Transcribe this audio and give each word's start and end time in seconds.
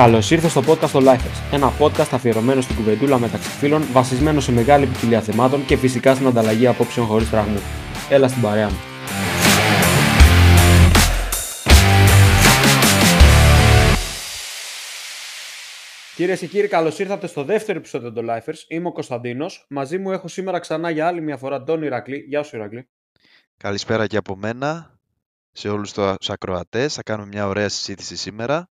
Καλώς 0.00 0.30
ήρθες 0.30 0.50
στο 0.50 0.60
podcast 0.66 0.90
των 0.90 1.04
Lifers, 1.06 1.52
ένα 1.52 1.72
podcast 1.78 2.08
αφιερωμένο 2.12 2.60
στην 2.60 2.76
κουβεντούλα 2.76 3.18
μεταξύ 3.18 3.48
φίλων, 3.48 3.82
βασισμένο 3.92 4.40
σε 4.40 4.52
μεγάλη 4.52 4.86
ποικιλία 4.86 5.20
θεμάτων 5.20 5.66
και 5.66 5.76
φυσικά 5.76 6.14
στην 6.14 6.26
ανταλλαγή 6.26 6.66
απόψεων 6.66 7.06
χωρίς 7.06 7.28
φραγμούς. 7.28 7.62
Έλα 8.10 8.28
στην 8.28 8.42
παρέα 8.42 8.68
μου. 8.68 8.76
Κυρίες 16.16 16.38
και 16.38 16.46
κύριοι, 16.46 16.68
καλώς 16.68 16.98
ήρθατε 16.98 17.26
στο 17.26 17.44
δεύτερο 17.44 17.78
επεισόδιο 17.78 18.12
των 18.12 18.26
Lifers. 18.28 18.64
Είμαι 18.68 18.88
ο 18.88 18.92
Κωνσταντίνος. 18.92 19.66
Μαζί 19.68 19.98
μου 19.98 20.10
έχω 20.10 20.28
σήμερα 20.28 20.58
ξανά 20.58 20.90
για 20.90 21.06
άλλη 21.06 21.20
μια 21.20 21.36
φορά 21.36 21.62
τον 21.62 21.82
Ηρακλή. 21.82 22.24
Γεια 22.28 22.42
σου, 22.42 22.56
Ηρακλή. 22.56 22.88
Καλησπέρα 23.56 24.06
και 24.06 24.16
από 24.16 24.36
μένα 24.36 24.98
σε 25.52 25.68
όλους 25.68 25.92
τους 25.92 26.30
ακροατές. 26.30 26.94
Θα 26.94 27.02
κάνουμε 27.02 27.28
μια 27.28 27.46
ωραία 27.46 27.68
συζήτηση 27.68 28.16
σήμερα. 28.16 28.68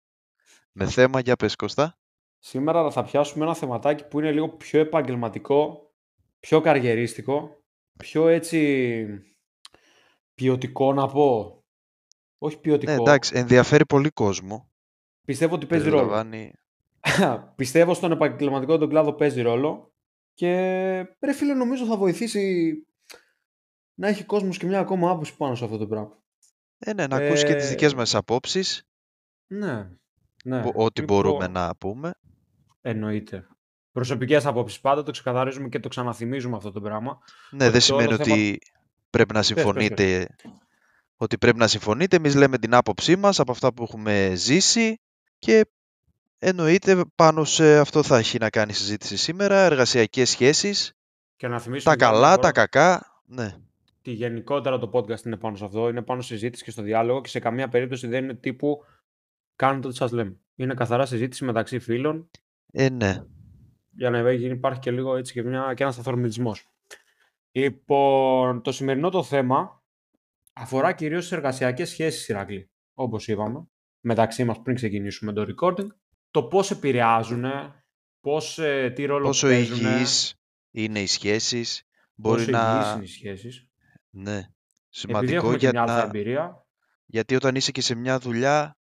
Με 0.84 0.90
θέμα, 0.90 1.20
για 1.20 1.36
πες 1.36 1.56
Κώστα. 1.56 1.98
Σήμερα 2.38 2.90
θα 2.90 3.02
πιάσουμε 3.04 3.44
ένα 3.44 3.54
θεματάκι 3.54 4.04
που 4.04 4.18
είναι 4.18 4.32
λίγο 4.32 4.48
πιο 4.48 4.80
επαγγελματικό, 4.80 5.90
πιο 6.40 6.60
καριερίστικο, 6.60 7.62
πιο 7.98 8.28
έτσι 8.28 9.06
ποιοτικό 10.34 10.92
να 10.92 11.08
πω. 11.08 11.62
Όχι 12.38 12.58
ποιοτικό. 12.58 12.92
Ναι, 12.92 12.98
εντάξει, 12.98 13.32
ενδιαφέρει 13.36 13.86
πολύ 13.86 14.10
κόσμο. 14.10 14.70
Πιστεύω 15.24 15.54
ότι 15.54 15.66
παίζει 15.66 15.88
ρόλο. 15.88 15.96
Περιλαμβάνει- 15.96 16.52
Πιστεύω 17.56 17.94
στον 17.94 18.12
επαγγελματικό 18.12 18.78
τον 18.78 18.88
κλάδο 18.88 19.12
παίζει 19.12 19.42
ρόλο 19.42 19.92
και 20.34 20.48
ρε 21.20 21.32
φίλε 21.32 21.54
νομίζω 21.54 21.84
θα 21.84 21.96
βοηθήσει 21.96 22.72
να 23.94 24.08
έχει 24.08 24.24
κόσμος 24.24 24.58
και 24.58 24.66
μια 24.66 24.78
ακόμα 24.78 25.10
άποψη 25.10 25.36
πάνω 25.36 25.54
σε 25.54 25.64
αυτό 25.64 25.76
το 25.76 25.86
πράγμα. 25.86 26.22
Ε, 26.78 26.92
ναι, 26.92 27.06
να 27.06 27.16
ακούσει 27.16 27.44
και 27.44 27.54
τις 27.54 27.66
Ε, 27.66 27.68
δικές 27.68 27.94
μας 27.94 28.14
απόψεις, 28.14 28.82
Ναι, 29.46 29.90
ναι. 30.48 30.62
που- 30.62 30.72
ό,τι 30.74 31.00
Λοιπόν, 31.00 31.16
μπορούμε 31.22 31.48
να 31.48 31.76
πούμε. 31.76 32.14
Εννοείται. 32.80 33.46
Προσωπικές 33.92 34.46
απόψεις 34.46 34.80
πάντα, 34.80 35.02
το 35.02 35.10
ξεκαθαρίζουμε 35.10 35.68
και 35.68 35.80
το 35.80 35.88
ξαναθυμίζουμε 35.88 36.56
αυτό 36.56 36.72
το 36.72 36.80
πράγμα. 36.80 37.18
Ναι, 37.50 37.64
ότι 37.66 37.78
δεν 37.78 37.86
το 37.88 37.94
όλο 37.94 38.00
σημαίνει 38.02 38.22
θέμα- 38.24 38.34
ότι 38.36 38.58
πρέπει 39.10 39.32
να 39.34 39.38
πες, 39.38 39.48
πες. 39.52 39.62
συμφωνείτε. 39.62 40.26
Ότι 41.16 41.38
πρέπει 41.38 41.58
να 41.58 41.66
συμφωνείτε. 41.66 42.16
Εμείς 42.16 42.34
λέμε 42.34 42.58
την 42.58 42.74
άποψή 42.74 43.16
μας 43.16 43.40
από 43.40 43.50
αυτά 43.52 43.72
που 43.72 43.82
έχουμε 43.82 44.32
ζήσει 44.34 45.00
και 45.38 45.66
εννοείται 46.38 47.04
πάνω 47.14 47.44
σε 47.44 47.78
αυτό 47.78 48.02
θα 48.02 48.18
έχει 48.18 48.38
να 48.38 48.50
κάνει 48.50 48.70
η 48.70 48.74
συζήτηση 48.74 49.16
σήμερα. 49.16 49.56
Εργασιακές 49.56 50.30
σχέσεις, 50.30 50.92
Και 51.36 51.48
να 51.48 51.58
θυμίσουμε 51.58 51.94
τα 51.94 51.98
για 51.98 52.06
άλλη 52.08 52.16
καλά, 52.16 52.28
μια 52.28 52.36
τα 52.36 52.42
φορά 52.48 52.52
κακά. 52.66 53.22
Ναι, 53.26 53.54
ότι 53.98 54.10
γενικότερα 54.10 54.78
το 54.78 54.90
podcast 54.92 55.24
είναι 55.26 55.36
πάνω 55.36 55.56
σε 55.56 55.64
αυτό, 55.64 55.88
είναι 55.88 56.02
πάνω 56.02 56.20
στη 56.22 56.32
συζήτηση 56.32 56.64
και 56.64 56.70
στο 56.70 56.82
διάλογο 56.82 57.20
και 57.20 57.28
σε 57.28 57.38
καμία 57.38 57.68
περίπτωση 57.68 58.06
δεν 58.06 58.24
είναι 58.24 58.34
τύπου 58.34 58.84
κάνετε 59.58 59.86
ό,τι 59.86 59.96
σας 59.96 60.12
λέμε. 60.12 60.40
Είναι 60.54 60.74
καθαρά 60.74 61.06
συζήτηση 61.06 61.44
μεταξύ 61.44 61.78
φίλων 61.78 62.30
ε, 62.72 62.88
ναι. 62.88 63.24
για 63.90 64.10
να 64.10 64.32
γίνει- 64.32 64.56
υπάρχει 64.56 64.80
και 64.80 64.90
λίγο 64.90 65.16
έτσι 65.16 65.32
και, 65.32 65.42
μια, 65.42 65.74
και 65.74 65.82
ένας 65.82 65.98
αθορμητισμός. 65.98 66.68
Λοιπόν, 67.50 68.62
το 68.62 68.72
σημερινό 68.72 69.10
το 69.10 69.22
θέμα 69.22 69.82
αφορά 70.52 70.92
κυρίως 70.92 71.22
τις 71.22 71.32
εργασιακές 71.32 71.88
σχέσεις, 71.88 72.28
Ηρακλή, 72.28 72.70
όπως 72.94 73.28
είπαμε, 73.28 73.68
μεταξύ 74.00 74.44
μας 74.44 74.62
πριν 74.62 74.76
ξεκινήσουμε 74.76 75.32
το 75.32 75.54
recording. 75.54 75.86
Το 76.30 76.44
πώς 76.44 76.70
επηρεάζουν, 76.70 77.44
πώς, 78.20 78.58
ε, 78.58 78.92
τι 78.94 79.04
ρόλο 79.04 79.26
Πόσο 79.26 79.46
παίζουν, 79.46 79.76
υγιείς 79.76 80.34
είναι 80.70 81.00
οι 81.00 81.06
σχέσεις. 81.06 81.82
Μπορεί 82.14 82.44
πόσο 82.44 82.50
να... 82.50 82.72
υγιείς 82.72 82.94
είναι 82.94 83.04
οι 83.04 83.06
σχέσεις. 83.06 83.68
Ναι. 84.10 84.36
Επειδή 84.36 84.52
Σημαντικό 84.88 85.36
έχουμε 85.36 85.56
και 85.56 85.58
για 85.58 85.70
μια 85.70 85.82
αλφα 85.82 85.96
να... 85.96 86.02
εμπειρία, 86.02 86.66
Γιατί 87.06 87.34
όταν 87.34 87.54
είσαι 87.54 87.72
και 87.72 87.80
σε 87.80 87.94
μια 87.94 88.18
δουλειά, 88.18 88.78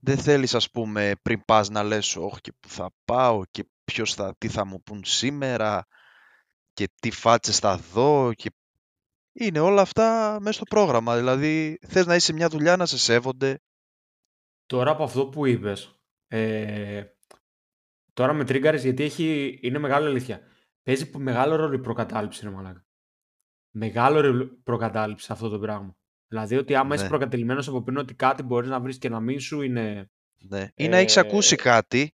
δεν 0.00 0.18
θέλεις 0.18 0.54
ας 0.54 0.70
πούμε 0.70 1.12
πριν 1.22 1.44
πας 1.44 1.68
να 1.68 1.82
λες 1.82 2.16
όχι 2.16 2.40
και 2.40 2.52
που 2.60 2.68
θα 2.68 2.90
πάω 3.04 3.42
και 3.50 3.68
ποιος 3.84 4.14
θα, 4.14 4.34
τι 4.38 4.48
θα 4.48 4.64
μου 4.64 4.82
πούν 4.82 5.04
σήμερα 5.04 5.86
και 6.72 6.88
τι 7.00 7.10
φάτσες 7.10 7.58
θα 7.58 7.76
δω 7.76 8.32
και 8.34 8.50
είναι 9.32 9.58
όλα 9.58 9.80
αυτά 9.80 10.38
μέσα 10.40 10.52
στο 10.52 10.64
πρόγραμμα. 10.64 11.16
Δηλαδή 11.16 11.78
θες 11.86 12.06
να 12.06 12.14
είσαι 12.14 12.26
σε 12.26 12.32
μια 12.32 12.48
δουλειά 12.48 12.76
να 12.76 12.86
σε 12.86 12.98
σέβονται. 12.98 13.60
Τώρα 14.66 14.90
από 14.90 15.02
αυτό 15.02 15.28
που 15.28 15.46
είπες, 15.46 16.00
ε, 16.26 17.04
τώρα 18.12 18.32
με 18.32 18.44
τρίγκαρες 18.44 18.82
γιατί 18.82 19.02
έχει, 19.02 19.58
είναι 19.62 19.78
μεγάλη 19.78 20.06
αλήθεια. 20.06 20.40
Παίζει 20.82 21.10
πο- 21.10 21.18
μεγάλο 21.18 21.56
ρόλο 21.56 21.74
η 21.74 21.80
προκατάληψη, 21.80 22.44
ρε 22.44 22.50
μαλάκα. 22.50 22.86
Μεγάλο 23.70 24.20
ρόλο 24.20 24.42
η 24.42 24.46
προκατάληψη 24.46 25.24
σε 25.24 25.32
αυτό 25.32 25.48
το 25.48 25.58
πράγμα. 25.58 25.96
Δηλαδή 26.30 26.56
ότι 26.56 26.74
άμα 26.74 26.94
είσαι 26.94 27.02
Ναι, 27.02 27.08
προκατελημένος 27.08 27.68
από 27.68 27.82
πριν 27.82 27.96
ότι 27.96 28.14
κάτι 28.14 28.42
μπορείς 28.42 28.68
να 28.68 28.80
βρεις 28.80 28.98
και 28.98 29.08
να 29.08 29.20
μην 29.20 29.40
σου 29.40 29.60
είναι... 29.62 30.10
ναι. 30.38 30.68
Ή 30.74 30.88
να 30.88 30.96
έχεις 30.96 31.16
ακούσει 31.16 31.54
Ε, 31.54 31.62
κάτι 31.62 32.14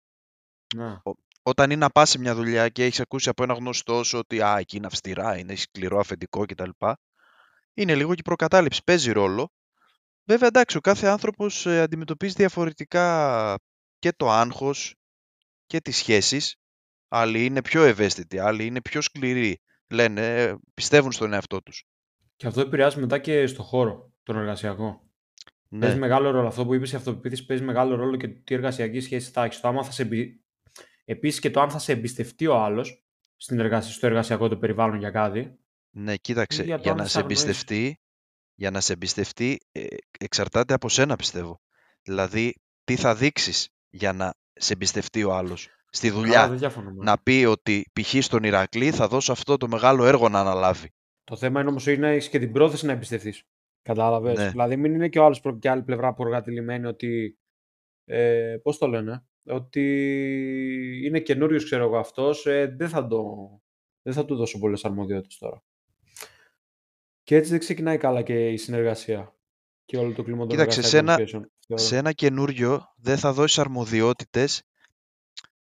να. 0.76 1.00
ο- 1.04 1.22
όταν 1.42 1.70
είναι 1.70 1.80
να 1.80 1.90
πας 1.90 2.10
σε 2.10 2.18
μια 2.18 2.34
δουλειά 2.34 2.68
και 2.68 2.84
έχεις 2.84 3.00
ακούσει 3.00 3.28
από 3.28 3.42
ένα 3.42 3.54
γνωστό 3.54 4.02
σου 4.02 4.18
ότι 4.18 4.40
α, 4.42 4.58
εκεί 4.58 4.76
είναι 4.76 4.86
αυστηρά, 4.86 5.38
είναι 5.38 5.54
σκληρό 5.54 5.98
αφεντικό 5.98 6.44
κτλ. 6.46 6.70
Είναι 7.74 7.94
λίγο 7.94 8.10
και 8.14 8.20
η 8.20 8.22
προκατάληψη, 8.22 8.80
παίζει 8.84 9.12
ρόλο. 9.12 9.52
Βέβαια, 10.24 10.48
εντάξει, 10.48 10.76
ο 10.76 10.80
κάθε 10.80 11.06
άνθρωπος 11.06 11.66
ε, 11.66 11.80
αντιμετωπίζει 11.80 12.34
διαφορετικά 12.34 13.58
και 13.98 14.12
το 14.12 14.30
άγχος 14.30 14.94
και 15.66 15.80
τις 15.80 15.96
σχέσεις. 15.96 16.56
Άλλοι 17.08 17.44
είναι 17.44 17.62
πιο 17.62 17.82
ευαίσθητοι, 17.82 18.38
άλλοι 18.38 18.66
είναι 18.66 18.80
πιο 18.80 19.00
σκληροί. 19.00 19.60
Λένε, 19.88 20.42
ε, 20.42 20.54
πιστεύουν 20.74 21.12
στον 21.12 21.32
εαυτό 21.32 21.62
τους. 21.62 21.84
Και 22.36 22.46
αυτό 22.46 22.60
επηρεάζει 22.60 23.00
μετά 23.00 23.18
και 23.18 23.46
στο 23.46 23.62
χώρο, 23.62 24.12
τον 24.22 24.36
εργασιακό. 24.36 25.02
Παίζει 25.78 25.94
Ναι, 25.94 26.00
μεγάλο 26.00 26.30
ρόλο. 26.30 26.46
Αυτό 26.48 26.64
που 26.66 26.74
είπες 26.74 26.92
η 26.92 26.96
αυτοπεποίθηση 26.96 27.46
παίζει 27.46 27.62
μεγάλο 27.64 27.94
ρόλο 27.94 28.16
και 28.16 28.28
τι 28.28 28.54
εργασιακή 28.54 29.00
σχέση 29.00 29.30
θα 29.30 29.44
έχεις. 29.44 29.60
Το 29.60 29.68
άμα 29.68 29.84
θα 29.84 29.90
σε 29.90 30.02
εμπι... 30.02 30.40
Επίσης 31.04 31.40
και 31.40 31.50
το 31.50 31.60
αν 31.60 31.70
θα 31.70 31.78
σε 31.78 31.92
εμπιστευτεί 31.92 32.46
ο 32.46 32.56
άλλος 32.56 33.04
στην 33.36 33.58
εργασία, 33.60 33.92
στο 33.92 34.06
εργασιακό 34.06 34.48
του 34.48 34.58
περιβάλλον 34.58 34.98
για 34.98 35.10
κάτι. 35.10 35.58
ναι, 35.90 36.16
κοίταξε, 36.16 36.62
Για 36.62 36.76
το 36.76 36.82
για 36.82 36.90
αν 36.92 36.96
να 36.96 37.02
θα 37.02 37.08
σε 37.08 37.18
αγνοήσεις. 37.18 37.44
εμπιστευτεί, 37.44 37.98
για 38.54 38.70
να 38.70 38.80
σε 38.80 38.92
εμπιστευτεί, 38.92 39.58
ε, 39.72 39.86
εξαρτάται 40.18 40.74
από 40.74 40.88
σένα 40.88 41.16
πιστεύω. 41.16 41.60
Δηλαδή, 42.02 42.54
τι 42.84 42.96
θα 42.96 43.14
δείξεις 43.14 43.68
για 43.90 44.12
να 44.12 44.32
σε 44.52 44.72
εμπιστευτεί 44.72 45.24
ο 45.24 45.34
άλλος. 45.34 45.68
Στη 45.90 46.08
Καλά, 46.08 46.20
δουλειά, 46.20 46.48
δεν 46.48 46.58
διαφωνώ. 46.58 46.90
ναι. 46.90 47.04
να 47.04 47.18
πει 47.18 47.44
ότι 47.48 47.84
π.χ. 48.00 48.14
στον 48.24 48.42
Ηρακλή 48.42 48.90
θα 48.90 49.08
δώσω 49.08 49.32
αυτό 49.32 49.56
το 49.56 49.68
μεγάλο 49.68 50.04
έργο 50.04 50.28
να 50.28 50.40
αναλάβει. 50.40 50.90
Το 51.24 51.36
θέμα 51.36 51.60
είναι 51.60 51.68
όμως 51.70 51.86
είναι 51.86 52.10
έχεις 52.12 52.28
και 52.28 52.38
την 52.38 52.52
πρόθεση 52.52 52.86
να 52.86 52.92
εμπιστευτείς. 52.92 53.42
Κατάλαβες; 53.82 54.38
Ναι, 54.38 54.50
Δηλαδή 54.50 54.76
μην 54.76 54.94
είναι 54.94 55.08
και 55.08 55.18
ο 55.18 55.24
άλλος 55.24 55.40
προ- 55.40 55.58
και 55.58 55.68
άλλη 55.70 55.82
πλευρά 55.82 56.14
προγατηλημένη 56.14 56.86
ότι, 56.86 57.38
ε, 58.04 58.56
πώς 58.62 58.78
το 58.78 58.86
λένε, 58.86 59.24
ότι 59.46 59.82
είναι 61.04 61.20
καινούριος 61.20 61.64
ξέρω 61.64 61.84
εγώ 61.84 61.96
αυτός, 61.98 62.46
ε, 62.46 62.74
δεν, 62.76 62.88
θα 62.88 63.06
το, 63.06 63.24
δεν 64.02 64.12
θα 64.12 64.24
του 64.24 64.36
δώσω 64.36 64.58
πολλές 64.58 64.84
αρμοδιότητες 64.84 65.38
τώρα. 65.38 65.62
Και 67.22 67.36
έτσι 67.36 67.50
δεν 67.50 67.58
ξεκινάει 67.58 67.96
καλά 67.96 68.22
και 68.22 68.48
η 68.48 68.56
συνεργασία 68.56 69.34
και 69.84 69.96
όλο 69.96 70.12
το 70.12 70.22
κλίμα 70.22 70.38
των 70.38 70.48
κοίταξε, 70.48 70.82
σε 70.82 70.98
εργασιακών 70.98 71.08
ένα, 71.08 71.28
σχέσεων. 71.28 71.52
σε 71.80 71.86
θεωρώ. 71.88 71.96
ένα 71.96 72.12
καινούριο 72.12 72.84
δεν 72.96 73.18
θα 73.18 73.32
δώσεις 73.32 73.58
αρμοδιότητες 73.58 74.62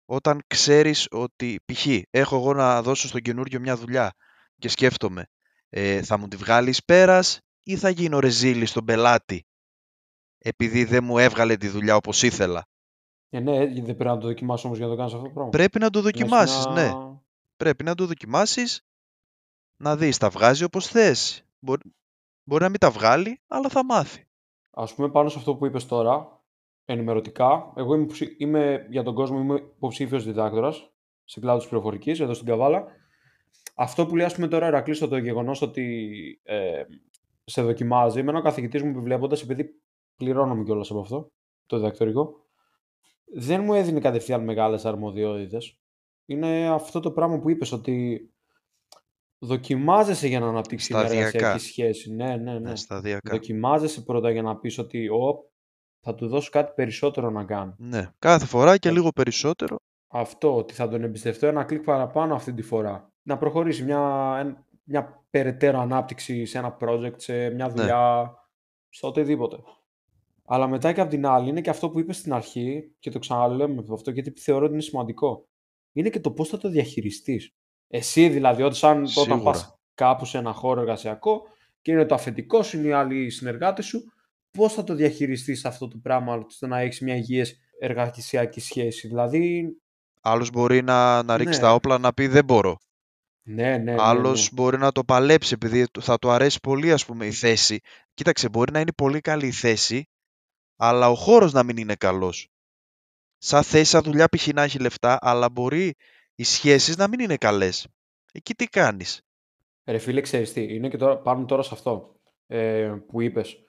όταν 0.05 0.43
ξέρεις 0.47 1.07
ότι 1.11 1.59
π.χ. 1.66 1.88
έχω 2.09 2.35
εγώ 2.35 2.53
να 2.53 2.81
δώσω 2.81 3.07
στον 3.07 3.22
καινούριο 3.22 3.59
μια 3.59 3.75
δουλειά 3.75 4.13
και 4.57 4.67
σκέφτομαι 4.67 5.25
ε, 5.73 6.01
θα 6.01 6.17
μου 6.17 6.27
τη 6.27 6.35
βγάλεις 6.35 6.83
πέρας 6.85 7.39
ή 7.63 7.77
θα 7.77 7.89
γίνω 7.89 8.19
ρεζίλη 8.19 8.65
στον 8.65 8.85
πελάτη 8.85 9.45
επειδή 10.37 10.83
δεν 10.83 11.03
μου 11.03 11.17
έβγαλε 11.17 11.57
τη 11.57 11.67
δουλειά 11.67 11.95
όπως 11.95 12.23
ήθελα; 12.23 12.65
Ε, 13.29 13.39
ναι, 13.39 13.55
ε, 13.55 13.65
δεν 13.65 13.83
πρέπει 13.83 14.03
να 14.03 14.17
το 14.17 14.27
δοκιμάσω 14.27 14.65
όμως 14.65 14.77
για 14.77 14.87
να 14.87 14.91
το 14.91 14.97
κάνεις 14.97 15.13
αυτό 15.13 15.25
το 15.25 15.33
πράγμα. 15.33 15.51
Πρέπει 15.51 15.79
να 15.79 15.89
το 15.89 16.01
Μέσα 16.01 16.11
δοκιμάσεις, 16.11 16.65
ναι. 16.65 16.87
να... 16.89 17.21
Πρέπει 17.57 17.83
να 17.83 17.95
το 17.95 18.05
δοκιμάσεις, 18.05 18.81
να 19.78 19.96
δεις 19.96 20.17
τα 20.17 20.29
βγάζει 20.29 20.63
όπως 20.63 20.87
θες. 20.87 21.46
Μπορεί, 21.59 21.93
μπορεί 22.43 22.63
να 22.63 22.69
μην 22.69 22.79
τα 22.79 22.91
βγάλει, 22.91 23.41
αλλά 23.47 23.69
θα 23.69 23.85
μάθει. 23.85 24.28
Ας 24.72 24.93
πούμε 24.93 25.09
πάνω 25.09 25.29
σε 25.29 25.37
αυτό 25.37 25.55
που 25.55 25.66
είπες 25.66 25.85
τώρα, 25.85 26.43
ενημερωτικά, 26.85 27.73
εγώ 27.75 27.93
είμαι, 27.93 28.03
υποψη- 28.03 28.41
είμαι 28.41 28.87
για 28.90 29.03
τον 29.03 29.16
κόσμο 29.16 29.40
είμαι 29.40 29.55
υποψήφιος 29.55 30.23
διδάκτορας 30.23 30.91
σε 31.23 31.40
κλάδο 31.40 31.57
της 31.57 31.67
πληροφορικής, 31.67 32.19
εδώ 32.19 32.34
στην 32.34 32.47
Καβάλα. 32.47 32.85
Αυτό 33.75 34.05
που 34.05 34.15
λέει 34.15 34.25
ας 34.25 34.35
πούμε 34.35 34.47
τώρα 34.47 34.65
Ερακλής 34.65 34.99
το 34.99 35.17
γεγονός 35.17 35.61
ότι 35.61 36.05
ε, 36.43 36.83
σε 37.43 37.61
δοκιμάζει, 37.61 38.19
εμένα 38.19 38.37
ο 38.37 38.41
καθηγητής 38.41 38.83
μου 38.83 38.89
επιβλέποντας, 38.89 39.41
επειδή 39.41 39.81
πληρώνομαι 40.15 40.63
κιόλας 40.63 40.89
από 40.91 40.99
αυτό, 40.99 41.31
το 41.65 41.77
διδακτορικό, 41.77 42.33
δεν 43.33 43.63
μου 43.63 43.73
έδινε 43.73 43.99
κατευθείαν 43.99 44.43
μεγάλες 44.43 44.85
αρμοδιότητες. 44.85 45.79
Είναι 46.25 46.69
αυτό 46.69 46.99
το 46.99 47.11
πράγμα 47.11 47.39
που 47.39 47.49
είπες, 47.49 47.71
ότι 47.71 48.25
δοκιμάζεσαι 49.39 50.27
για 50.27 50.39
να 50.39 50.47
αναπτύξεις 50.47 50.89
μια 50.89 50.99
εργασιακή 50.99 51.29
Σταδιακά. 51.37 51.57
σχέση. 51.59 52.13
Ναι, 52.13 52.35
ναι, 52.35 52.51
Ναι, 52.53 52.59
ναι. 52.59 52.75
σταδιακά. 52.75 53.31
Δοκιμάζεσαι 53.31 54.01
πρώτα 54.01 54.31
για 54.31 54.41
να 54.41 54.57
πεις 54.57 54.77
ότι 54.77 55.07
«Ω, 55.09 55.49
θα 55.99 56.15
του 56.15 56.27
δώσω 56.27 56.49
κάτι 56.49 56.71
περισσότερο 56.75 57.29
να 57.29 57.43
κάνει. 57.45 57.73
Ναι, 57.77 58.09
κάθε 58.19 58.45
φορά 58.45 58.77
και 58.77 58.87
Θα- 58.87 58.93
λίγο 58.93 59.09
περισσότερο. 59.09 59.75
Αυτό, 60.07 60.55
ότι 60.55 60.73
θα 60.73 60.87
τον 60.87 61.03
εμπιστευτώ 61.03 61.47
ένα 61.47 61.63
κλικ 61.63 61.83
παραπάνω 61.83 62.35
αυτή 62.35 62.53
τη 62.53 62.61
φορά. 62.61 63.10
Να 63.23 63.38
προχωρήσει 63.38 63.84
μια, 63.84 64.35
εν- 64.40 64.66
μια 64.84 65.23
περαιτέρω 65.29 65.79
ανάπτυξη 65.79 66.46
σε 66.46 66.58
ένα 66.58 66.78
project, 66.82 67.14
σε 67.16 67.50
μια 67.50 67.68
Ναι. 67.68 67.73
δουλειά, 67.73 68.34
σε 68.90 69.06
οτιδήποτε. 69.06 69.58
Αλλά 70.46 70.68
μετά 70.68 70.94
και 70.94 71.02
από 71.02 71.09
την 71.09 71.26
άλλη 71.26 71.50
είναι 71.50 71.62
και 71.62 71.70
αυτό 71.70 71.90
που 71.90 72.00
είπες 72.00 72.18
στην 72.18 72.34
αρχή 72.34 72.96
και 73.00 73.09
το 73.09 73.20
ξαναλέμε 73.20 73.84
αυτό 73.91 74.12
γιατί 74.12 74.40
θεωρώ 74.40 74.64
ότι 74.66 74.73
είναι 74.73 74.82
σημαντικό. 74.82 75.47
Είναι 75.94 76.09
και 76.09 76.20
το 76.20 76.32
πώς 76.32 76.50
θα 76.50 76.58
το 76.58 76.70
διαχειριστείς. 76.70 77.56
Εσύ 77.88 78.29
δηλαδή, 78.29 78.64
όταν, 78.64 79.06
όταν 79.16 79.44
πας 79.44 79.79
κάπου 79.94 80.26
σε 80.26 80.38
ένα 80.38 80.53
χώρο 80.53 80.79
εργασιακό 80.82 81.41
και 81.82 81.91
είναι 81.91 82.06
το 82.06 82.16
αφεντικό 82.16 82.64
σου, 82.64 82.78
είναι 82.78 82.88
οι 82.88 82.91
άλλοι 82.91 83.29
συνεργάτες 83.29 83.85
σου, 83.85 84.03
πώς 84.52 84.73
θα 84.73 84.84
το 84.84 84.94
διαχειριστείς 84.94 85.66
αυτό 85.66 85.88
το 85.88 85.97
πράγμα 86.03 86.34
ώστε 86.34 86.68
να 86.68 86.79
έχεις 86.79 87.02
μια 87.02 87.16
υγιές 87.16 87.59
εργασιακή 87.79 88.59
σχέση. 88.59 89.08
Δηλαδή. 89.08 89.76
Άλλος 90.22 90.50
μπορεί 90.52 90.82
να, 90.82 91.23
να 91.23 91.38
ρίξει 91.38 91.59
ναι. 91.59 91.66
τα 91.66 91.73
όπλα 91.73 91.97
να 91.97 92.14
πει 92.14 92.28
δεν 92.28 92.46
μπορώ. 92.46 92.78
Ναι, 93.43 93.78
ναι, 93.78 93.78
ναι, 93.78 93.96
Άλλος 93.99 94.41
ναι. 94.41 94.55
μπορεί 94.61 94.78
να 94.78 94.91
το 94.91 95.03
παλέψει 95.03 95.53
επειδή 95.53 95.88
θα 95.99 96.17
του 96.17 96.29
αρέσει 96.29 96.59
πολύ 96.59 96.91
ας 96.91 97.05
πούμε 97.05 97.26
η 97.26 97.32
θέση. 97.32 97.79
Κοίταξε, 98.14 98.49
μπορεί 98.49 98.72
να 98.72 98.79
είναι 98.79 98.93
πολύ 98.93 99.22
καλή 99.22 99.47
η 99.47 99.52
θέση, 99.52 100.09
αλλά 100.76 101.09
ο 101.09 101.16
χώρος 101.16 101.53
να 101.53 101.64
μην 101.64 101.78
είναι 101.78 101.96
καλός. 101.96 102.49
Σαν 103.38 103.64
θέση, 103.64 103.90
σαν 103.90 104.03
δουλειά 104.03 104.28
π.χ. 104.28 104.47
να 104.47 104.61
έχει 104.61 104.79
λεφτά, 104.79 105.17
αλλά 105.22 105.49
μπορεί 105.49 105.96
οι 106.35 106.43
σχέσεις 106.43 106.97
να 106.97 107.08
μην 107.08 107.20
είναι 107.20 107.38
καλές. 107.38 107.88
Εκεί 108.32 108.53
τι 108.55 108.66
κάνεις; 108.66 109.22
Ρε 109.85 109.97
φίλε, 109.97 110.22
ξέρεις 110.22 110.53
τι, 110.53 110.76
είναι 110.76 110.90
και 110.90 110.97
τώρα, 110.97 111.17
πάμε 111.17 111.46
τώρα 111.46 111.61
σε 111.61 111.70
αυτό 111.73 112.16
ε, 112.47 112.96
που 113.08 113.22
είπες. 113.22 113.64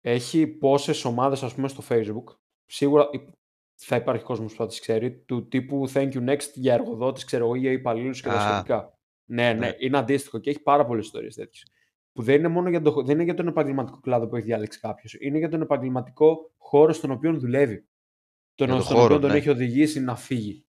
Έχει 0.00 0.46
πόσες 0.46 1.04
ομάδες, 1.04 1.42
ας 1.42 1.54
πούμε, 1.54 1.68
στο 1.68 1.82
Facebook, 1.88 2.36
σίγουρα 2.66 3.08
θα 3.74 3.96
υπάρχει 3.96 4.24
κόσμος 4.24 4.52
που 4.52 4.58
θα 4.58 4.66
τις 4.66 4.80
ξέρει, 4.80 5.12
του 5.12 5.48
τύπου 5.48 5.90
thank 5.92 6.12
you 6.12 6.28
next 6.28 6.50
για 6.54 6.74
εργοδότης, 6.74 7.24
ξέρω 7.24 7.44
εγώ, 7.44 7.54
για 7.54 7.70
υπαλλήλους 7.70 8.22
και 8.22 8.28
τα 8.28 8.40
σχετικά. 8.40 8.98
Ναι, 9.24 9.52
ναι, 9.52 9.58
ναι, 9.58 9.74
είναι 9.78 9.98
αντίστοιχο 9.98 10.38
και 10.38 10.50
έχει 10.50 10.62
πάρα 10.62 10.86
πολλές 10.86 11.04
ιστορίες 11.04 11.34
τέτοιες. 11.34 11.66
Που 12.12 12.22
δεν 12.22 12.38
είναι 12.38 12.48
μόνο 12.48 12.68
για, 12.68 12.82
το, 12.82 13.02
δεν 13.02 13.14
είναι 13.14 13.24
για 13.24 13.34
τον 13.34 13.46
επαγγελματικό 13.46 14.00
κλάδο 14.00 14.28
που 14.28 14.36
έχει 14.36 14.46
διάλεξει 14.46 14.80
κάποιος. 14.80 15.16
Είναι 15.20 15.38
για 15.38 15.48
τον 15.48 15.60
επαγγελματικό 15.62 16.52
χώρο 16.56 16.92
στον 16.92 17.10
οποίο 17.10 17.38
δουλεύει. 17.38 17.86
Τον, 18.54 18.82
στον 18.82 19.00
οποίο 19.00 19.18
τον 19.18 19.30
ναι. 19.30 19.36
έχει 19.36 19.48
οδηγήσει 19.48 20.00
να 20.00 20.16
φύγει. 20.16 20.66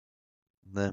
Ναι. 0.60 0.90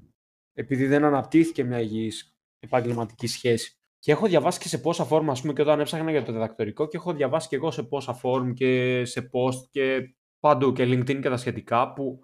Επειδή 0.52 0.86
δεν 0.86 1.04
αναπτύχθηκε 1.04 1.64
μια 1.64 1.80
υγιής 1.80 2.36
επαγγελματική 2.58 3.26
σχέση. 3.26 3.74
Και 3.98 4.12
έχω 4.12 4.26
διαβάσει 4.26 4.58
και 4.58 4.68
σε 4.68 4.78
πόσα 4.78 5.04
φόρμα, 5.04 5.32
ας 5.32 5.40
πούμε, 5.40 5.52
και 5.52 5.62
όταν 5.62 5.80
έψαχνα 5.80 6.10
για 6.10 6.22
το 6.22 6.32
διδακτορικό, 6.32 6.88
και 6.88 6.96
έχω 6.96 7.12
διαβάσει 7.12 7.48
και 7.48 7.56
εγώ 7.56 7.70
σε 7.70 7.82
πόσα 7.82 8.14
φόρμ 8.14 8.52
και 8.52 9.02
σε 9.04 9.30
post 9.32 9.68
και 9.70 10.14
παντού 10.40 10.72
και 10.72 10.84
LinkedIn 10.84 11.20
και 11.20 11.28
τα 11.28 11.36
σχετικά, 11.36 11.92
που 11.92 12.20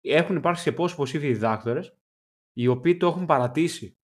έχουν 0.00 0.36
υπάρξει 0.36 0.62
σε 0.62 0.72
πόσοι 0.72 0.94
υποψήφιοι 0.94 1.32
διδάκτορες, 1.32 1.96
οι 2.52 2.66
οποίοι 2.66 2.96
το 2.96 3.06
έχουν 3.06 3.26
παρατήσει 3.26 3.98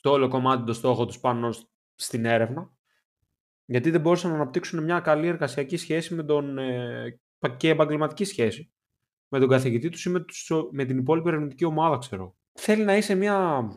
το 0.00 0.10
όλο 0.10 0.28
κομμάτι 0.28 0.64
το 0.64 0.72
στόχο 0.72 1.06
τους 1.06 1.20
πάνω 1.20 1.54
στην 1.94 2.24
έρευνα, 2.24 2.72
γιατί 3.64 3.90
δεν 3.90 4.00
μπορούσαν 4.00 4.30
να 4.30 4.36
αναπτύξουν 4.36 4.84
μια 4.84 5.00
καλή 5.00 5.26
εργασιακή 5.26 5.76
σχέση 5.76 6.14
με 6.14 6.22
τον, 6.22 6.58
ε, 6.58 7.20
και 7.56 7.68
επαγγελματική 7.68 8.24
σχέση 8.24 8.72
με 9.28 9.38
τον 9.38 9.48
καθηγητή 9.48 9.88
τους 9.88 10.04
ή 10.04 10.10
με, 10.10 10.24
με 10.70 10.84
την 10.84 10.98
υπόλοιπη 10.98 11.28
ερευνητική 11.28 11.64
ομάδα, 11.64 11.98
ξέρω. 11.98 12.36
Θέλει 12.52 12.84
να 12.84 12.96
είσαι 12.96 13.14
μια 13.14 13.68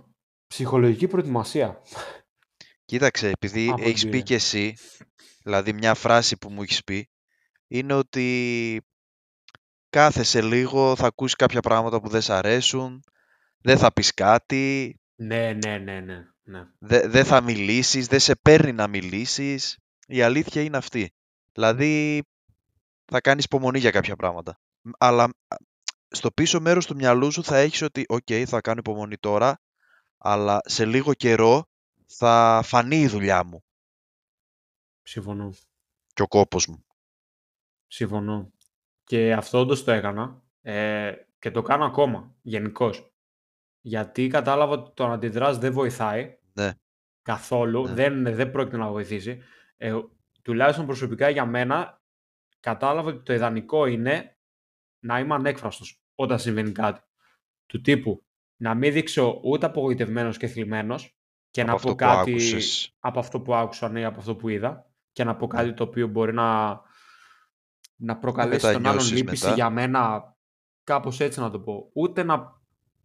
ψυχολογική 0.48 1.08
προετοιμασία. 1.08 1.82
Κοίταξε, 2.86 3.28
επειδή 3.30 3.74
έχεις 3.78 4.10
πει 4.10 4.24
και 4.24 4.34
εσύ, 4.34 4.76
δηλαδή 5.44 5.74
μια 5.74 5.94
φράση 5.94 6.38
που 6.38 6.52
μου 6.52 6.62
έχεις 6.62 6.84
πει, 6.84 7.11
είναι 7.72 7.94
ότι 7.94 8.82
κάθεσαι 9.90 10.42
λίγο, 10.42 10.96
θα 10.96 11.06
ακούσεις 11.06 11.36
κάποια 11.36 11.62
πράγματα 11.62 12.02
που 12.02 12.10
δεν 12.10 12.22
σ' 12.22 12.30
αρέσουν, 12.30 13.04
δεν 13.62 13.78
θα 13.78 13.94
πεις 13.94 14.14
κάτι. 14.14 14.96
Ναι, 15.16 15.54
ναι, 15.54 15.78
ναι, 15.78 16.00
ναι. 16.00 16.24
ναι. 16.44 16.68
Δεν 17.08 17.26
θα 17.26 17.42
μιλήσεις, 17.42 18.08
δεν 18.08 18.20
σε 18.20 18.36
παίρνει 18.36 18.72
να 18.72 18.88
μιλήσεις. 18.88 19.78
Η 20.08 20.22
αλήθεια 20.22 20.62
είναι 20.62 20.78
αυτή. 20.78 21.14
Δηλαδή, 21.52 22.24
θα 23.06 23.22
κάνεις 23.22 23.44
υπομονή 23.44 23.80
για 23.80 23.92
κάποια 23.92 24.16
πράγματα. 24.16 24.60
Αλλά 24.98 25.30
στο 26.08 26.32
πίσω 26.32 26.60
μέρος 26.62 26.86
του 26.86 26.96
μυαλού 26.96 27.32
σου 27.32 27.44
θα 27.44 27.58
έχεις 27.58 27.82
ότι 27.82 28.06
«ΟΚ, 28.08 28.28
θα 28.46 28.62
κάνω 28.62 28.80
υπομονή 28.80 29.18
τώρα, 29.18 29.62
αλλά 30.18 30.60
σε 30.64 30.86
λίγο 30.86 31.14
καιρό 31.14 31.66
θα 32.08 32.62
φανεί 32.64 33.00
η 33.00 33.08
δουλειά 33.08 33.44
μου». 33.44 33.64
Συμφωνώ. 35.02 35.54
Και 36.14 36.22
ο 36.22 36.28
κόπος 36.28 36.68
μου. 36.68 36.86
Συμφωνώ. 37.92 38.52
Και 39.04 39.34
αυτό 39.34 39.60
όντως 39.60 39.84
το 39.84 39.92
έκανα 39.92 40.44
ε, 40.62 41.14
και 41.40 41.52
το 41.52 41.62
κάνω 41.62 41.86
ακόμα, 41.86 42.36
γενικώς. 42.42 43.14
Γιατί 43.82 44.28
κατάλαβα 44.28 44.74
ότι 44.74 44.92
το 44.94 45.08
να 45.08 45.14
αντιδράς 45.14 45.58
δεν 45.58 45.74
βοηθάει 45.74 46.38
ναι. 46.54 46.72
καθόλου, 47.22 47.88
ναι. 47.88 47.94
Δεν, 47.94 48.36
δεν 48.36 48.52
πρόκειται 48.52 48.78
να 48.78 48.90
βοηθήσει. 48.90 49.42
Ε, 49.78 49.94
τουλάχιστον 50.42 50.86
προσωπικά 50.86 51.30
για 51.30 51.46
μένα, 51.46 52.02
κατάλαβα 52.60 53.10
ότι 53.10 53.24
το 53.24 53.34
ιδανικό 53.34 53.86
είναι 53.86 54.38
να 55.00 55.20
είμαι 55.20 55.34
ανέκφραστος 55.34 56.02
όταν 56.16 56.40
συμβαίνει 56.40 56.72
κάτι. 56.72 57.02
Του 57.66 57.82
τύπου 57.82 58.24
να 58.56 58.74
μην 58.74 58.94
δείξω 58.94 59.40
ούτε 59.44 59.66
απογοητευμένος 59.66 60.38
και 60.38 60.48
θλιμμένος 60.48 61.18
και 61.50 61.62
από 61.62 61.72
να 61.72 61.78
πω 61.78 61.96
κάτι 61.96 62.38
από 63.00 63.20
αυτό 63.20 63.42
που 63.42 63.56
άκουσα 63.56 63.88
ή 63.88 63.92
ναι, 63.92 64.06
από 64.06 64.20
αυτό 64.20 64.36
που 64.36 64.50
είδα 64.50 64.92
και 65.12 65.24
να 65.24 65.36
πω 65.36 65.46
ναι. 65.46 65.54
κάτι 65.54 65.74
το 65.74 65.84
οποίο 65.84 66.08
μπορεί 66.08 66.34
να, 66.34 66.82
να 68.02 68.18
προκαλέσει 68.18 68.74
τον 68.74 68.86
άλλον 68.86 69.06
λύπηση 69.12 69.54
για 69.54 69.70
μένα, 69.70 70.34
κάπως 70.84 71.20
έτσι 71.20 71.40
να 71.40 71.50
το 71.50 71.60
πω. 71.60 71.90
Ούτε 71.94 72.24
να 72.24 72.60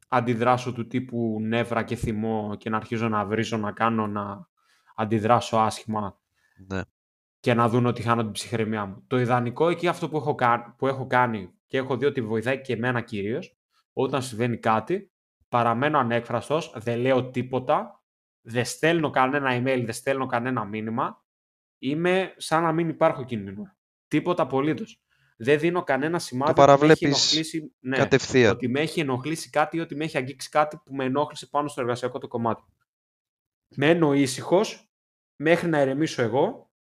αντιδράσω 0.08 0.72
του 0.72 0.87
τύπου 0.87 1.38
νεύρα 1.40 1.82
και 1.82 1.96
θυμό 1.96 2.54
και 2.58 2.70
να 2.70 2.76
αρχίζω 2.76 3.08
να 3.08 3.25
βρίζω, 3.25 3.56
να 3.56 3.72
κάνω, 3.72 4.06
να 4.06 4.48
αντιδράσω 4.94 5.56
άσχημα 5.56 6.19
ναι. 6.66 6.81
και 7.40 7.54
να 7.54 7.69
δουν 7.69 7.87
ότι 7.87 8.02
χάνω 8.02 8.22
την 8.22 8.32
ψυχραιμία 8.32 8.87
μου. 8.87 9.04
Το 9.06 9.19
ιδανικό 9.19 9.69
εκεί 9.69 9.88
αυτό 9.88 10.08
που 10.08 10.16
έχω, 10.16 10.34
που 10.76 10.87
έχω 10.87 11.06
κάνει 11.06 11.50
και 11.66 11.78
έχω 11.78 11.96
δει 11.96 12.04
ότι 12.04 12.22
βοηθάει 12.22 12.60
και 12.60 12.72
εμένα 12.72 13.00
κυρίως, 13.00 13.56
όταν 13.93 14.22
συμβαίνει 14.22 14.56
κάτι, 14.56 15.10
παραμένω 15.48 15.98
ανέκφραστος, 15.98 16.72
δεν 16.76 16.98
λέω 16.98 17.31
τίποτα, 17.31 18.02
δεν 18.40 18.64
στέλνω 18.64 19.10
κανένα 19.10 19.50
email, 19.50 19.82
δεν 19.84 19.93
στέλνω 19.93 20.26
κανένα 20.26 20.64
μήνυμα, 20.64 21.25
είμαι 21.78 22.34
σαν 22.37 22.62
να 22.62 22.72
μην 22.72 22.88
υπάρχω 22.88 23.20
εκείνη 23.20 23.69
Τίποτα 24.08 24.43
απολύτως. 24.43 25.00
Δεν 25.37 25.58
δίνω 25.58 25.82
κανένα 25.82 26.19
σημάδι 26.19 26.53
το 26.53 26.73
ότι 26.73 26.87
με 26.87 26.93
έχει 26.93 27.05
ενοχλήσει, 27.05 27.73
ναι, 27.81 27.97
κατευθείαν. 27.97 28.53
ότι 28.53 28.69
με 28.69 28.81
έχει 28.81 29.00
ενοχλήσει 29.00 29.50
κάτι 29.50 29.76
ή 29.76 29.81
ότι 29.81 29.94
με 29.94 30.05
έχει 30.05 30.17
αγγίξει 30.17 30.49
κάτι 30.49 30.76
που 30.85 30.94
με 30.94 31.05
ενόχλησε 31.05 31.47
πάνω 31.47 31.69
στο 31.69 31.81
εργασιακό 31.81 32.19
το 32.19 32.29
κομμάτι. 32.29 32.62
Μένω 33.77 34.15
ήσυχος 34.15 34.91
μέχρι 35.36 35.69
να 35.69 35.79
ερεμήσω 35.79 36.22
εγώ, 36.22 36.72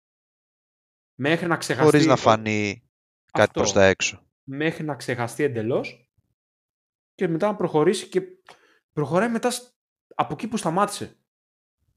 μέχρι 1.15 1.47
να 1.47 1.57
ξεχαστεί... 1.57 1.91
Χωρίς 1.91 2.07
να 2.07 2.17
φανεί 2.17 2.91
κάτι 3.33 3.51
προς 3.53 3.73
τα 3.73 3.85
έξω. 3.85 4.27
Μέχρι 4.43 4.85
να 4.85 4.95
ξεχαστεί 4.95 5.43
εντελώς 5.43 6.11
και 7.15 7.29
μετά 7.29 7.47
να 7.47 7.57
προχωρήσει 7.57 8.09
και 8.09 8.23
προχωράει 8.93 9.29
μετά 9.29 9.53
από 10.15 10.33
εκεί 10.33 10.49
που 10.49 10.57
σταμάτησε. 10.57 11.17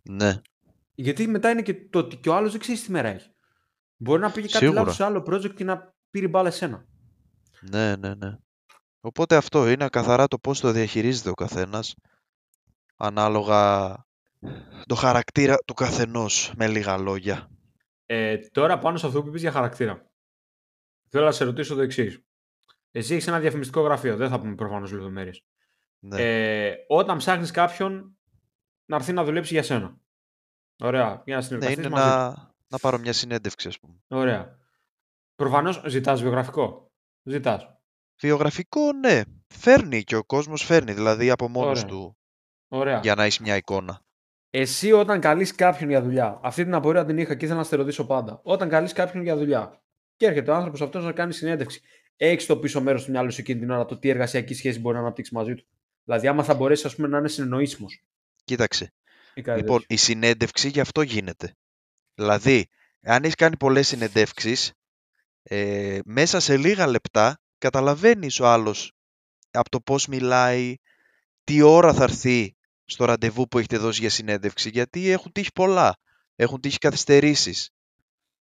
Ναι. 0.01 0.41
Γιατί 0.95 1.27
μετά 1.27 1.49
είναι 1.49 1.61
και 1.61 1.73
το 1.73 1.99
ότι 1.99 2.15
και 2.15 2.29
ο 2.29 2.35
άλλος 2.35 2.51
δεν 2.51 2.59
ξέρει 2.59 2.79
τι 2.79 2.91
μέρα 2.91 3.07
έχει. 3.07 3.31
Μπορεί 3.97 4.21
να 4.21 4.31
πήγε 4.31 4.47
κάτι 4.47 4.71
λάθος 4.73 4.95
σε 4.95 5.03
άλλο 5.03 5.23
project 5.27 5.53
και 5.55 5.63
να 5.63 5.93
πήρε 6.09 6.27
μπάλα 6.27 6.47
εσένα. 6.47 6.85
Ναι, 7.61 7.95
ναι, 7.95 8.13
ναι. 8.15 8.37
Οπότε 8.99 9.35
αυτό 9.35 9.69
είναι 9.69 9.89
καθαρά 9.89 10.27
το 10.27 10.37
πώς 10.39 10.59
το 10.59 10.71
διαχειρίζεται 10.71 11.29
ο 11.29 11.33
καθένας 11.33 11.95
ανάλογα 12.95 13.95
το 14.85 14.95
χαρακτήρα 14.95 15.57
του 15.57 15.73
καθενός 15.73 16.53
με 16.57 16.67
λίγα 16.67 16.97
λόγια. 16.97 17.49
Ε, 18.05 18.37
τώρα 18.37 18.79
πάνω 18.79 18.97
σε 18.97 19.07
αυτό 19.07 19.21
που 19.21 19.27
είπες 19.27 19.41
για 19.41 19.51
χαρακτήρα. 19.51 20.11
Θέλω 21.09 21.25
να 21.25 21.31
σε 21.31 21.43
ρωτήσω 21.43 21.75
το 21.75 21.81
εξής. 21.81 22.21
Εσύ 22.91 23.13
έχεις 23.13 23.27
ένα 23.27 23.39
διαφημιστικό 23.39 23.81
γραφείο, 23.81 24.15
δεν 24.15 24.29
θα 24.29 24.39
πούμε 24.39 24.55
προφανώς 24.55 24.91
λεπτομέρειες. 24.91 25.43
Ναι. 25.99 26.21
Ε, 26.21 26.75
όταν 26.87 27.17
ψάχνεις 27.17 27.51
κάποιον 27.51 28.17
να 28.85 28.95
έρθει 28.95 29.13
να 29.13 29.23
δουλέψει 29.23 29.53
για 29.53 29.63
σένα. 29.63 29.97
Ωραία. 30.79 31.21
Για 31.25 31.35
να 31.35 31.41
συνεργαστείς 31.41 31.77
ναι, 31.77 31.85
είναι 31.85 31.95
να, 31.95 32.55
να 32.67 32.77
πάρω 32.77 32.97
μια 32.97 33.13
συνέντευξη, 33.13 33.67
ας 33.67 33.79
πούμε. 33.79 33.93
Ωραία. 34.07 34.57
Προφανώς 35.35 35.83
ζητάς 35.87 36.21
βιογραφικό. 36.21 36.91
Ζητάς. 37.23 37.67
Βιογραφικό, 38.21 38.93
ναι. 38.93 39.21
Φέρνει 39.47 40.03
και 40.03 40.15
ο 40.15 40.23
κόσμος 40.23 40.63
φέρνει, 40.63 40.93
δηλαδή 40.93 41.29
από 41.29 41.47
μόνος 41.47 41.85
του. 41.85 42.17
Ωραία. 42.67 42.99
Για 42.99 43.15
να 43.15 43.23
έχεις 43.23 43.39
μια 43.39 43.55
εικόνα. 43.55 44.01
Εσύ 44.49 44.91
όταν 44.91 45.19
καλείς 45.19 45.55
κάποιον 45.55 45.89
για 45.89 46.01
δουλειά, 46.01 46.39
αυτή 46.43 46.63
την 46.63 46.73
απορία 46.73 47.05
την 47.05 47.17
είχα 47.17 47.35
και 47.35 47.45
ήθελα 47.45 47.59
να 47.59 47.65
σε 47.65 47.75
ρωτήσω 47.75 48.05
πάντα. 48.05 48.39
Όταν 48.43 48.69
καλείς 48.69 48.93
κάποιον 48.93 49.23
για 49.23 49.37
δουλειά 49.37 49.81
και 50.15 50.25
έρχεται 50.25 50.51
ο 50.51 50.55
άνθρωπος 50.55 50.81
αυτός 50.81 51.03
να 51.03 51.11
κάνει 51.11 51.33
συνέντευξη, 51.33 51.81
έχεις 52.15 52.45
το 52.45 52.57
πίσω 52.57 52.81
μέρος 52.81 53.05
του 53.05 53.11
μυαλού 53.11 53.31
σου 53.31 53.41
εκείνη 53.41 53.59
την 53.59 53.69
ώρα 53.69 53.85
το 53.85 53.97
τι 53.97 54.09
εργασιακή 54.09 54.53
σχέση 54.53 54.79
μπορεί 54.79 54.95
να 54.95 55.01
αναπτύξεις 55.01 55.33
μαζί 55.33 55.55
του; 55.55 55.67
Δηλαδή, 56.03 56.27
άμα 56.27 56.43
θα 56.43 56.53
μπορέσεις 56.53 56.95
πούμε, 56.95 57.07
να 57.07 57.17
είναι 57.17 57.27
συνεννοήσιμος. 57.27 58.05
Κοίταξε. 58.43 58.93
Λοιπόν, 59.55 59.83
η 59.87 59.95
συνέντευξη 59.95 60.69
γι' 60.69 60.79
αυτό 60.79 61.01
γίνεται. 61.01 61.55
Δηλαδή, 62.17 62.65
αν 63.01 63.23
έχεις 63.23 63.35
κάνει 63.35 63.57
πολλές 63.57 63.87
συνεντεύξεις, 63.87 64.71
ε, 65.43 65.99
μέσα 66.05 66.39
σε 66.39 66.57
λίγα 66.57 66.87
λεπτά 66.87 67.39
καταλαβαίνεις 67.57 68.39
ο 68.39 68.47
άλλος 68.47 68.91
από 69.51 69.69
το 69.69 69.81
πώς 69.81 70.07
μιλάει, 70.07 70.75
τι 71.43 71.61
ώρα 71.61 71.93
θα 71.93 72.03
έρθει 72.03 72.55
στο 72.85 73.05
ραντεβού 73.05 73.47
που 73.47 73.57
έχετε 73.57 73.77
δώσει 73.77 73.99
για 73.99 74.09
συνέντευξη, 74.09 74.69
γιατί 74.69 75.09
έχουν 75.09 75.31
τύχει 75.31 75.51
πολλά. 75.53 75.97
Έχουν 76.35 76.59
τύχει 76.59 76.77
καθυστερήσεις. 76.77 77.69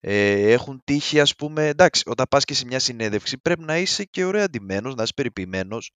Ε, 0.01 0.53
έχουν 0.53 0.81
τύχει, 0.85 1.21
ας 1.21 1.35
πούμε, 1.35 1.67
εντάξει, 1.69 2.03
όταν 2.07 2.27
πας 2.31 2.45
και 2.45 2.55
σε 2.55 2.65
μια 2.67 2.79
συνέντευξη 2.79 3.39
πρέπει 3.39 3.63
να 3.63 3.79
είσαι 3.79 4.05
και 4.05 4.25
ωραία 4.25 4.45
αντιμένος, 4.45 4.95
να 4.95 5.03
είσαι 5.03 5.13
περιποιημένος. 5.17 5.93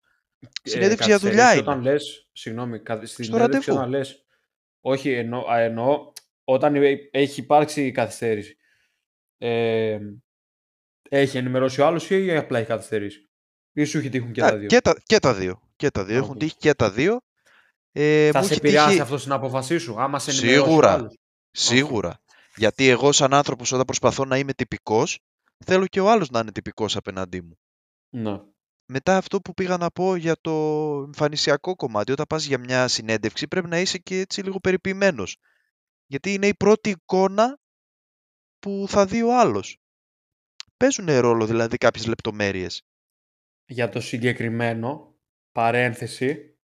Συνέντευξη 0.62 1.08
για 1.08 1.18
δουλειά 1.18 1.36
καθυστερήσεις 1.36 1.60
είναι. 1.62 1.70
Όταν 1.70 1.82
λες, 1.82 2.28
συγγνώμη, 2.32 2.80
καθ- 2.80 3.06
στη 3.06 3.12
Στο 3.12 3.22
συνέντευξη 3.22 3.70
ραντεβού. 3.70 3.76
όταν 3.78 3.88
λες, 3.90 4.24
όχι 4.80 5.10
εννοώ, 5.12 5.50
α, 5.50 5.58
εννοώ 5.60 6.12
όταν 6.52 6.74
ε- 6.74 7.08
έχει 7.10 7.40
υπάρξει 7.40 7.90
καθυστέρηση. 7.90 8.56
Ε, 9.38 9.98
έχει 11.08 11.38
ενημερώσει 11.38 11.80
ο 11.80 11.86
άλλος 11.86 12.10
ή 12.10 12.36
απλά 12.36 12.58
έχει 12.58 12.68
καθυστερήσει. 12.68 13.30
Ή 13.72 13.84
σου 13.84 13.98
έχει 13.98 14.08
τύχουν 14.08 14.32
και 14.32 14.42
Α, 14.44 14.48
τα 14.48 14.56
δύο; 14.56 14.66
και, 14.68 14.80
τα, 14.80 14.94
και 15.04 15.18
τα 15.18 15.34
δύο. 15.34 15.62
Και 15.76 15.90
τα 15.90 16.04
δύο. 16.04 16.16
Έχουν 16.16 16.30
Οκ. 16.30 16.38
τύχει 16.38 16.56
και 16.56 16.74
τα 16.74 16.90
δύο. 16.90 17.20
Ε, 17.92 18.30
Θα 18.30 18.38
μου 18.38 18.44
σε 18.44 18.50
έχει 18.52 18.60
επηρεάσει 18.60 18.88
τύχει 18.88 19.00
αυτό 19.00 19.18
στην 19.18 19.32
απόφασή 19.32 19.78
σου, 19.78 20.00
άμα 20.00 20.18
σε 20.18 20.30
ενημερώσει 20.30 20.60
ο 20.60 20.64
σίγουρα. 20.64 20.92
άλλος; 20.92 21.18
Σίγουρα. 21.50 22.20
Γιατί 22.56 22.88
εγώ 22.88 23.12
σαν 23.12 23.34
άνθρωπος 23.34 23.72
όταν 23.72 23.84
προσπαθώ 23.84 24.24
να 24.24 24.38
είμαι 24.38 24.52
τυπικός, 24.52 25.18
θέλω 25.64 25.86
και 25.86 26.00
ο 26.00 26.10
άλλος 26.10 26.30
να 26.30 26.38
είναι 26.40 26.52
τυπικός 26.52 26.96
απέναντί 26.96 27.40
μου. 27.40 27.58
Ναι. 28.10 28.40
Μετά 28.86 29.16
αυτό 29.16 29.40
που 29.40 29.54
πήγα 29.54 29.76
να 29.76 29.90
πω 29.90 30.16
για 30.16 30.36
το 30.40 30.52
εμφανισιακό 31.06 31.76
κομμάτι, 31.76 32.12
όταν 32.12 32.26
πας 32.28 32.44
για 32.44 32.58
μια 32.58 32.88
συνέντευξη 32.88 33.48
πρέπει 33.48 33.68
να 33.68 33.78
είσαι 33.80 33.98
και 33.98 34.18
έτσι 34.20 34.42
λίγο 34.42 34.60
περιποιημένος. 34.60 35.36
Γιατί 36.10 36.32
είναι 36.32 36.46
η 36.46 36.54
πρώτη 36.54 36.90
εικόνα 36.90 37.58
που 38.58 38.84
θα 38.88 39.06
δει 39.06 39.22
ο 39.22 39.38
άλλος. 39.38 39.78
Παίζουν 40.76 41.06
ρόλο 41.20 41.46
δηλαδή 41.46 41.76
κάποιες 41.76 42.06
λεπτομέρειες. 42.06 42.82
Για 43.64 43.88
το 43.88 44.00
συγκεκριμένο, 44.00 45.18
παρένθεση, 45.52 46.58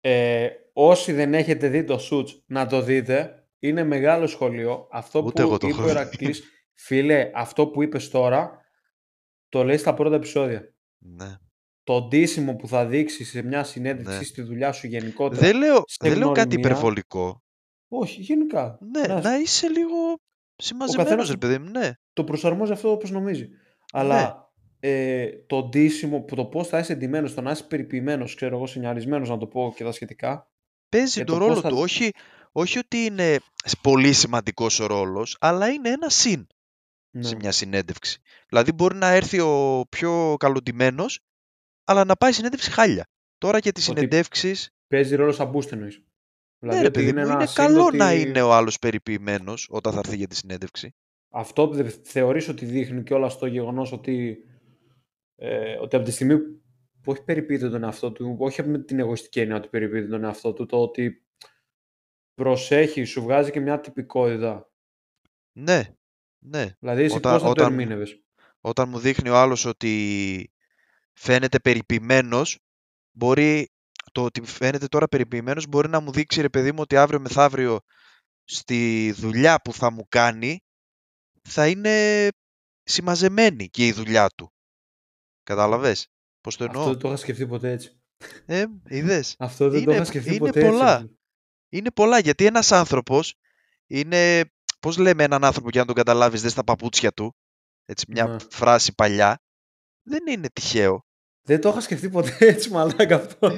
ε, 0.00 0.48
όσοι 0.72 1.12
δεν 1.12 1.34
έχετε 1.34 1.68
δει 1.68 1.84
το 1.84 1.98
Suits, 2.10 2.42
να 2.46 2.66
το 2.66 2.82
δείτε. 2.82 3.34
Είναι 3.58 3.84
μεγάλο 3.84 4.26
σχολείο. 4.26 4.88
Αυτό 4.90 5.18
Ούτε 5.18 5.42
που 5.42 5.48
εγώ 5.48 5.58
το 5.58 5.66
είπε 5.66 5.76
έχω 5.76 5.82
ο 5.82 5.86
δει. 5.86 5.90
Ηρακλής, 5.90 6.42
φίλε, 6.72 7.30
αυτό 7.34 7.68
που 7.68 7.82
είπες 7.82 8.08
τώρα, 8.10 8.60
το 9.48 9.64
λέει 9.64 9.76
στα 9.76 9.94
πρώτα 9.94 10.14
επεισόδια. 10.14 10.74
Ναι. 10.98 11.36
Το 11.82 12.02
ντύσιμο 12.02 12.56
που 12.56 12.68
θα 12.68 12.86
δείξει 12.86 13.24
σε 13.24 13.42
μια 13.42 13.64
συνέντευξη 13.64 14.18
Ναι. 14.18 14.24
στη 14.24 14.42
δουλειά 14.42 14.72
σου 14.72 14.86
γενικότερα. 14.86 15.40
Δεν 15.40 15.56
λέω, 15.56 15.82
σε 15.86 16.08
δεν 16.08 16.18
λέω 16.18 16.32
κάτι 16.32 16.48
γνωριμία. 16.48 16.70
υπερβολικό. 16.70 17.42
Όχι, 17.92 18.20
γενικά. 18.20 18.78
Ναι, 18.92 19.06
Να- 19.06 19.20
να 19.20 19.36
είσαι 19.38 19.68
λίγο 19.68 19.96
συμμαζεμένος, 20.56 21.04
καθένας 21.10 21.30
ρε 21.30 21.36
παιδί 21.36 21.58
μου, 21.58 21.70
ναι. 21.70 21.90
το 22.12 22.24
προσαρμόζει 22.24 22.72
αυτό 22.72 22.90
όπως 22.90 23.10
νομίζει. 23.10 23.48
Αλλά 23.92 24.48
ε, 24.80 25.28
το 25.46 25.62
ντύσιμο, 25.62 26.20
που 26.20 26.34
το 26.34 26.44
πώς 26.44 26.68
θα 26.68 26.78
είσαι 26.78 26.94
ντυμένος, 26.94 27.34
το 27.34 27.40
να 27.40 27.50
είσαι 27.50 27.62
περιποιημένος, 27.64 28.34
ξέρω 28.34 28.56
εγώ, 28.56 28.66
σινιαρισμένος, 28.66 29.28
να 29.28 29.38
το 29.38 29.46
πω 29.46 29.72
και 29.76 29.84
τα 29.84 29.92
σχετικά. 29.92 30.50
Παίζει 30.88 31.12
Για 31.16 31.24
τον 31.24 31.34
το 31.38 31.40
πώς 31.40 31.48
ρόλο 31.48 31.60
θα- 31.60 31.68
του. 31.68 31.76
Όχι, 31.78 32.10
όχι 32.52 32.78
ότι 32.78 32.96
είναι 33.04 33.38
πολύ 33.82 34.12
σημαντικός 34.12 34.80
ο 34.80 34.86
ρόλος, 34.86 35.36
αλλά 35.40 35.68
είναι 35.68 35.88
ένα 35.88 36.08
συν 36.08 36.46
Ναι. 37.16 37.22
σε 37.22 37.36
μια 37.36 37.52
συνέντευξη. 37.52 38.20
Δηλαδή 38.48 38.72
μπορεί 38.72 38.96
να 38.96 39.08
έρθει 39.08 39.40
ο 39.40 39.86
πιο 39.88 40.36
καλοντημένος, 40.38 41.20
αλλά 41.84 42.04
να 42.04 42.16
πάει 42.16 42.32
συνέντευξη 42.32 42.70
χάλια. 42.70 43.06
Τώρα 43.38 43.58
για 43.58 43.72
τις 43.72 43.88
Ότι 43.88 43.98
συνεντεύξεις, 43.98 44.70
Παίζει 44.88 45.14
ρόλο 45.16 45.32
σαν 45.32 45.52
boost 45.54 45.72
εννοείς. 45.72 46.02
Ναι 46.60 46.72
ρε 46.80 46.86
ότι 46.86 46.90
παιδί 46.90 47.12
μου, 47.12 47.18
ένα 47.18 47.32
είναι 47.32 47.46
συν 47.46 47.64
καλό 47.64 47.84
ότι 47.84 47.96
να 47.96 48.14
είναι 48.14 48.42
ο 48.42 48.52
άλλος 48.52 48.78
περιποιημένος 48.78 49.66
όταν 49.70 49.92
θα 49.92 49.98
έρθει 49.98 50.16
για 50.16 50.26
τη 50.26 50.36
συνέντευξη. 50.36 50.94
Αυτό 51.30 51.68
που 51.68 51.74
δε- 51.74 51.88
θεωρείς 52.02 52.48
ότι 52.48 52.64
δείχνει 52.64 53.02
και 53.02 53.14
όλα 53.14 53.28
στο 53.28 53.46
γεγονός 53.46 53.92
ότι, 53.92 54.44
ε, 55.36 55.74
ότι 55.74 55.96
από 55.96 56.04
τη 56.04 56.10
στιγμή 56.10 56.38
που 57.02 57.12
όχι 57.12 57.22
περιποιείται 57.24 57.70
τον 57.70 57.84
εαυτό 57.84 58.12
του, 58.12 58.36
όχι 58.38 58.62
με 58.62 58.78
την 58.78 58.98
εγωιστική 58.98 59.40
έννοια 59.40 59.56
ότι 59.56 59.68
περιποιείται 59.68 60.06
τον 60.08 60.24
εαυτό 60.24 60.52
του, 60.52 60.66
το 60.66 60.82
ότι 60.82 61.24
προσέχει, 62.34 63.04
σου 63.04 63.22
βγάζει 63.22 63.50
και 63.50 63.60
μια 63.60 63.80
τυπικότητα. 63.80 64.70
Ναι, 65.52 65.82
ναι. 66.38 66.66
Δηλαδή 66.78 67.02
εσύ 67.02 67.16
Όταν- 67.16 67.32
πώς 67.32 67.40
θα 67.42 67.46
το 67.46 67.50
όταν- 67.52 67.72
ερμήνευες; 67.72 68.20
Όταν 68.60 68.88
μου 68.88 68.98
δείχνει 68.98 69.28
ο 69.28 69.36
άλλος 69.36 69.64
ότι 69.64 70.52
φαίνεται 71.12 71.58
περιποιημένος, 71.58 72.58
μπορεί 73.10 73.70
το 74.12 74.24
ότι 74.24 74.42
φαίνεται 74.42 74.86
τώρα 74.86 75.08
περιποιημένος 75.08 75.66
μπορεί 75.66 75.88
να 75.88 76.00
μου 76.00 76.12
δείξει 76.12 76.40
ρε 76.40 76.48
παιδί 76.48 76.72
μου 76.72 76.78
ότι 76.80 76.96
αύριο 76.96 77.20
μεθαύριο 77.20 77.80
στη 78.44 79.10
δουλειά 79.16 79.60
που 79.60 79.72
θα 79.72 79.90
μου 79.90 80.06
κάνει 80.08 80.58
θα 81.48 81.68
είναι 81.68 82.28
συμμαζεμένη 82.82 83.68
και 83.68 83.86
η 83.86 83.92
δουλειά 83.92 84.28
του. 84.28 84.52
Κατάλαβες 85.42 86.06
πώς 86.40 86.56
το 86.56 86.64
εννοώ; 86.64 86.80
Αυτό 86.80 86.90
δεν 86.92 87.00
το 87.00 87.08
είχα 87.08 87.16
σκεφτεί 87.16 87.46
ποτέ 87.46 87.70
έτσι. 87.70 88.00
Ε, 88.46 88.64
είδες. 88.88 89.34
Αυτό 89.38 89.64
δεν 89.68 89.78
το 89.78 89.82
Είναι- 89.90 89.94
είχα 89.94 90.04
σκεφτεί 90.04 90.28
είναι 90.34 90.38
ποτέ 90.38 90.60
πολλά. 90.60 90.98
έτσι. 91.00 91.18
Είναι 91.72 91.90
πολλά 91.90 92.18
γιατί 92.18 92.44
ένας 92.46 92.72
άνθρωπος 92.72 93.34
είναι, 93.86 94.50
πώς 94.80 94.96
λέμε 94.98 95.24
έναν 95.24 95.44
άνθρωπο 95.44 95.68
για 95.70 95.80
να 95.80 95.86
τον 95.86 95.94
καταλάβεις, 95.94 96.42
δες 96.42 96.54
τα 96.54 96.64
παπούτσια 96.64 97.12
του, 97.12 97.34
έτσι 97.84 98.04
μια 98.08 98.26
Ναι. 98.26 98.36
φράση 98.50 98.94
παλιά, 98.94 99.38
δεν 100.02 100.26
είναι 100.26 100.48
τυχαίο. 100.52 101.04
Δεν 101.46 101.60
το 101.60 101.68
είχα 101.68 101.80
σκεφτεί 101.80 102.10
ποτέ 102.10 102.36
έτσι 102.38 102.70
μαλάκα 102.70 103.16
αυτό. 103.16 103.56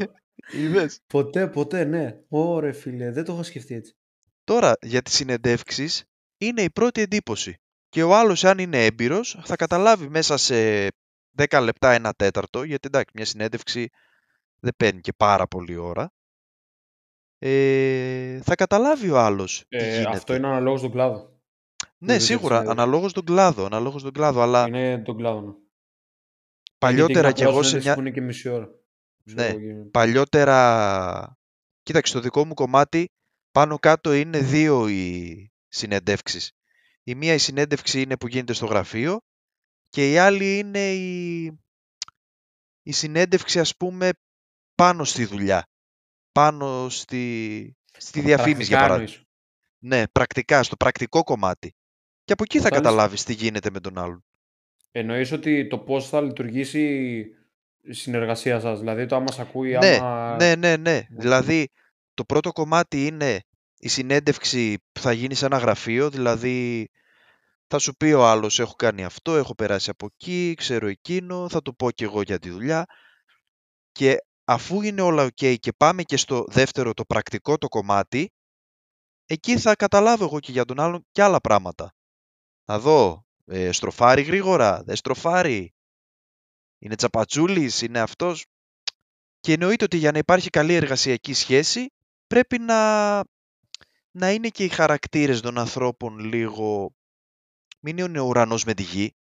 Είδες; 0.50 1.00
ποτέ, 1.06 1.48
ποτέ, 1.48 1.84
ναι. 1.84 2.18
Ωρε 2.28 2.72
φίλε, 2.72 3.10
δεν 3.10 3.24
το 3.24 3.32
είχα 3.32 3.42
σκεφτεί 3.42 3.74
έτσι. 3.74 3.96
Τώρα, 4.44 4.74
για 4.82 5.02
τις 5.02 5.14
συνεντεύξεις, 5.14 6.04
είναι 6.38 6.62
η 6.62 6.70
πρώτη 6.70 7.00
εντύπωση. 7.00 7.56
Και 7.88 8.02
ο 8.02 8.14
άλλος, 8.16 8.44
αν 8.44 8.58
είναι 8.58 8.84
έμπειρος, 8.84 9.38
θα 9.44 9.56
καταλάβει 9.56 10.08
μέσα 10.08 10.36
σε 10.36 10.86
10 11.36 11.60
λεπτά, 11.62 11.92
ένα 11.92 12.12
τέταρτο, 12.12 12.62
γιατί 12.62 12.86
εντάξει, 12.86 13.10
μια 13.14 13.24
συνέντευξη 13.24 13.88
δεν 14.58 14.72
παίρνει 14.76 15.00
και 15.00 15.12
πάρα 15.16 15.46
πολύ 15.46 15.76
ώρα. 15.76 16.12
Ε, 17.38 18.40
θα 18.42 18.54
καταλάβει 18.54 19.10
ο 19.10 19.18
άλλος 19.18 19.64
τι 19.68 19.76
Ε, 19.76 19.92
γίνεται. 19.96 20.16
αυτό 20.16 20.34
είναι 20.34 20.46
αναλόγως 20.46 20.78
στον 20.80 20.90
κλάδο. 20.92 21.40
Ναι, 21.98 22.12
δείτε 22.12 22.16
τη 22.18 22.22
σίγουρα, 22.24 22.54
συνέντευξη. 22.56 22.80
αναλόγως 22.80 23.12
τον 23.12 23.24
κλάδο, 23.24 23.64
αναλόγως 23.64 24.02
τον 24.02 24.12
κλάδο, 24.12 24.40
αλλά 24.40 24.66
Είναι 24.66 24.98
τον 24.98 25.16
κλάδο. 25.16 25.40
ναι. 25.40 25.52
παλιότερα 26.78 27.20
Γιατί 27.28 27.32
κι 27.42 27.42
εγώ 27.42 27.62
σε 27.62 27.68
συνέντευξη 27.68 27.86
μια... 27.86 27.94
που 27.94 28.00
είναι 28.00 28.10
και 28.10 28.20
μισή 28.20 28.48
ώρα. 28.48 28.68
Ξέρω 29.24 29.40
Ναι, 29.42 29.46
εγώ, 29.48 29.58
γίνεται. 29.58 29.88
παλιότερα... 29.90 31.36
Κοίταξε, 31.82 32.12
στο 32.12 32.20
δικό 32.20 32.46
μου 32.46 32.54
κομμάτι, 32.54 33.10
πάνω 33.52 33.78
κάτω 33.78 34.12
είναι 34.12 34.38
δύο 34.38 34.88
οι 34.88 35.50
συνεντεύξεις. 35.68 36.52
Η 37.04 37.14
μία 37.14 37.34
η 37.34 37.38
συνέντευξη 37.38 38.00
είναι 38.00 38.16
που 38.16 38.26
γίνεται 38.28 38.52
στο 38.52 38.66
γραφείο 38.66 39.20
και 39.88 40.10
η 40.12 40.18
άλλη 40.18 40.58
είναι 40.58 40.92
η, 40.92 41.44
η 42.82 42.92
συνέντευξη, 42.92 43.60
ας 43.60 43.76
πούμε, 43.76 44.10
πάνω 44.74 45.04
στη 45.04 45.24
δουλειά. 45.24 45.66
Πάνω 46.32 46.88
στη, 46.88 47.76
στη 47.92 48.20
διαφήμιση, 48.20 48.68
για 48.68 48.76
Πρακτικά 48.76 48.80
παράδειγμα. 48.80 49.12
εννοείς. 49.12 49.26
Ναι, 49.78 50.08
πρακτικά, 50.12 50.62
στο 50.62 50.76
πρακτικό 50.76 51.22
κομμάτι. 51.24 51.74
Και 52.24 52.32
από 52.32 52.42
εκεί 52.42 52.58
θα 52.58 52.66
Όταν 52.66 52.78
είσαι- 52.78 52.82
καταλάβεις 52.90 53.24
τι 53.24 53.32
γίνεται 53.32 53.70
με 53.70 53.80
τον 53.80 53.98
άλλον. 53.98 54.24
Εννοείς 54.90 55.32
ότι 55.32 55.66
το 55.66 55.78
πώς 55.78 56.08
θα 56.08 56.20
λειτουργήσει 56.20 56.80
η 56.80 57.34
συνεργασία 57.90 58.60
σας. 58.60 58.78
Δηλαδή 58.78 59.06
το 59.06 59.16
άμα 59.16 59.32
σε 59.32 59.40
ακούει, 59.40 59.70
Ναι, 59.78 59.96
άμα... 59.96 60.36
ναι, 60.36 60.54
ναι, 60.54 60.76
ναι. 60.76 60.96
Οκ. 60.96 61.20
Δηλαδή, 61.20 61.68
το 62.14 62.24
πρώτο 62.24 62.52
κομμάτι 62.52 63.06
είναι 63.06 63.40
η 63.78 63.88
συνέντευξη 63.88 64.78
που 64.92 65.00
θα 65.00 65.12
γίνει 65.12 65.34
σε 65.34 65.46
ένα 65.46 65.56
γραφείο, 65.56 66.10
δηλαδή 66.10 66.88
θα 67.66 67.78
σου 67.78 67.96
πει 67.96 68.12
ο 68.12 68.26
άλλος 68.26 68.58
έχω 68.58 68.74
κάνει 68.74 69.04
αυτό, 69.04 69.36
έχω 69.36 69.54
περάσει 69.54 69.90
από 69.90 70.06
εκεί, 70.12 70.54
ξέρω 70.56 70.86
εκείνο, 70.86 71.48
θα 71.48 71.62
του 71.62 71.76
πω 71.76 71.90
και 71.90 72.04
εγώ 72.04 72.22
για 72.22 72.38
τη 72.38 72.50
δουλειά 72.50 72.84
και 73.92 74.16
αφού 74.44 74.82
είναι 74.82 75.00
όλα 75.00 75.24
ok 75.24 75.56
και 75.58 75.72
πάμε 75.76 76.02
και 76.02 76.16
στο 76.16 76.44
δεύτερο 76.48 76.94
το 76.94 77.04
πρακτικό 77.04 77.58
το 77.58 77.68
κομμάτι, 77.68 78.32
εκεί 79.26 79.58
θα 79.58 79.76
καταλάβω 79.76 80.24
εγώ 80.24 80.40
και 80.40 80.52
για 80.52 80.64
τον 80.64 80.80
άλλον 80.80 81.06
και 81.12 81.22
άλλα 81.22 81.40
πράγματα. 81.40 81.92
Να 82.64 82.78
δω, 82.78 83.24
ε, 83.46 83.72
στροφάρει 83.72 84.22
γρήγορα, 84.22 84.82
δεν 84.82 84.96
στροφάρει, 84.96 85.71
είναι 86.82 86.94
τσαπατσούλης, 86.94 87.82
είναι 87.82 88.00
αυτός. 88.00 88.46
Και 89.40 89.52
εννοείται 89.52 89.84
ότι 89.84 89.96
για 89.96 90.12
να 90.12 90.18
υπάρχει 90.18 90.50
καλή 90.50 90.74
εργασιακή 90.74 91.32
σχέση 91.32 91.92
πρέπει 92.26 92.58
να, 92.58 93.14
να 94.10 94.30
είναι 94.30 94.48
και 94.48 94.64
οι 94.64 94.68
χαρακτήρες 94.68 95.40
των 95.40 95.58
ανθρώπων 95.58 96.18
λίγο... 96.18 96.94
Μην 97.80 97.98
είναι 97.98 98.20
ο 98.20 98.24
ουρανός 98.24 98.64
με 98.64 98.74
τη 98.74 98.82
γη. 98.82 99.14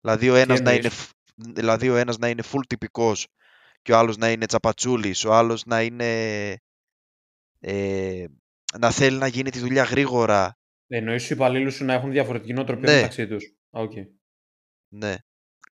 Δηλαδή 0.00 0.30
ο 0.30 0.34
ένας, 0.34 0.60
να 0.60 0.70
είναι, 0.70 0.76
εννοείς; 0.76 0.94
φ- 0.94 1.12
δηλαδή 1.34 1.88
ο 1.88 1.96
ένας 1.96 2.18
να 2.18 2.28
είναι 2.28 2.42
full 2.52 2.66
τυπικός 2.66 3.26
και 3.82 3.92
ο 3.92 3.98
άλλος 3.98 4.16
να 4.16 4.30
είναι 4.30 4.46
τσαπατσούλης, 4.46 5.24
ο 5.24 5.34
άλλος 5.34 5.64
να 5.64 5.82
είναι... 5.82 6.56
Ε, 7.60 8.26
να 8.78 8.90
θέλει 8.90 9.18
να 9.18 9.26
γίνει 9.26 9.50
τη 9.50 9.58
δουλειά 9.58 9.82
γρήγορα. 9.82 10.58
Εννοείς 10.86 11.20
τους 11.20 11.30
υπαλλήλους 11.30 11.74
σου 11.74 11.84
να 11.84 11.92
έχουν 11.92 12.10
διαφορετική 12.10 12.52
νοοτροπία 12.52 12.90
Ναι. 12.90 12.96
μεταξύ 12.96 13.26
τους. 13.26 13.44
Α, 13.70 13.80
οκ. 13.80 13.92
Ναι, 14.88 15.14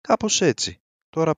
κάπως 0.01 0.41
έτσι. 0.41 0.82
Τώρα, 1.13 1.31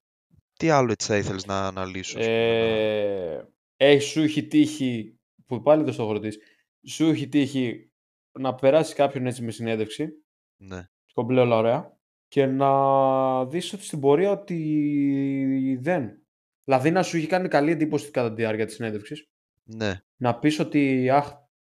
τι 0.57 0.69
άλλο 0.69 0.91
έτσι 0.91 1.07
θα 1.07 1.17
ήθελες 1.17 1.45
να 1.45 1.67
αναλύσω, 1.67 2.19
ας 2.19 2.25
πούμε, 2.25 2.37
να- 2.37 2.65
Ε, 2.65 3.47
έχει, 3.77 4.01
σου 4.01 4.21
έχει 4.21 4.47
τύχει, 4.47 5.19
που 5.45 5.61
πάλι 5.61 5.83
δεν 5.83 5.93
στο 5.93 6.03
έχω 6.03 6.11
ρωτήσει, 6.11 6.39
σου 6.87 7.05
έχει 7.09 7.27
τύχει 7.27 7.91
να 8.39 8.55
περάσεις 8.55 8.93
κάποιον 8.93 9.25
έτσι 9.25 9.43
με 9.43 9.51
συνέντευξη, 9.51 10.09
Ναι. 10.57 10.89
κομπλέ 11.13 11.39
όλα 11.41 11.55
ωραία, 11.57 11.97
και 12.27 12.45
να 12.45 13.45
δεις 13.45 13.73
ότι 13.73 13.83
στην 13.83 13.99
πορεία 13.99 14.31
ότι 14.31 15.77
δεν. 15.81 16.19
Δηλαδή 16.63 16.91
να 16.91 17.03
σου 17.03 17.17
έχει 17.17 17.27
κάνει 17.27 17.47
καλή 17.47 17.71
εντύπωση 17.71 18.11
κατά 18.11 18.29
τη 18.29 18.35
διάρκεια 18.35 18.65
της 18.65 18.75
συνέντευξης. 18.75 19.29
Ναι. 19.63 20.01
Να 20.15 20.39
πεις 20.39 20.59
ότι, 20.59 21.09
αχ, 21.09 21.31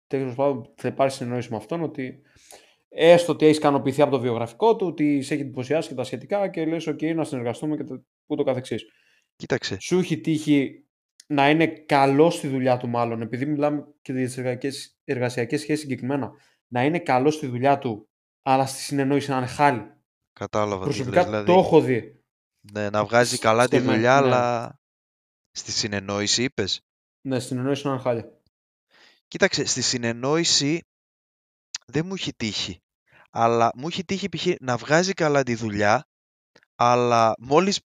τέλος 0.08 0.36
πάντων 0.36 0.74
θα 0.76 0.88
υπάρχει 0.88 1.16
συνεννόηση 1.16 1.52
με 1.52 1.58
αυτόν, 1.58 1.82
ότι 1.82 2.22
έστω 2.90 3.32
ότι 3.32 3.46
έχει 3.46 3.58
ικανοποιηθεί 3.58 4.02
από 4.02 4.12
το 4.12 4.20
βιογραφικό 4.20 4.76
του, 4.76 4.88
ότι 4.88 5.22
σε 5.22 5.34
έχει 5.34 5.44
εντυπωσιάσει 5.44 5.90
και 5.90 5.96
τα 5.96 6.04
σχετικά 6.04 6.48
και 6.48 6.66
λες, 6.66 6.88
OK, 6.90 7.16
να 7.16 7.24
συνεργαστούμε 7.24 7.76
και 7.76 7.84
το, 7.84 8.04
ούτω 8.26 8.44
καθεξής. 8.44 8.84
Κοίταξε. 9.36 9.78
Σου 9.80 10.00
έχει 10.00 10.20
τύχει 10.20 10.86
να 11.28 11.50
είναι 11.50 11.68
καλός 11.68 12.36
στη 12.36 12.48
δουλειά 12.48 12.78
του, 12.78 12.88
μάλλον, 12.88 13.22
επειδή 13.22 13.46
μιλάμε 13.46 13.86
και 14.02 14.14
για 14.14 14.58
τις 14.58 14.98
εργασιακές 15.04 15.62
σχέσεις 15.62 15.80
συγκεκριμένα, 15.80 16.32
να 16.68 16.84
είναι 16.84 17.00
καλός 17.00 17.34
στη 17.34 17.48
δουλειά 17.48 17.78
του, 17.78 18.10
αλλά 18.42 18.66
στη 18.66 18.82
συνεννόηση 18.82 19.30
να 19.30 19.38
είναι 19.38 19.48
χάλι. 19.48 19.92
Κατάλαβα. 20.34 20.84
Προσωπικά 20.84 21.24
δηλαδή. 21.24 21.46
το 21.46 21.60
έχω 21.60 21.82
δει. 21.82 22.22
Ναι, 22.72 22.90
να 22.90 23.06
βγάζει 23.06 23.38
καλά 23.38 23.68
τη 23.68 23.78
στο- 23.78 23.86
δουλειά, 23.92 24.22
ναι. 24.22 24.28
αλλά 24.28 24.80
στη 25.52 25.72
συνεννόηση 25.72 26.44
είπες. 26.44 26.82
Ναι, 27.22 27.40
στη 27.40 27.48
συνεννόηση 27.48 27.86
να 27.88 27.92
είναι 27.94 28.02
χάλια. 28.02 28.32
Κοίταξε, 29.28 29.66
στη 29.66 29.82
συνεννόηση 29.82 30.87
δεν 31.92 32.06
μου 32.06 32.14
έχει 32.14 32.34
τύχει. 32.34 32.82
Αλλά 33.32 33.72
μου 33.76 33.88
έχει 33.88 34.06
τύχει 34.06 34.30
π.χ. 34.30 34.46
να 34.60 34.78
βγάζει 34.78 35.14
καλά 35.14 35.44
τη 35.44 35.56
δουλειά, 35.56 36.08
αλλά 36.76 37.34
μόλις, 37.40 37.80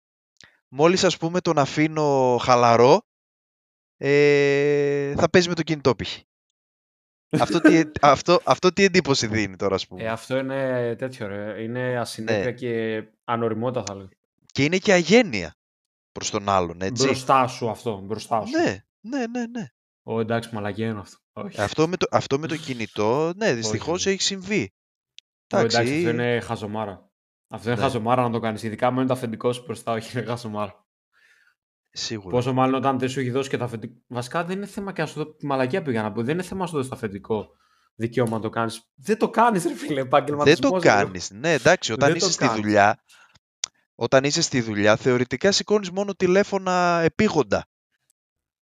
μόλις 0.69 1.05
ας 1.05 1.17
πούμε 1.17 1.41
τον 1.41 1.59
αφήνω 1.59 2.37
χαλαρό, 2.43 3.01
ε, 3.97 5.15
θα 5.17 5.31
παίζει 5.31 5.49
με 5.49 5.55
το 5.55 5.63
κινητό 5.63 5.95
π.χ. 5.97 6.19
αυτό, 7.41 7.61
τι, 7.61 7.83
αυτό, 8.01 8.41
αυτό 8.45 8.73
τι 8.73 8.85
εντύπωση 8.85 9.27
δίνει 9.27 9.57
τώρα 9.57 9.75
ας 9.75 9.87
πούμε; 9.87 10.03
Ε, 10.03 10.09
αυτό 10.09 10.37
είναι 10.37 10.95
τέτοιο, 10.99 11.27
ρε. 11.27 11.63
Είναι 11.63 11.99
ασυνέπεια 11.99 12.45
Ναι. 12.45 12.53
και 12.53 13.03
ανοριμότητα, 13.25 13.83
θα 13.87 13.95
λέγω. 13.95 14.09
Και 14.53 14.65
είναι 14.65 14.79
και 14.79 14.93
αγένεια 14.93 15.55
προς 16.13 16.31
τον 16.31 16.49
άλλον, 16.49 16.83
έτσι. 16.83 17.05
Μπροστά 17.05 17.47
σου 17.47 17.71
αυτό, 17.71 18.01
μπροστά 18.01 18.47
σου. 18.47 18.53
Ναι, 18.59 18.85
ναι, 19.01 19.27
ναι, 19.27 19.47
ναι. 19.47 19.67
Ω, 20.03 20.21
εντάξει, 20.21 20.55
μαλακία 20.55 20.89
είναι 20.89 20.99
αυτό. 21.01 21.19
Όχι. 21.33 21.61
Αυτό 21.61 21.89
με 21.89 21.97
το, 21.97 22.07
αυτό 22.11 22.39
με 22.39 22.47
το 22.47 22.57
κινητό, 22.57 23.33
ναι, 23.37 23.55
δυστυχώς 23.55 23.99
όχι. 24.01 24.09
έχει 24.09 24.23
συμβεί. 24.23 24.73
Ω, 25.53 25.57
εντάξει, 25.59 25.77
Εντάξει, 25.77 25.97
αυτό 25.97 26.11
είναι 26.11 26.41
χαζομάρα. 26.41 27.11
Αυτό 27.49 27.69
είναι 27.69 27.79
Ναι. 27.79 27.85
χαζομάρα 27.85 28.23
να 28.23 28.31
το 28.31 28.39
κάνεις. 28.39 28.63
Ειδικά 28.63 28.91
με 28.91 29.07
το 29.07 29.13
αφεντικό 29.13 29.53
σου 29.53 29.63
μπροστά, 29.67 29.93
όχι 29.93 30.19
είναι 30.19 30.27
χαζομάρα. 30.27 30.85
σίγουρα. 31.93 32.31
Πόσο 32.37 32.53
μάλλον 32.53 32.75
όταν 32.75 32.99
δεν 32.99 33.09
σου 33.09 33.21
έχει 33.21 33.31
δώσει 33.31 33.49
και 33.49 33.57
το 33.57 33.65
αφεντικό. 33.65 33.95
Βασικά 34.07 34.45
δεν 34.45 34.57
είναι 34.57 34.67
θέμα 34.67 34.93
και 34.93 35.01
να 35.01 35.07
σου 35.07 35.15
δώσει. 35.15 35.37
τη 35.39 35.47
Μαλακία 35.47 35.83
πήγα 35.83 36.03
να 36.03 36.13
πω. 36.13 36.23
Δεν 36.23 36.35
είναι 36.35 36.43
θέμα 36.43 36.61
να 36.61 36.67
σου 36.67 36.77
δώσει 36.77 36.89
το 36.89 36.95
αφεντικό 36.95 37.49
δικαίωμα 37.95 38.31
να 38.37 38.41
το 38.43 38.49
κάνεις. 38.51 38.91
Δεν 38.95 39.19
το 39.19 39.31
κάνεις, 39.31 39.65
ρε 39.65 39.75
φίλε. 39.75 39.95
Δεν 39.95 40.05
Επαγγελματισμό. 40.07 40.71
το 40.71 40.79
κάνεις. 40.79 41.31
Ναι, 41.31 41.53
εντάξει, 41.53 41.93
όταν 41.93 42.11
Δεν 42.11 42.19
το 42.19 42.25
είσαι 42.25 42.35
στη 42.35 42.45
κάνεις. 42.47 42.63
δουλειά, 42.63 43.03
όταν 43.95 44.25
είσαι 44.25 44.43
στη 44.43 44.61
δουλειά, 44.61 44.97
θεωρητικά 44.97 45.53
σηκώνεις 45.53 45.91
μόνο 45.91 46.15
τηλέφωνα 46.15 47.01
επίγοντα. 47.05 47.67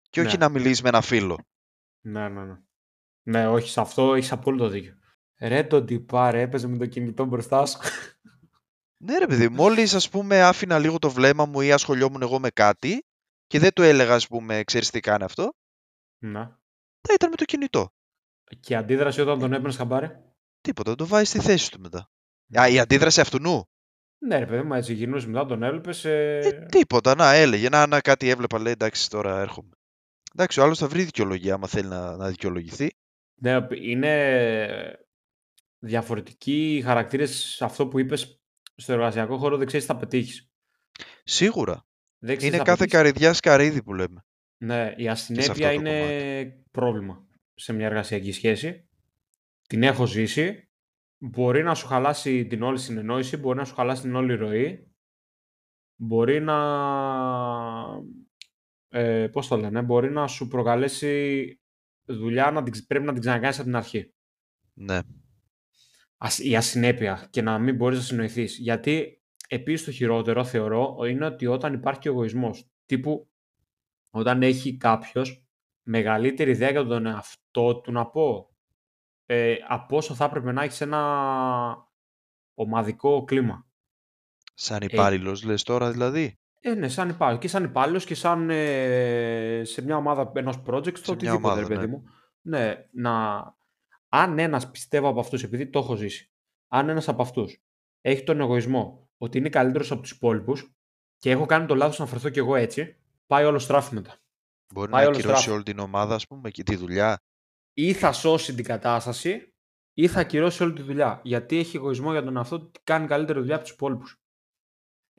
Και 0.10 0.22
όχι 0.22 0.38
Ναι. 0.38 0.46
να 0.46 0.50
μιλήσεις 0.50 0.82
με 0.82 0.90
ένα 0.90 1.02
φίλο. 1.02 1.38
Ναι, 2.02 2.30
ναι, 2.30 2.44
ναι. 2.44 2.58
Ναι, 3.24 3.48
όχι, 3.48 3.70
σε 3.70 3.82
αυτό 3.82 4.14
έχεις 4.14 4.32
απόλυτο 4.32 4.68
δίκιο. 4.68 4.94
Ρε 5.40 5.64
τον 5.64 5.86
τυπά, 5.86 6.32
ρε, 6.32 6.42
έπαιζε 6.42 6.68
με 6.68 6.78
το 6.78 6.86
κινητό 6.86 7.26
μπροστά 7.26 7.66
σου. 7.66 7.78
Ναι, 9.04 9.18
ρε 9.18 9.28
παιδί, 9.28 9.50
μόλις 9.50 9.94
ας 9.94 10.10
πούμε 10.10 10.42
άφηνα 10.42 10.80
λίγο 10.80 11.00
το 11.00 11.10
βλέμμα 11.10 11.46
μου 11.46 11.62
ή 11.62 11.72
ασχολιόμουν 11.72 12.22
εγώ 12.22 12.40
με 12.40 12.50
κάτι 12.50 13.06
και 13.48 13.60
δεν 13.60 13.74
του 13.74 13.82
έλεγα, 13.82 14.14
ας 14.14 14.28
πούμε, 14.28 14.64
ξέρεις 14.64 14.90
τι 14.90 15.00
κάνει 15.00 15.24
αυτό, 15.24 15.54
ναι. 16.24 16.40
θα 17.02 17.14
ήταν 17.14 17.30
με 17.30 17.36
το 17.36 17.46
κινητό. 17.46 17.94
Και 18.60 18.74
η 18.74 18.76
αντίδραση 18.76 19.22
όταν 19.22 19.40
τον 19.40 19.54
έπαιρνες 19.54 19.76
χαμπάρι. 19.76 20.12
Τίποτα, 20.62 20.96
το 20.96 21.08
βάζεις 21.08 21.30
στη 21.30 21.40
θέση 21.40 21.72
του 21.72 21.80
μετά. 21.80 22.10
Α, 22.60 22.68
η 22.68 22.80
αντίδραση 22.80 23.22
αυτού 23.22 23.40
νου; 23.40 23.70
Ναι, 24.18 24.40
ρε 24.40 24.46
παιδί 24.46 24.62
μου, 24.62 24.74
έτσι 24.74 24.94
γυρνούσε 24.94 25.28
μετά, 25.28 25.46
τον 25.46 25.64
έβλεπε. 25.64 26.10
Ε... 26.10 26.48
Ε, 26.48 26.66
τίποτα, 26.66 27.16
να 27.16 27.34
έλεγε, 27.34 27.70
να, 27.70 27.88
να 27.88 28.02
κάτι 28.02 28.30
έβλεπα, 28.30 28.60
λέει 28.60 28.74
εντάξει 28.74 29.10
τώρα 29.10 29.40
έρχομαι. 29.40 29.76
Εντάξει, 30.36 30.60
ο 30.60 30.64
άλλος 30.64 30.78
θα 30.78 30.88
βρει 30.88 31.04
δικαιολογία 31.04 31.54
άμα 31.54 31.68
θέλει 31.68 31.88
να, 31.88 32.16
να 32.16 32.28
δικαιολογηθεί. 32.28 32.90
Ναι, 33.42 33.58
είναι 33.70 35.06
διαφορετικοί 35.80 36.76
οι 36.76 36.82
χαρακτήρες 36.82 37.36
σε 37.36 37.66
αυτό 37.66 37.88
που 37.88 38.00
είπες 38.00 38.42
στο 38.76 38.94
εργασιακό 38.94 39.38
χώρο. 39.38 39.58
Δεν 39.58 39.68
ξέρεις 39.68 39.86
τι 39.86 39.92
θα 39.92 40.00
πετύχεις. 40.00 40.52
Σίγουρα. 41.24 41.86
Δεν 42.18 42.38
ξέρεις 42.38 42.44
Είναι 42.44 42.52
τι 42.52 42.58
θα 42.58 42.64
κάθε 42.64 42.78
πετύχεις. 42.78 43.02
καρυδιά 43.02 43.34
σκαρίδι 43.34 43.84
που 43.84 43.94
λέμε. 43.94 44.26
Ναι, 44.58 44.94
η 44.98 45.08
αυτό 45.08 45.34
ασυνέπεια 45.34 45.68
το 45.68 45.74
είναι 45.74 46.64
πρόβλημα 46.72 47.28
σε 47.54 47.74
μια 47.74 47.86
εργασιακή 47.86 48.32
σχέση. 48.32 48.90
Την 49.68 49.84
έχω 49.84 50.06
ζήσει. 50.06 50.70
Μπορεί 51.18 51.64
να 51.64 51.76
σου 51.76 51.88
χαλάσει 51.88 52.46
την 52.48 52.62
όλη 52.62 52.80
συνεννόηση, 52.80 53.38
μπορεί 53.38 53.58
να 53.58 53.66
σου 53.66 53.76
χαλάσει 53.76 54.02
την 54.02 54.16
όλη 54.16 54.36
ροή. 54.36 54.94
Μπορεί 55.96 56.42
να... 56.42 56.58
Ε, 58.94 59.28
πώς 59.28 59.48
το 59.48 59.58
λένε, 59.58 59.82
μπορεί 59.82 60.12
να 60.12 60.28
σου 60.28 60.48
προκαλέσει 60.48 61.60
δουλειά 62.06 62.52
να 62.52 62.64
την, 62.64 62.72
ξε- 62.72 62.88
πρέπει 62.88 63.06
να 63.06 63.12
την 63.12 63.22
ξανακάνεις 63.22 63.56
από 63.56 63.66
την 63.66 63.76
αρχή. 63.76 64.14
Ναι. 64.74 65.00
Ασ- 66.18 66.40
η 66.44 66.56
ασυνέπεια 66.56 67.28
και 67.30 67.42
να 67.42 67.60
μην 67.60 67.76
μπορείς 67.76 67.98
να 67.98 68.04
συνοηθείς. 68.04 68.58
Γιατί 68.58 69.22
επίσης 69.48 69.86
το 69.86 69.92
χειρότερο 69.92 70.44
θεωρώ 70.44 70.98
είναι 71.10 71.26
ότι 71.26 71.46
όταν 71.46 71.74
υπάρχει 71.74 72.00
και 72.00 72.10
ο 72.10 72.12
εγωισμός, 72.12 72.70
τύπου 72.86 73.30
όταν 74.10 74.44
έχει 74.44 74.78
κάποιος 74.78 75.46
μεγαλύτερη 75.84 76.52
ιδέα 76.52 76.70
για 76.72 76.86
τον 76.86 77.06
εαυτό 77.06 77.82
του 77.82 77.92
να 77.92 78.06
πω 78.08 78.56
ε, 79.26 79.56
από 79.68 79.98
όσο 79.98 80.14
θα 80.14 80.26
έπρεπε 80.26 80.52
να 80.52 80.64
έχεις 80.64 80.82
ένα 80.82 81.90
ομαδικό 82.54 83.24
κλίμα. 83.24 83.66
Σαν 84.54 84.82
υπάλληλος, 84.82 85.44
λες 85.44 85.64
τώρα 85.64 85.92
δηλαδή. 85.92 86.41
Ε, 86.64 86.74
ναι, 86.74 86.88
σαν 86.88 87.10
υπάλληλο. 87.10 87.40
Και 87.40 87.48
σαν 87.48 87.64
υπάλληλος 87.64 88.06
και 88.06 88.16
σαν 88.16 88.50
ε, 88.50 89.62
σε 89.66 89.82
μια 89.82 89.96
ομάδα 89.96 90.32
ενός 90.36 90.56
project, 90.66 90.98
Σε 90.98 91.04
το 91.04 91.16
μια 91.20 91.34
οτιδήποτε, 91.34 91.36
ομάδα, 91.38 91.60
ρε 91.62 91.68
παιδί 91.68 91.80
ναι. 91.80 91.88
μου. 91.88 92.04
Ναι, 92.42 92.88
να... 92.92 93.40
αν 94.10 94.40
ένας 94.40 94.72
πιστεύω 94.72 95.08
από 95.08 95.20
αυτούς, 95.20 95.44
επειδή 95.44 95.68
το 95.68 95.80
έχω 95.80 95.96
ζήσει, 95.96 96.32
αν 96.68 96.90
ένας 96.90 97.08
από 97.08 97.22
αυτούς 97.22 97.64
έχει 98.02 98.24
τον 98.24 98.40
εγωισμό 98.40 99.10
ότι 99.18 99.38
είναι 99.38 99.50
καλύτερος 99.50 99.92
από 99.92 100.02
τους 100.02 100.12
υπόλοιπους 100.12 100.74
και 101.18 101.32
έχω 101.32 101.46
κάνει 101.46 101.66
το 101.66 101.76
λάθος 101.76 102.00
να 102.00 102.06
φερθώ 102.06 102.30
κι 102.30 102.40
εγώ 102.40 102.56
έτσι, 102.56 102.98
πάει 103.28 103.46
όλο 103.46 103.60
στράφη 103.60 103.94
μετά. 103.94 104.16
Μπορεί 104.74 104.90
Πάει 104.90 105.02
να 105.04 105.08
όλο 105.08 105.18
ακυρώσει 105.18 105.42
στράφη. 105.42 105.56
όλη 105.56 105.64
την 105.64 105.80
ομάδα, 105.80 106.16
ας 106.16 106.28
πούμε, 106.28 106.50
και 106.50 106.64
τη 106.64 106.76
δουλειά. 106.76 107.18
Ή 107.74 107.94
θα 107.94 108.12
σώσει 108.12 108.56
την 108.56 108.64
κατάσταση 108.64 109.54
ή 109.94 110.08
θα 110.08 110.20
ακυρώσει 110.20 110.64
όλη 110.64 110.74
τη 110.74 110.82
δουλειά. 110.82 111.22
Γιατί 111.24 111.58
έχει 111.58 111.78
εγωισμό 111.78 112.12
για 112.12 112.24
τον 112.24 112.38
εαυτό 112.38 112.60
του 112.60 112.66
ότι 112.68 112.80
κάνει 112.84 113.08
καλύτερη 113.08 113.40
δουλειά 113.40 113.56
από 113.56 113.64
τους 113.64 113.74
υπόλοιπους. 113.74 114.21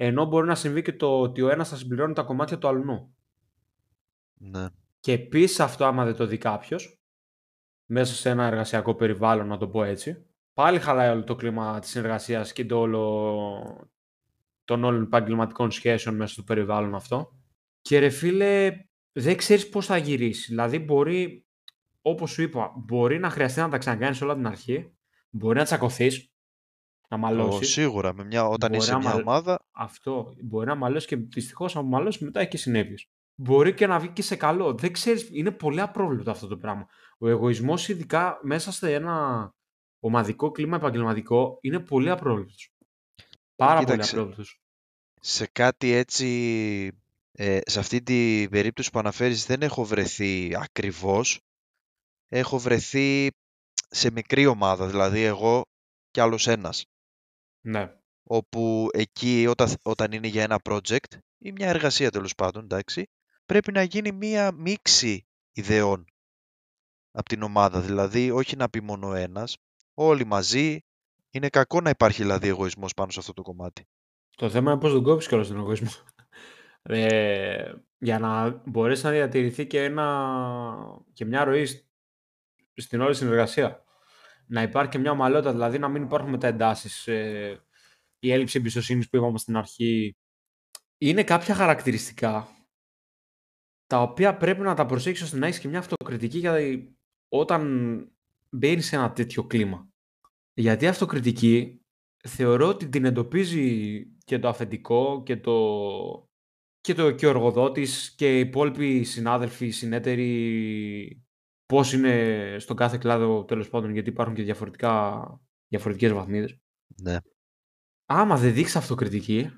Ενώ 0.04 0.24
μπορεί 0.24 0.46
να 0.46 0.54
συμβεί 0.54 0.82
και 0.82 0.92
το 0.92 1.20
ότι 1.20 1.42
ο 1.42 1.48
ένας 1.48 1.68
θα 1.68 1.76
συμπληρώνει 1.76 2.14
τα 2.14 2.22
κομμάτια 2.22 2.58
του 2.58 2.68
αλλού. 2.68 3.14
Ναι. 4.34 4.68
Και 5.00 5.12
επίσης 5.12 5.60
αυτό, 5.60 5.84
άμα 5.84 6.04
δεν 6.04 6.16
το 6.16 6.26
δει 6.26 6.38
κάποιος, 6.38 7.00
μέσα 7.86 8.14
σε 8.14 8.30
ένα 8.30 8.46
εργασιακό 8.46 8.94
περιβάλλον, 8.94 9.46
να 9.46 9.56
το 9.56 9.68
πω 9.68 9.84
έτσι, 9.84 10.26
πάλι 10.54 10.78
χαλάει 10.78 11.10
όλο 11.10 11.24
το 11.24 11.34
κλίμα 11.34 11.78
της 11.78 11.90
συνεργασίας 11.90 12.52
και 12.52 12.64
το 12.64 12.78
όλο 12.78 13.90
των 14.64 14.84
όλων 14.84 15.02
επαγγελματικών 15.02 15.70
σχέσεων 15.70 16.16
μέσα 16.16 16.32
στο 16.32 16.42
περιβάλλον 16.42 16.94
αυτό. 16.94 17.38
Και 17.80 17.98
ρε 17.98 18.08
φίλε, 18.08 18.72
δεν 19.12 19.36
ξέρεις 19.36 19.68
πώς 19.68 19.86
θα 19.86 19.96
γυρίσεις. 19.96 20.46
Δηλαδή, 20.46 20.78
μπορεί, 20.78 21.46
όπως 22.02 22.30
σου 22.30 22.42
είπα, 22.42 22.72
μπορεί 22.76 23.18
να 23.18 23.30
χρειαστεί 23.30 23.60
να 23.60 23.68
τα 23.68 23.78
ξανακάνεις 23.78 24.22
όλα 24.22 24.34
την 24.34 24.46
αρχή, 24.46 24.96
μπορεί 25.30 25.58
να 25.58 25.64
τσακωθείς, 25.64 26.31
να 27.16 27.18
Ω, 27.18 27.20
μαλώσει. 27.20 27.64
σίγουρα, 27.64 28.14
με 28.14 28.24
μια, 28.24 28.46
όταν 28.48 28.70
Μπορεί 28.70 28.82
είσαι 28.82 28.92
να 28.92 28.98
μια 28.98 29.08
μαλ- 29.08 29.20
ομάδα, 29.26 29.58
Αυτό 29.72 30.34
μπορεί 30.42 30.66
να 30.66 30.74
μαλώσεις 30.74 31.08
και 31.08 31.16
δυστυχώς 31.16 31.74
να 31.74 31.82
μαλώσεις 31.82 32.20
μετά 32.22 32.40
έχει 32.40 32.48
και 32.48 32.56
συνέπειε. 32.56 32.94
Μπορεί 33.34 33.74
και 33.74 33.86
να 33.86 33.98
βγει 33.98 34.08
και 34.08 34.22
σε 34.22 34.36
καλό. 34.36 34.74
Δεν 34.74 34.92
ξέρεις, 34.92 35.28
είναι 35.32 35.50
πολύ 35.50 35.80
απρόβλεπτο 35.80 36.30
αυτό 36.30 36.46
το 36.46 36.56
πράγμα. 36.56 36.86
Ο 37.18 37.28
εγωισμός, 37.28 37.88
ειδικά 37.88 38.38
μέσα 38.42 38.72
σε 38.72 38.94
ένα 38.94 39.48
ομαδικό 40.00 40.50
κλίμα 40.50 40.76
επαγγελματικό, 40.76 41.58
είναι 41.60 41.78
πολύ 41.80 42.10
απρόβλεπτος. 42.10 42.72
Πάρα 43.56 43.78
Κοίταξε. 43.78 44.10
πολύ 44.10 44.22
απρόβλεπτος. 44.22 44.60
σε 45.20 45.46
κάτι 45.52 45.90
έτσι, 45.92 46.28
ε, 47.32 47.58
σε 47.64 47.78
αυτή 47.78 48.02
την 48.02 48.50
περίπτωση 48.50 48.90
που 48.90 48.98
αναφέρεις 48.98 49.46
δεν 49.46 49.62
έχω 49.62 49.84
βρεθεί 49.84 50.56
ακριβώς. 50.56 51.40
Έχω 52.28 52.58
βρεθεί 52.58 53.28
σε 53.88 54.10
μικρή 54.10 54.46
ομάδα, 54.46 54.86
δηλαδή 54.86 55.20
εγώ 55.22 55.62
και 56.10 56.20
άλλος 56.20 56.46
ένας. 56.46 56.84
Ναι. 57.62 57.92
όπου 58.22 58.88
εκεί 58.92 59.46
όταν, 59.48 59.68
όταν 59.82 60.12
είναι 60.12 60.26
για 60.26 60.42
ένα 60.42 60.58
project 60.62 61.18
ή 61.38 61.52
μια 61.52 61.68
εργασία 61.68 62.10
τέλος 62.10 62.34
πάντων, 62.34 62.62
εντάξει, 62.62 63.08
πρέπει 63.46 63.72
να 63.72 63.82
γίνει 63.82 64.12
μία 64.12 64.52
μίξη 64.52 65.26
ιδεών 65.52 66.04
από 67.10 67.28
την 67.28 67.42
ομάδα. 67.42 67.80
Δηλαδή, 67.80 68.30
όχι 68.30 68.56
να 68.56 68.68
πει 68.68 68.80
μόνο 68.80 69.08
ο 69.08 69.14
ένας, 69.14 69.56
όλοι 69.94 70.24
μαζί. 70.24 70.78
Είναι 71.30 71.48
κακό 71.48 71.80
να 71.80 71.90
υπάρχει 71.90 72.22
δηλαδή 72.22 72.48
εγωισμός 72.48 72.94
πάνω 72.94 73.10
σε 73.10 73.18
αυτό 73.18 73.32
το 73.32 73.42
κομμάτι. 73.42 73.86
Το 74.36 74.50
θέμα 74.50 74.70
είναι 74.72 74.80
πώς 74.80 74.92
τον 74.92 75.02
κόβεις 75.02 75.26
κιόλας 75.28 75.48
τον 75.48 75.56
εγωισμό. 75.56 75.90
Ε, 76.84 77.72
για 77.98 78.18
να 78.18 78.62
μπορέσει 78.64 79.04
να 79.04 79.10
διατηρηθεί 79.10 79.66
και, 79.66 79.82
ένα, 79.84 81.02
και 81.12 81.24
μια 81.24 81.44
ροή 81.44 81.66
σ- 81.66 81.84
στην 82.74 83.00
όλη 83.00 83.14
συνεργασία. 83.14 83.84
Να 84.46 84.62
υπάρχει 84.62 84.90
και 84.90 84.98
μια 84.98 85.10
ομαλότητα, 85.10 85.52
δηλαδή 85.52 85.78
να 85.78 85.88
μην 85.88 86.02
υπάρχουν 86.02 86.30
μετά 86.30 86.46
εντάσεις. 86.46 87.06
Ε, 87.06 87.64
η 88.18 88.32
έλλειψη 88.32 88.58
εμπιστοσύνης 88.58 89.08
που 89.08 89.16
είπαμε 89.16 89.38
στην 89.38 89.56
αρχή. 89.56 90.16
Είναι 90.98 91.24
κάποια 91.24 91.54
χαρακτηριστικά 91.54 92.48
τα 93.92 94.02
οποία 94.02 94.36
πρέπει 94.36 94.60
να 94.60 94.74
τα 94.74 94.86
προσέξεις 94.86 95.24
ώστε 95.24 95.38
να 95.38 95.46
έχεις 95.46 95.58
και 95.58 95.68
μια 95.68 95.78
αυτοκριτική 95.78 96.38
γιατί 96.38 96.96
όταν 97.28 97.62
μπαίνεις 98.50 98.86
σε 98.86 98.96
ένα 98.96 99.12
τέτοιο 99.12 99.44
κλίμα. 99.44 99.88
Γιατί 100.54 100.86
αυτοκριτική 100.86 101.84
θεωρώ 102.28 102.68
ότι 102.68 102.88
την 102.88 103.04
εντοπίζει 103.04 104.04
και 104.24 104.38
το 104.38 104.48
αφεντικό 104.48 105.22
και 105.22 105.36
το, 105.36 106.30
και, 106.80 106.94
το, 106.94 107.10
και 107.10 107.26
ο 107.26 107.28
εργοδότης 107.28 108.14
και 108.14 108.36
οι 108.36 108.40
υπόλοιποι 108.40 109.04
συνάδελφοι, 109.04 109.70
συνέτεροι 109.70 111.24
πώς 111.72 111.92
είναι 111.92 112.56
στον 112.58 112.76
κάθε 112.76 112.98
κλάδο 112.98 113.44
τέλος 113.44 113.68
πάντων 113.68 113.90
γιατί 113.90 114.08
υπάρχουν 114.08 114.34
και 114.34 114.42
διαφορετικά, 114.42 115.40
διαφορετικές 115.68 116.12
βαθμίδες. 116.12 116.58
Ναι. 117.02 117.16
Άμα 118.06 118.36
δεν 118.36 118.52
δείξεις 118.52 118.76
αυτοκριτική 118.76 119.50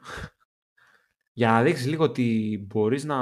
για 1.32 1.50
να 1.50 1.62
δείξεις 1.62 1.86
λίγο 1.86 2.04
ότι 2.04 2.58
μπορείς 2.68 3.04
να 3.04 3.16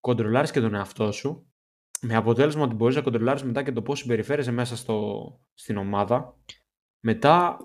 κοντρολάρεις 0.00 0.50
και 0.50 0.60
τον 0.60 0.74
εαυτό 0.74 1.12
σου 1.12 1.52
με 2.00 2.14
αποτέλεσμα 2.14 2.62
ότι 2.62 2.74
μπορείς 2.74 2.96
να 2.96 3.02
κοντρολάρεις 3.02 3.42
μετά 3.42 3.62
και 3.62 3.72
το 3.72 3.82
πώς 3.82 3.98
συμπεριφέρεσαι 3.98 4.50
μέσα 4.50 4.76
στο, 4.76 5.24
στην 5.54 5.76
ομάδα. 5.76 6.36
Μετά, 7.00 7.56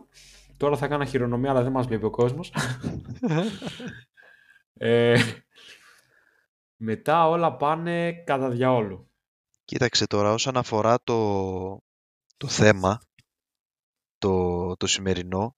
τώρα 0.57 0.77
θα 0.77 0.87
κάνω 0.87 1.05
χειρονομία 1.05 1.49
αλλά 1.49 1.63
δεν 1.63 1.71
μας 1.71 1.87
βλέπει 1.87 2.05
ο 2.05 2.09
κόσμος. 2.09 2.53
ε, 4.73 5.21
μετά 6.75 7.27
όλα 7.27 7.55
πάνε 7.55 8.23
κατά 8.25 8.49
διαόλου. 8.49 9.08
Κοίταξε 9.69 10.08
τώρα 10.08 10.34
όσον 10.34 10.58
αφορά 10.58 10.99
το, 11.03 11.79
το 12.38 12.47
θέμα, 12.47 13.01
το, 14.17 14.75
το 14.77 14.88
σημερινό, 14.88 15.55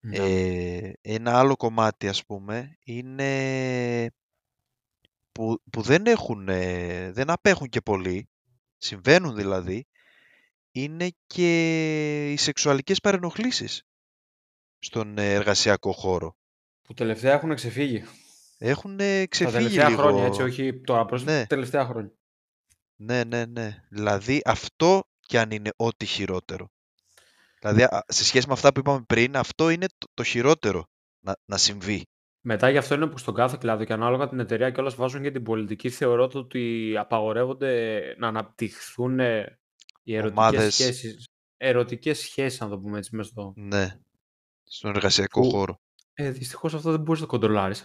Ναι. 0.00 0.16
ε, 0.16 0.92
ένα 1.00 1.38
άλλο 1.38 1.56
κομμάτι 1.56 2.08
ας 2.08 2.24
πούμε 2.24 2.76
είναι 2.84 4.10
που, 5.32 5.62
που 5.70 5.82
δεν 5.82 6.06
έχουν, 6.06 6.48
ε, 6.48 7.12
δεν 7.12 7.30
απέχουν 7.30 7.68
και 7.68 7.80
πολύ, 7.80 8.28
συμβαίνουν 8.76 9.34
δηλαδή, 9.34 9.86
είναι 10.72 11.08
και 11.26 12.32
οι 12.32 12.36
σεξουαλικές 12.36 13.00
παρενοχλήσεις 13.00 13.82
στον 14.78 15.18
ε, 15.18 15.32
εργασιακό 15.32 15.92
χώρο. 15.92 16.36
Που 16.82 16.94
τελευταία 16.94 17.32
έχουν 17.32 17.54
ξεφύγει. 17.54 18.04
Έχουν 18.58 18.96
Τα 18.96 19.26
ξεφύγει 19.28 19.52
τελευταία 19.56 19.88
λίγο. 19.88 20.00
χρόνια, 20.02 20.24
έτσι, 20.24 20.42
όχι 20.42 20.80
τώρα 20.80 21.04
προς 21.04 21.24
Ναι. 21.24 21.46
τελευταία 21.46 21.84
χρόνια. 21.86 22.12
Ναι, 23.04 23.24
ναι, 23.24 23.44
ναι. 23.44 23.84
Δηλαδή 23.88 24.40
αυτό 24.44 25.02
κι 25.20 25.38
αν 25.38 25.50
είναι 25.50 25.70
ό,τι 25.76 26.06
χειρότερο. 26.06 26.68
Δηλαδή 27.60 27.82
α, 27.82 28.04
σε 28.08 28.24
σχέση 28.24 28.46
με 28.46 28.52
αυτά 28.52 28.72
που 28.72 28.80
είπαμε 28.80 29.04
πριν, 29.06 29.36
αυτό 29.36 29.70
είναι 29.70 29.86
το, 29.86 30.06
το 30.14 30.22
χειρότερο 30.22 30.84
να, 31.20 31.36
να 31.44 31.56
συμβεί. 31.56 32.02
Μετά 32.46 32.70
γι' 32.70 32.76
αυτό 32.78 32.94
είναι 32.94 33.06
που 33.06 33.18
στον 33.18 33.34
κάθε 33.34 33.56
κλάδο 33.60 33.84
και 33.84 33.92
ανάλογα 33.92 34.28
την 34.28 34.38
εταιρεία 34.40 34.70
και 34.70 34.80
όλα 34.80 34.92
βάζουν 34.96 35.22
και 35.22 35.30
την 35.30 35.42
πολιτική 35.42 35.90
θεωρώ 35.90 36.28
το 36.28 36.38
ότι 36.38 36.94
απαγορεύονται 36.98 38.00
να 38.18 38.28
αναπτυχθούν 38.28 39.20
ε, 39.20 39.58
οι 40.02 40.16
ερωτικές 40.16 40.38
Ομάδες. 40.48 40.74
σχέσεις. 40.74 41.28
Ερωτικές 41.56 42.18
σχέσεις, 42.18 42.60
να 42.60 42.68
το 42.68 42.78
πούμε 42.78 42.98
έτσι, 42.98 43.16
μέσα 43.16 43.28
στο... 43.28 43.52
Ναι. 43.56 43.98
Στον 44.64 44.90
εργασιακό 44.90 45.40
Που- 45.40 45.50
χώρο. 45.50 45.80
Ε, 46.14 46.30
δυστυχώς 46.30 46.74
αυτό 46.74 46.90
δεν 46.90 47.00
μπορείς 47.00 47.20
να 47.20 47.26
το 47.26 47.32
κοντρολάρεις. 47.32 47.84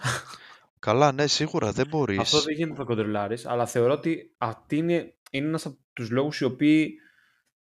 Καλά, 0.79 1.11
ναι, 1.11 1.27
σίγουρα 1.27 1.71
δεν 1.71 1.87
μπορείς. 1.87 2.19
αυτό 2.19 2.41
δεν 2.41 2.53
γίνεται 2.53 2.71
να 2.71 2.77
το 2.77 2.85
κοντρολάρεις, 2.85 3.45
αλλά 3.45 3.65
θεωρώ 3.65 3.93
ότι 3.93 4.35
αυτή 4.37 4.77
είναι, 4.77 5.17
είναι 5.31 5.47
ένας 5.47 5.65
από 5.65 5.77
τους 5.93 6.09
λόγους 6.09 6.39
οι 6.39 6.43
οποίοι 6.43 6.95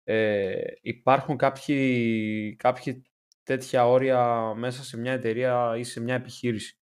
ε, 0.04 0.54
υπάρχουν 0.80 1.36
κάποιοι, 1.36 2.56
κάποιοι 2.56 3.02
τέτοια 3.42 3.86
όρια 3.86 4.52
μέσα 4.56 4.84
σε 4.84 4.96
μια 4.96 5.12
εταιρεία 5.12 5.76
ή 5.76 5.84
σε 5.84 6.00
μια 6.00 6.14
επιχείρηση. 6.14 6.80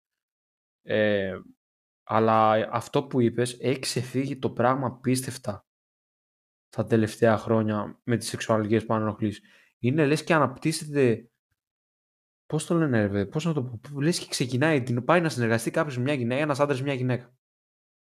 Ε, 0.83 1.39
αλλά 2.03 2.69
αυτό 2.71 3.05
που 3.05 3.21
είπες 3.21 3.57
έχει 3.61 3.79
ξεφύγει 3.79 4.39
το 4.39 4.51
πράγμα 4.51 4.99
πίστευτα 5.01 5.67
τα 6.69 6.85
τελευταία 6.85 7.39
χρόνια 7.39 8.01
με 8.05 8.17
τις 8.17 8.29
σεξουαλικές 8.29 8.87
παρενοχλήσεις. 8.87 9.43
Είναι 9.79 10.07
λες 10.07 10.25
και 10.25 10.35
αναπτύσσεται 10.35 11.31
Πώς 12.55 12.67
το 12.67 12.75
λένε, 12.75 13.01
ρε, 13.01 13.09
παιδί, 13.09 13.27
πώς 13.27 13.45
να 13.45 13.53
το 13.53 13.63
πω. 13.63 14.01
Λες 14.01 14.19
και 14.19 14.27
ξεκινάει, 14.29 14.83
την 14.83 15.05
πάει 15.05 15.21
να 15.21 15.29
συνεργαστεί 15.29 15.71
κάποιος 15.71 15.97
με 15.97 16.03
μια 16.03 16.15
γυναίκα, 16.15 16.41
ένας 16.41 16.61
άντρας 16.61 16.79
με 16.79 16.85
μια 16.85 16.95
γυναίκα. 16.95 17.35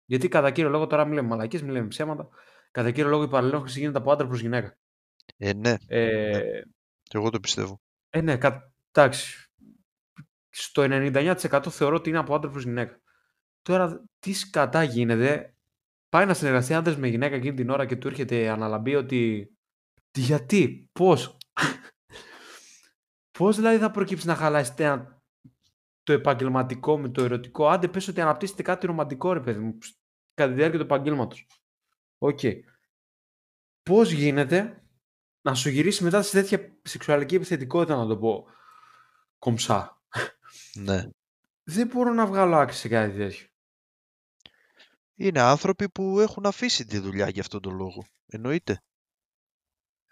Γιατί 0.05 0.27
κατά 0.27 0.51
κύριο 0.51 0.69
λόγο 0.69 0.87
τώρα 0.87 1.05
μιλάμε 1.05 1.27
μαλακίες, 1.27 1.61
μιλάμε 1.61 1.87
ψέματα. 1.87 2.29
Κατά 2.71 2.91
κύριο 2.91 3.09
λόγο 3.09 3.23
η 3.23 3.27
παρενόχληση 3.27 3.79
γίνεται 3.79 3.97
από 3.97 4.11
άντρα 4.11 4.27
προς 4.27 4.41
γυναίκα. 4.41 4.77
Ε, 5.37 5.53
ναι, 5.53 5.75
Ε, 5.87 6.61
και 7.03 7.17
εγώ 7.17 7.29
το 7.29 7.39
πιστεύω. 7.39 7.81
Ε, 8.09 8.21
ναι, 8.21 8.37
κα... 8.37 8.73
εντάξει. 8.91 9.51
Στο 10.49 10.83
99% 10.85 11.65
θεωρώ 11.69 11.95
ότι 11.95 12.09
είναι 12.09 12.17
από 12.17 12.35
άντρα 12.35 12.49
προς 12.49 12.63
γυναίκα. 12.63 13.01
Τώρα, 13.61 14.03
τι 14.19 14.33
σκατά 14.33 14.83
γίνεται, 14.83 15.55
πάει 16.09 16.25
να 16.25 16.33
συνεργαστεί 16.33 16.73
άντρας 16.73 16.97
με 16.97 17.07
γυναίκα 17.07 17.35
εκείνη 17.35 17.55
την 17.55 17.69
ώρα 17.69 17.85
και 17.85 17.95
του 17.95 18.07
έρχεται 18.07 18.49
αναλαμπή 18.49 18.95
ότι 18.95 19.51
γιατί, 20.17 20.89
πώς. 20.91 21.37
Πώς 23.37 23.55
δηλαδή 23.55 23.77
θα 23.77 23.91
προκύψει 23.91 24.27
να 24.27 24.35
χαλάσετε 24.35 24.83
ένα- 24.83 25.21
το 26.03 26.13
επαγγελματικό 26.13 26.99
με 26.99 27.09
το 27.09 27.23
ερωτικό; 27.23 27.67
Άντε 27.67 27.87
πες 27.87 28.07
ότι 28.07 28.21
αναπτύσσετε 28.21 28.61
κάτι 28.61 28.85
ρομαντικό 28.85 29.33
ρε 29.33 29.39
παιδί 29.41 29.59
μου, 29.59 29.77
κατά 30.33 30.49
τη 30.49 30.55
διάρκεια 30.55 30.79
του 30.79 30.85
επαγγέλματος. 30.85 31.47
Οκ. 32.17 32.39
Πώς 33.83 34.11
γίνεται 34.11 34.83
να 35.41 35.53
σου 35.53 35.69
γυρίσει 35.69 36.03
μετά 36.03 36.21
σε 36.21 36.31
τέτοια 36.31 36.77
σεξουαλική 36.81 37.35
επιθετικότητα, 37.35 37.95
να 37.95 38.07
το 38.07 38.17
πω 38.17 38.45
κομψά; 39.39 40.01
Ναι. 40.75 41.09
Δεν 41.63 41.87
μπορώ 41.87 42.13
να 42.13 42.25
βγάλω 42.25 42.55
άκρη 42.55 42.75
σε 42.75 42.87
κάτι 42.87 43.17
τέτοιο. 43.17 43.47
Είναι 45.15 45.41
άνθρωποι 45.41 45.89
που 45.89 46.19
έχουν 46.19 46.45
αφήσει 46.45 46.85
τη 46.85 46.99
δουλειά 46.99 47.29
για 47.29 47.41
αυτόν 47.41 47.61
τον 47.61 47.75
λόγο. 47.75 48.05
Εννοείται. 48.25 48.81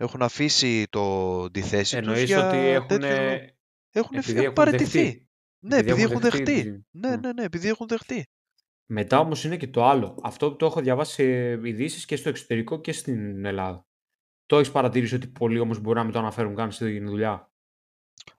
Έχουν 0.01 0.21
αφήσει 0.21 0.87
το, 0.89 1.51
τη 1.51 1.61
θέση 1.61 1.81
τους 1.97 2.07
Εννοείς 2.07 2.23
για 2.23 2.47
ότι 2.47 2.57
έχουν, 2.57 2.87
τέτοιο 2.87 3.07
λόγο. 3.09 3.37
Έχουν, 3.91 4.17
επειδή 4.17 4.31
έχουν 4.31 4.41
έχουν 4.43 4.53
παραιτηθεί. 4.53 5.01
δεχτεί. 5.03 5.29
Ναι, 5.59 5.77
επειδή, 5.77 6.01
έχουν 6.01 6.19
δεχτεί. 6.19 6.43
τη- 6.43 6.69
Ναι, 6.91 7.15
Μμ. 7.17 7.19
ναι, 7.19 7.33
ναι, 7.33 7.43
επειδή 7.43 7.67
έχουν 7.67 7.87
δεχτεί. 7.87 8.29
Μετά 8.85 9.19
όμως 9.19 9.43
είναι 9.43 9.57
και 9.57 9.67
το 9.67 9.85
άλλο. 9.85 10.19
Αυτό 10.23 10.49
που 10.51 10.55
το 10.55 10.65
έχω 10.65 10.81
διαβάσει 10.81 11.13
σε 11.13 11.23
ειδήσεις 11.67 12.05
και 12.05 12.15
στο 12.15 12.29
εξωτερικό 12.29 12.81
και 12.81 12.91
στην 12.91 13.45
Ελλάδα. 13.45 13.85
Το 14.45 14.57
έχεις 14.57 14.71
παρατηρήσει 14.71 15.15
ότι 15.15 15.27
πολλοί 15.27 15.59
όμως 15.59 15.79
μπορεί 15.79 15.97
να 15.97 16.03
μην 16.03 16.13
το 16.13 16.19
αναφέρουν 16.19 16.55
καν 16.55 16.71
στη 16.71 16.99
δουλειά; 16.99 17.51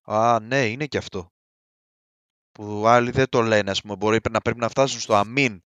Α, 0.02 0.40
ναι, 0.42 0.66
είναι 0.66 0.86
και 0.86 0.98
αυτό. 0.98 1.32
Που 2.52 2.86
άλλοι 2.86 3.10
δεν 3.10 3.28
το 3.28 3.40
λένε, 3.42 3.70
ας 3.70 3.80
πούμε. 3.82 3.96
Μπορεί 3.96 4.18
να 4.30 4.40
πρέπει 4.40 4.58
να 4.58 4.68
φτάσουν 4.68 5.00
στο 5.00 5.14
αμήν 5.14 5.62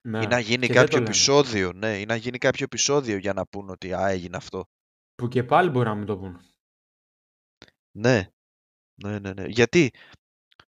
Ναι. 0.00 0.22
ή 0.22 0.26
να 0.26 0.38
γίνει 0.38 0.66
και 0.66 0.72
δεν 0.72 0.74
το 0.74 0.80
κάποιο 0.80 0.98
λένε. 0.98 1.08
επεισόδιο. 1.10 1.72
Ναι, 1.72 1.98
ή 1.98 2.04
να 2.06 2.14
γίνει 2.16 2.38
κάποιο 2.38 2.64
επεισόδιο 2.64 3.16
για 3.16 3.32
να 3.32 3.46
πούν 3.46 3.68
ότι 3.70 3.92
α, 3.92 4.08
έγινε 4.08 4.36
αυτό. 4.36 4.64
Που 5.20 5.28
και 5.28 5.44
πάλι 5.44 5.70
μπορεί 5.70 5.88
να 5.88 5.94
μην 5.94 6.06
το 6.06 6.18
πούν. 6.18 6.40
Ναι, 7.90 8.30
ναι, 8.94 9.18
ναι, 9.18 9.32
ναι. 9.32 9.44
Γιατί, 9.46 9.90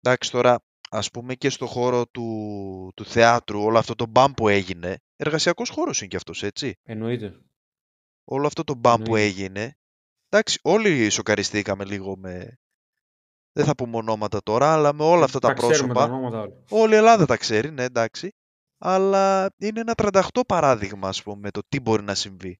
εντάξει 0.00 0.30
τώρα, 0.30 0.58
ας 0.90 1.10
πούμε 1.10 1.34
και 1.34 1.50
στο 1.50 1.66
χώρο 1.66 2.06
του, 2.06 2.92
του 2.96 3.04
θεάτρου, 3.04 3.62
όλο 3.62 3.78
αυτό 3.78 3.94
το 3.94 4.06
μπαμ 4.06 4.32
που 4.32 4.48
έγινε, 4.48 4.96
εργασιακός 5.16 5.70
χώρος 5.70 5.98
είναι 5.98 6.08
και 6.08 6.16
αυτός, 6.16 6.42
έτσι. 6.42 6.74
Εννοείται. 6.82 7.40
Όλο 8.24 8.46
αυτό 8.46 8.64
το 8.64 8.74
μπαμ 8.74 9.02
που 9.02 9.16
Εννοείται. 9.16 9.26
έγινε, 9.26 9.76
εντάξει, 10.28 10.58
όλοι 10.62 11.10
σοκαριστήκαμε 11.10 11.84
λίγο 11.84 12.16
με, 12.16 12.58
δεν 13.52 13.64
θα 13.64 13.74
πούμε 13.74 13.96
ονόματα 13.96 14.42
τώρα, 14.42 14.72
αλλά 14.72 14.92
με 14.92 15.04
όλα 15.04 15.24
αυτά 15.24 15.38
τα, 15.38 15.52
ξέρουμε 15.52 15.94
τα 15.94 16.00
πρόσωπα. 16.00 16.14
ονόματα 16.14 16.40
όλα. 16.40 16.62
Όλη 16.70 16.94
η 16.94 16.96
Ελλάδα 16.96 17.26
τα 17.26 17.36
ξέρει, 17.36 17.70
ναι, 17.70 17.84
εντάξει. 17.84 18.32
Αλλά 18.78 19.50
είναι 19.58 19.80
ένα 19.80 19.94
38 19.96 20.20
παράδειγμα, 20.46 21.08
ας 21.08 21.22
πούμε, 21.22 21.50
το 21.50 21.60
τι 21.68 21.80
μπορεί 21.80 22.02
να 22.02 22.14
συμβεί. 22.14 22.58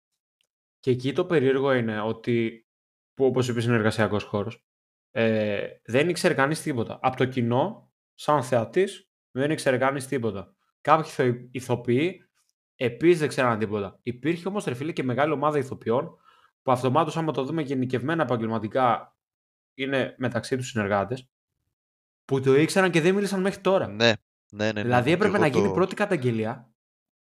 Και 0.80 0.90
εκεί 0.90 1.12
το 1.12 1.24
περίεργο 1.24 1.72
είναι 1.72 2.00
ότι, 2.00 2.66
που 3.14 3.24
όπως 3.24 3.48
είπες 3.48 3.64
είναι 3.64 3.74
εργασιακός 3.74 4.24
χώρος, 4.24 4.64
ε, 5.10 5.66
δεν 5.84 6.08
ήξερε 6.08 6.34
κανείς 6.34 6.62
τίποτα. 6.62 6.98
Από 7.02 7.16
το 7.16 7.24
κοινό, 7.24 7.92
σαν 8.14 8.42
θεατής, 8.42 9.10
δεν 9.30 9.50
ήξερε 9.50 9.78
κανείς 9.78 10.06
τίποτα. 10.06 10.54
Κάποιοι 10.80 11.10
ηθο- 11.10 11.48
ηθοποιοί 11.50 12.28
επίσης 12.76 13.18
δεν 13.18 13.28
ξέραν 13.28 13.58
τίποτα. 13.58 13.98
Υπήρχε 14.02 14.48
όμως, 14.48 14.64
ρε 14.64 14.74
φίλε, 14.74 14.92
και 14.92 15.02
μεγάλη 15.02 15.32
ομάδα 15.32 15.58
ηθοποιών, 15.58 16.16
που 16.62 16.72
αυτομάτως 16.72 17.16
άμα 17.16 17.32
το 17.32 17.44
δούμε 17.44 17.62
γενικευμένα 17.62 18.22
επαγγελματικά, 18.22 19.16
είναι 19.74 20.14
μεταξύ 20.18 20.56
τους 20.56 20.68
συνεργάτες, 20.68 21.28
που 22.24 22.40
το 22.40 22.56
ήξεραν 22.56 22.90
και 22.90 23.00
δεν 23.00 23.14
μίλησαν 23.14 23.40
μέχρι 23.40 23.60
τώρα. 23.60 23.86
Ναι, 23.88 23.94
ναι, 24.50 24.64
ναι. 24.64 24.72
ναι, 24.72 24.82
Δηλαδή 24.82 25.08
ναι, 25.08 25.14
έπρεπε 25.16 25.32
και 25.32 25.38
να 25.40 25.46
εγώ 25.46 25.56
γίνει 25.56 25.68
το- 25.68 25.74
πρώτη 25.74 25.94
καταγγελία 25.94 26.67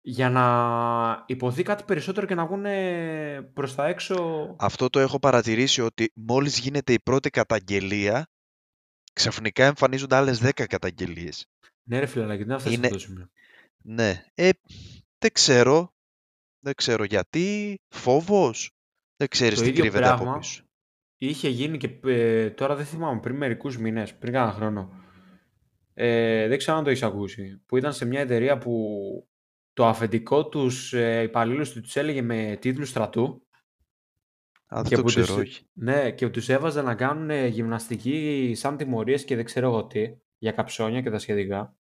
για 0.09 0.29
να 0.29 1.23
υποθεί 1.25 1.63
κάτι 1.63 1.83
περισσότερο 1.83 2.25
και 2.25 2.35
να 2.35 2.45
βγουν 2.45 2.65
προς 3.53 3.75
τα 3.75 3.87
έξω. 3.87 4.55
Αυτό 4.59 4.89
το 4.89 4.99
έχω 4.99 5.19
παρατηρήσει 5.19 5.81
ότι 5.81 6.11
μόλις 6.15 6.59
γίνεται 6.59 6.93
η 6.93 6.99
πρώτη 6.99 7.29
καταγγελία, 7.29 8.27
ξαφνικά 9.13 9.65
εμφανίζονται 9.65 10.15
άλλες 10.15 10.41
10 10.43 10.65
καταγγελίες. 10.67 11.45
Ναι, 11.83 11.99
ρε 11.99 12.05
φίλε, 12.05 12.23
αλλά 12.23 12.33
γιατί 12.33 12.49
να 12.49 12.59
φτάσεις 12.59 12.79
σε 12.79 12.85
Είναι- 12.85 12.95
αυτό 12.95 13.05
το 13.07 13.11
σημείο; 13.11 13.29
Ναι, 13.81 14.23
ε, 14.33 14.49
δεν 15.17 15.31
ξέρω. 15.31 15.93
Δεν 16.59 16.73
ξέρω 16.75 17.03
γιατί. 17.03 17.75
Φόβος. 17.89 18.71
Δεν 19.17 19.27
ξέρεις 19.27 19.57
Το 19.57 19.63
τι 19.63 19.69
ίδιο 19.69 19.81
κρύβεται 19.81 20.07
από 20.07 20.21
πράγμα 20.23 20.39
πίσω. 20.39 20.63
Είχε 21.17 21.49
γίνει 21.49 21.77
και 21.77 21.99
ε, 22.05 22.49
τώρα 22.49 22.75
δεν 22.75 22.85
θυμάμαι, 22.85 23.19
πριν 23.19 23.35
μερικούς 23.35 23.77
μήνες, 23.77 24.15
πριν 24.15 24.33
κάνα 24.33 24.51
χρόνο. 24.51 24.91
Ε, 25.93 26.47
δεν 26.47 26.57
ξέρω 26.57 26.77
αν 26.77 26.83
το 26.83 26.89
έχεις 26.89 27.03
ακούσει. 27.03 27.61
Που 27.65 27.77
ήταν 27.77 27.93
σε 27.93 28.05
μια 28.05 28.19
εταιρεία 28.19 28.57
που 28.57 28.73
το 29.77 29.85
αφεντικό 29.87 30.47
τους 30.47 30.93
ε, 30.93 31.21
υπαλλήλους 31.21 31.71
του 31.71 31.81
τους 31.81 31.95
έλεγε 31.95 32.21
με 32.21 32.57
τίτλους 32.61 32.89
στρατού 32.89 33.47
Α, 34.67 34.81
δεν 34.81 34.83
Και 34.83 34.95
το 34.95 35.01
που 35.01 35.07
ξέρω, 35.07 35.25
τους, 35.25 35.35
όχι. 35.35 35.65
ναι, 35.73 36.11
και 36.11 36.29
τους 36.29 36.49
έβαζα 36.49 36.81
να 36.81 36.95
κάνουν 36.95 37.29
ε, 37.29 37.47
γυμναστική 37.47 38.51
σαν 38.55 38.77
τιμωρίες 38.77 39.25
και 39.25 39.35
δεν 39.35 39.45
ξέρω 39.45 39.67
εγώ 39.67 39.85
τι, 39.85 40.17
για 40.37 40.51
καψόνια 40.51 41.01
και 41.01 41.09
τα 41.09 41.19
σχετικά. 41.19 41.75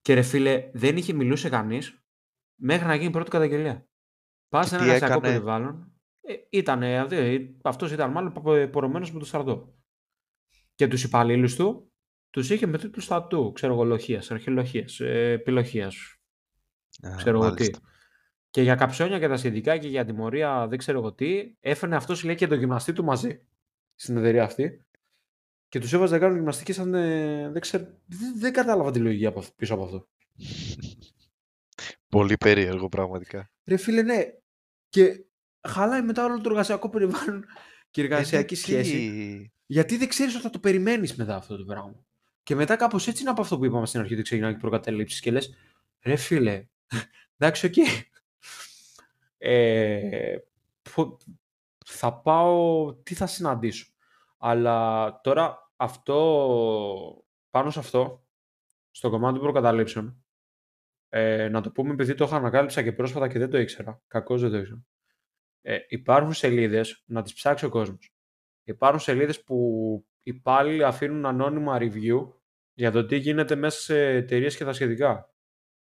Και 0.00 0.14
ρε 0.14 0.22
φίλε, 0.22 0.70
δεν 0.72 0.96
είχε 0.96 1.12
μιλούσε 1.12 1.48
κανείς 1.48 2.02
μέχρι 2.54 2.86
να 2.86 2.94
γίνει 2.94 3.10
πρώτη 3.10 3.30
καταγγελία. 3.30 3.88
Πας 4.48 4.62
Και 4.62 4.68
σε 4.68 4.74
ένα 4.74 4.84
τι 4.84 4.90
εργασιακό 4.90 5.18
έκανε, 5.18 5.34
περιβάλλον, 5.34 5.92
ε, 6.20 6.34
ήταν, 6.50 6.82
αυτός 7.62 7.92
ήταν 7.92 8.10
μάλλον 8.10 8.32
πο- 8.32 8.68
πορωμένος 8.70 9.12
με 9.12 9.18
το 9.18 9.24
στρατό. 9.24 9.74
Και 10.74 10.88
τους 10.88 11.04
υπαλλήλους 11.04 11.56
του, 11.56 11.92
τους 12.30 12.50
είχε 12.50 12.66
με 12.66 12.78
τίτλους 12.78 13.04
στρατού, 13.04 13.52
ξέρω 13.52 13.72
εγώ, 13.72 13.84
λοχείας, 13.84 14.30
αρχαιολογίας, 14.30 15.00
ε, 15.00 15.30
επιλοχίας, 15.30 16.17
Α, 17.00 17.14
ξέρω 17.16 17.36
εγώ 17.42 17.54
τι. 17.54 17.60
μάλιστα. 17.62 17.78
Και 18.50 18.62
για 18.62 18.74
καψόνια 18.74 19.18
και 19.18 19.28
τα 19.28 19.36
σχετικά 19.36 19.78
και 19.78 19.88
για 19.88 20.04
τιμωρία 20.04 20.66
δεν 20.68 20.78
ξέρω 20.78 20.98
εγώ 20.98 21.12
τι, 21.12 21.54
έφερνε 21.60 21.96
αυτός 21.96 22.24
λέει 22.24 22.34
και 22.34 22.46
τον 22.46 22.58
γυμναστή 22.58 22.92
του 22.92 23.04
μαζί 23.04 23.46
στην 23.94 24.16
εταιρεία 24.16 24.44
αυτή. 24.44 24.86
Και 25.68 25.78
τους 25.78 25.92
έβαζε 25.92 26.14
να 26.14 26.20
κάνουν 26.20 26.36
γυμναστική 26.36 26.72
σαν. 26.72 26.94
ε, 26.94 27.50
δεν, 27.50 27.60
ξέρω, 27.60 27.84
δεν, 28.06 28.38
δεν 28.38 28.52
κατάλαβα 28.52 28.90
τη 28.90 28.98
λογική 28.98 29.26
από, 29.26 29.38
αυτό- 29.38 29.54
πίσω 29.54 29.74
από 29.74 29.84
αυτό. 29.84 30.08
Πολύ 32.08 32.36
περίεργο 32.36 32.88
πραγματικά. 32.88 33.50
Ρε 33.64 33.76
φίλε, 33.76 34.02
ναι. 34.02 34.22
Και 34.88 35.24
χαλάει 35.68 36.02
μετά 36.02 36.24
όλο 36.24 36.40
το 36.40 36.48
εργασιακό 36.50 36.88
περιβάλλον 36.88 37.44
και 37.90 38.00
η 38.00 38.04
Ε, 38.04 38.08
ναι, 38.08 38.14
εργασιακή 38.14 38.54
τι... 38.54 38.60
σχέση. 38.60 39.52
Γιατί 39.66 39.96
δεν 39.96 40.08
ξέρεις 40.08 40.34
ότι 40.34 40.42
θα 40.42 40.50
το 40.50 40.58
περιμένεις 40.58 41.14
μετά 41.16 41.36
αυτό 41.36 41.56
το 41.56 41.64
πράγμα. 41.64 42.04
Και 42.42 42.54
μετά 42.54 42.76
κάπως 42.76 43.08
έτσι 43.08 43.20
είναι 43.22 43.30
από 43.30 43.40
αυτό 43.40 43.58
που 43.58 43.64
είπαμε 43.64 43.86
στην 43.86 44.00
αρχή 44.00 44.12
ότι 44.14 44.22
ξεκινάνε 44.22 44.52
και 44.52 44.58
προκαταλήψεις 44.58 45.20
και 45.20 45.30
λες, 45.30 45.54
ρε 46.02 46.16
φίλε, 46.16 46.66
εντάξει, 47.36 47.66
οκ. 47.66 47.74
Ε, 49.38 50.38
πο- 50.94 51.18
θα 51.86 52.20
πάω, 52.20 52.94
τι 52.94 53.14
θα 53.14 53.26
συναντήσω. 53.26 53.92
Αλλά 54.38 55.20
τώρα 55.22 55.72
αυτό, 55.76 57.24
πάνω 57.50 57.70
σε 57.70 57.78
αυτό, 57.78 58.26
στο 58.90 59.10
κομμάτι 59.10 59.34
των 59.34 59.42
προκαταλήψεων, 59.42 60.24
ε, 61.08 61.48
να 61.48 61.60
το 61.60 61.70
πούμε 61.70 61.92
επειδή 61.92 62.14
το 62.14 62.24
είχα 62.24 62.36
ανακάλυψα 62.36 62.82
και 62.82 62.92
πρόσφατα 62.92 63.28
και 63.28 63.38
δεν 63.38 63.50
το 63.50 63.58
ήξερα, 63.58 64.02
κακώς 64.06 64.40
δεν 64.40 64.50
το 64.50 64.58
ήξερα. 64.58 64.82
Ε, 65.62 65.78
υπάρχουν 65.88 66.32
σελίδες, 66.32 67.02
να 67.06 67.22
τις 67.22 67.32
ψάξει 67.34 67.64
ο 67.64 67.68
κόσμος. 67.68 68.14
Υπάρχουν 68.64 69.00
σελίδες 69.00 69.42
που 69.44 70.06
οι 70.22 70.30
υπάλληλοι 70.30 70.84
αφήνουν 70.84 71.26
ανώνυμα 71.26 71.78
review 71.80 72.32
για 72.74 72.90
το 72.90 73.06
τι 73.06 73.16
γίνεται 73.16 73.54
μέσα 73.54 73.80
σε 73.80 74.08
εταιρείες 74.08 74.56
και 74.56 74.64
τα 74.64 74.72
σχετικά. 74.72 75.32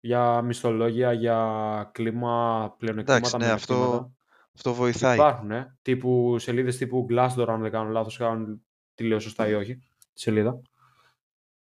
Για 0.00 0.42
μισθολόγια, 0.42 1.12
για 1.12 1.90
κλίμα, 1.92 2.60
Εντάξει, 2.62 2.76
πλεονεκτήματα, 2.78 3.38
ναι, 3.38 3.44
μειονεκτήματα. 3.44 3.84
αυτό, 3.84 4.12
αυτό 4.54 4.74
βοηθάει. 4.74 5.14
Υπάρχουν, 5.14 5.50
ε, 5.50 5.76
τύπου 5.82 6.38
σελίδες 6.38 6.76
τύπου 6.76 7.06
Glassdoor, 7.10 7.46
αν 7.48 7.60
δεν 7.60 7.70
κάνω 7.70 7.90
λάθος, 7.90 8.16
κάνουν 8.16 8.62
τι 8.94 9.04
λέω 9.04 9.20
σωστά 9.20 9.48
ή 9.48 9.54
όχι, 9.54 9.76
τη 10.14 10.20
σελίδα. 10.20 10.60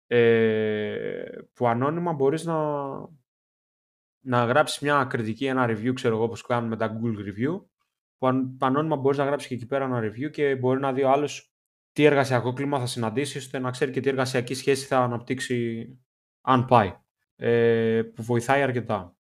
Ε, 0.07 1.23
που 1.53 1.67
ανώνυμα 1.67 2.13
μπορείς 2.13 2.45
να, 2.45 2.57
να 4.19 4.45
γράψεις 4.45 4.79
μια 4.79 5.05
κριτική, 5.09 5.45
ένα 5.45 5.65
review, 5.69 5.93
ξέρω 5.93 6.15
εγώ, 6.15 6.23
όπως 6.23 6.41
κάνουν 6.41 6.69
με 6.69 6.77
τα 6.77 6.99
Google 6.99 7.17
Review, 7.17 7.61
που 8.17 8.27
αν, 8.27 8.57
ανώνυμα 8.61 8.95
μπορείς 8.95 9.17
να 9.17 9.25
γράψεις 9.25 9.47
και 9.49 9.55
εκεί 9.55 9.65
πέρα 9.65 9.85
ένα 9.85 9.99
review 9.99 10.31
και 10.31 10.55
μπορεί 10.55 10.79
να 10.79 10.93
δει 10.93 11.03
ο 11.03 11.11
άλλος 11.11 11.53
τι 11.91 12.03
εργασιακό 12.03 12.53
κλίμα 12.53 12.79
θα 12.79 12.85
συναντήσει, 12.85 13.37
ώστε 13.37 13.59
να 13.59 13.71
ξέρει 13.71 13.91
και 13.91 13.99
τι 13.99 14.09
εργασιακή 14.09 14.53
σχέση 14.53 14.85
θα 14.85 14.99
αναπτύξει 14.99 15.87
αν 16.41 16.65
πάει. 16.65 16.95
Ε, 17.35 18.01
που 18.15 18.23
βοηθάει 18.23 18.61
αρκετά. 18.61 19.15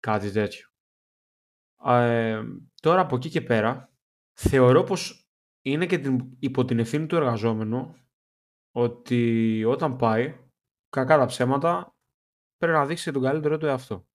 Κάτι 0.00 0.30
τέτοιο. 0.30 0.68
Ε, 1.84 2.42
τώρα 2.80 3.00
από 3.00 3.16
εκεί 3.16 3.28
και 3.28 3.40
πέρα, 3.40 3.92
θεωρώ 4.32 4.82
πως 4.82 5.30
είναι 5.62 5.86
και 5.86 5.98
την, 5.98 6.36
υπό 6.38 6.64
την 6.64 6.78
ευθύνη 6.78 7.06
του 7.06 7.16
εργαζόμενου 7.16 7.96
ότι 8.74 9.64
όταν 9.64 9.96
πάει, 9.96 10.38
κακά 10.88 11.18
τα 11.18 11.26
ψέματα, 11.26 11.96
πρέπει 12.56 12.72
να 12.72 12.86
δείξει 12.86 13.04
και 13.04 13.10
τον 13.10 13.22
καλύτερο 13.22 13.58
του 13.58 13.66
εαυτό. 13.66 14.06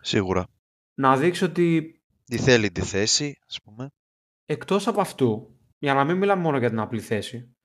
Σίγουρα. 0.00 0.46
Να 0.94 1.16
δείξει 1.16 1.44
ότι 1.44 2.00
Τι 2.24 2.38
θέλει 2.38 2.70
τη 2.70 2.80
θέση, 2.80 3.38
ας 3.46 3.60
πούμε. 3.62 3.90
εκτός 4.44 4.86
από 4.86 5.00
αυτού, 5.00 5.58
για 5.78 5.94
να 5.94 6.04
μην 6.04 6.16
μιλάμε 6.16 6.42
μόνο 6.42 6.58
για 6.58 6.68
την 6.68 6.78
απλή 6.78 7.00
θέση, 7.00 7.56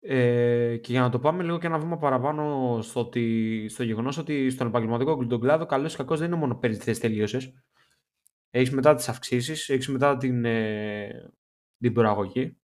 ε, 0.00 0.76
και 0.76 0.92
για 0.92 1.00
να 1.00 1.10
το 1.10 1.18
πάμε 1.18 1.42
λίγο 1.42 1.58
και 1.58 1.66
ένα 1.66 1.78
βήμα 1.78 1.98
παραπάνω 1.98 2.78
στο, 2.82 3.00
ότι, 3.00 3.66
στο 3.68 3.82
γεγονός 3.82 4.18
ότι 4.18 4.50
στον 4.50 4.66
επαγγελματικό 4.66 5.26
τον 5.26 5.40
κλάδο 5.40 5.66
καλώς 5.66 5.94
ή 5.94 5.96
κακώς 5.96 6.18
δεν 6.18 6.28
είναι 6.28 6.36
μόνο 6.36 6.54
παίρνεις 6.54 6.78
τη 6.78 6.84
θέση 6.84 7.00
τελείωσες. 7.00 7.52
Έχεις 8.50 8.70
μετά 8.70 8.94
τις 8.94 9.08
αυξήσεις, 9.08 9.68
έχεις 9.68 9.88
μετά 9.88 10.16
την, 10.16 10.44
ε, 10.44 11.32
την 11.78 11.92
προαγωγή, 11.92 12.56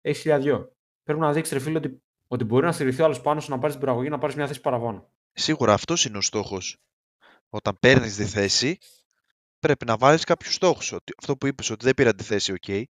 έχεις 0.00 0.20
χιλιαδιό. 0.20 0.76
Πρέπει 1.02 1.20
να 1.20 1.32
δείξεις 1.32 1.54
ρε 1.54 1.60
φίλε 1.60 1.78
ότι, 1.78 2.02
ότι 2.26 2.44
μπορεί 2.44 2.66
να 2.66 2.72
στηριχθεί 2.72 3.02
ο 3.02 3.04
άλλος 3.04 3.20
πάνω 3.20 3.40
σου 3.40 3.50
να 3.50 3.58
πάρεις 3.58 3.74
την 3.74 3.84
προαγωγή 3.84 4.08
να 4.08 4.18
πάρεις 4.18 4.36
μια 4.36 4.46
θέση 4.46 4.60
παραπάνω. 4.60 5.10
Σίγουρα 5.32 5.72
αυτός 5.72 6.04
είναι 6.04 6.16
ο 6.16 6.20
στόχος. 6.20 6.78
Όταν 7.48 7.76
παίρνεις 7.80 8.16
τη 8.16 8.24
θέση, 8.24 8.78
πρέπει 9.58 9.84
να 9.84 9.96
βάλεις 9.96 10.24
κάποιους 10.24 10.54
στόχους. 10.54 10.92
Ότι, 10.92 11.12
αυτό 11.18 11.36
που 11.36 11.46
είπες, 11.46 11.70
ότι 11.70 11.84
δεν 11.84 11.94
πήρα 11.94 12.14
τη 12.14 12.24
θέση, 12.24 12.52
οκ. 12.52 12.88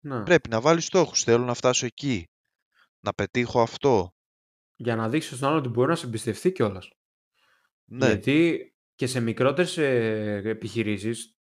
Ναι. 0.00 0.22
Πρέπει 0.22 0.48
να 0.48 0.60
βάλεις 0.60 0.84
στόχους. 0.84 1.22
Θέλω 1.22 1.44
να 1.44 1.54
φτάσω 1.54 1.86
εκεί. 1.86 2.28
Να 3.00 3.12
πετύχω 3.12 3.60
αυτό. 3.60 4.12
Για 4.76 4.96
να 4.96 5.08
δείξεις 5.08 5.36
στον 5.36 5.48
άλλον 5.48 5.60
ότι 5.60 5.68
μπορεί 5.68 5.88
να 5.88 5.94
σε 5.96 6.06
εμπιστευτεί 6.06 6.52
κιόλας. 6.52 6.92
Ναι, 7.84 8.06
Γιατί 8.06 8.64
και 8.94 9.06
σε 9.06 9.20
μικρότερες 9.20 9.78
επιχειρήσεις, 10.46 11.36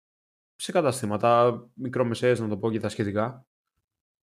σε 0.56 0.72
καταστήματα, 0.72 1.62
μικρομεσαίες 1.74 2.40
να 2.40 2.48
το 2.48 2.58
πω 2.58 2.72
και 2.72 2.80
τα 2.80 2.90
σχετικά, 2.90 3.46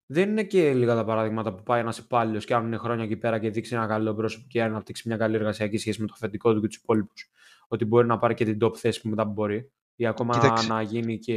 δεν 0.06 0.28
είναι 0.30 0.44
και 0.44 0.74
λίγα 0.74 0.94
τα 0.94 1.04
παραδείγματα 1.04 1.54
που 1.54 1.62
πάει 1.62 1.80
ένας 1.80 1.98
υπάλληλος 1.98 2.44
και 2.44 2.54
αν 2.54 2.66
είναι 2.66 2.76
χρόνια 2.76 3.04
εκεί 3.04 3.16
πέρα 3.16 3.38
και 3.38 3.50
δείξει 3.50 3.74
ένα 3.74 3.86
καλό 3.86 4.14
πρόσωπο 4.14 4.46
και 4.48 4.62
αναπτύξει 4.62 5.08
μια 5.08 5.16
καλή 5.16 5.34
εργασιακή 5.34 5.76
σχέση 5.78 6.00
με 6.00 6.06
το 6.06 6.12
αφεντικό 6.16 6.54
του 6.54 6.60
και 6.60 6.66
τους 6.66 6.76
υπόλοιπους, 6.76 7.30
ότι 7.68 7.84
μπορεί 7.84 8.06
να 8.06 8.18
πάρει 8.18 8.34
και 8.34 8.44
την 8.44 8.58
top 8.62 8.76
θέση 8.76 9.00
που 9.00 9.08
μετά 9.08 9.24
που 9.26 9.32
μπορεί, 9.32 9.72
ή 9.96 10.06
ακόμα 10.06 10.34
Κοίταξε. 10.34 10.68
να 10.68 10.82
γίνει 10.82 11.18
και 11.18 11.34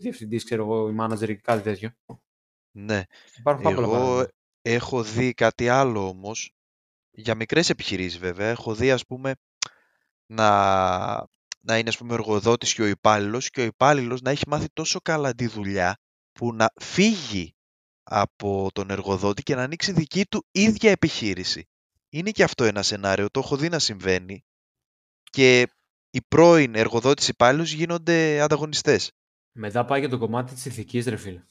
διευθυντής, 0.00 0.44
ξέρω 0.44 0.62
εγώ, 0.62 0.88
ή 0.88 0.96
manager 1.00 1.28
ή 1.28 1.36
κάτι 1.36 1.62
τέτοιο. 1.62 1.90
ναι. 2.70 3.02
Υπάρχουν 3.38 3.62
πάρα 3.62 3.74
πολλά 3.76 3.86
Εγώ 3.86 3.92
παραδείγματα. 3.96 4.30
Έχω 4.72 5.02
δει 5.02 5.34
κάτι 5.34 5.68
άλλο 5.68 6.08
όμως, 6.08 6.52
για 7.10 7.34
μικρές 7.34 7.70
επιχειρήσεις 7.70 8.18
βέβαια, 8.18 8.50
έχω 8.50 8.74
δει 8.74 8.90
ας 8.90 9.06
πούμε 9.06 9.34
να, 10.26 10.48
να 11.60 11.78
είναι 11.78 11.88
ας 11.88 11.96
πούμε 11.96 12.12
ο 12.12 12.14
εργοδότης 12.14 12.74
και 12.74 12.82
ο 12.82 12.86
υπάλληλος 12.86 13.50
και 13.50 13.60
ο 13.60 13.64
υπάλληλος 13.64 14.20
να 14.20 14.30
έχει 14.30 14.42
μάθει 14.48 14.66
τόσο 14.72 15.00
καλά 15.00 15.34
τη 15.34 15.46
δουλειά 15.46 15.98
που 16.32 16.54
να 16.54 16.72
φύγει 16.80 17.54
από 18.02 18.68
τον 18.72 18.90
εργοδότη 18.90 19.42
και 19.42 19.54
να 19.54 19.62
ανοίξει 19.62 19.92
δική 19.92 20.26
του 20.26 20.46
ίδια 20.50 20.90
επιχείρηση. 20.90 21.68
Είναι 22.08 22.30
και 22.30 22.42
αυτό 22.42 22.64
ένα 22.64 22.82
σενάριο, 22.82 23.30
το 23.30 23.40
έχω 23.40 23.56
δει 23.56 23.68
να 23.68 23.78
συμβαίνει 23.78 24.44
και 25.22 25.68
οι 26.10 26.22
πρώην 26.28 26.74
εργοδότης 26.74 27.28
υπάλληλους 27.28 27.72
γίνονται 27.72 28.40
ανταγωνιστές. 28.40 29.12
Μετά 29.52 29.84
πάει 29.84 30.00
και 30.00 30.08
το 30.08 30.18
κομμάτι 30.18 30.54
της 30.54 30.64
ηθικής, 30.64 31.06
ρε 31.06 31.16
φίλε. 31.16 31.42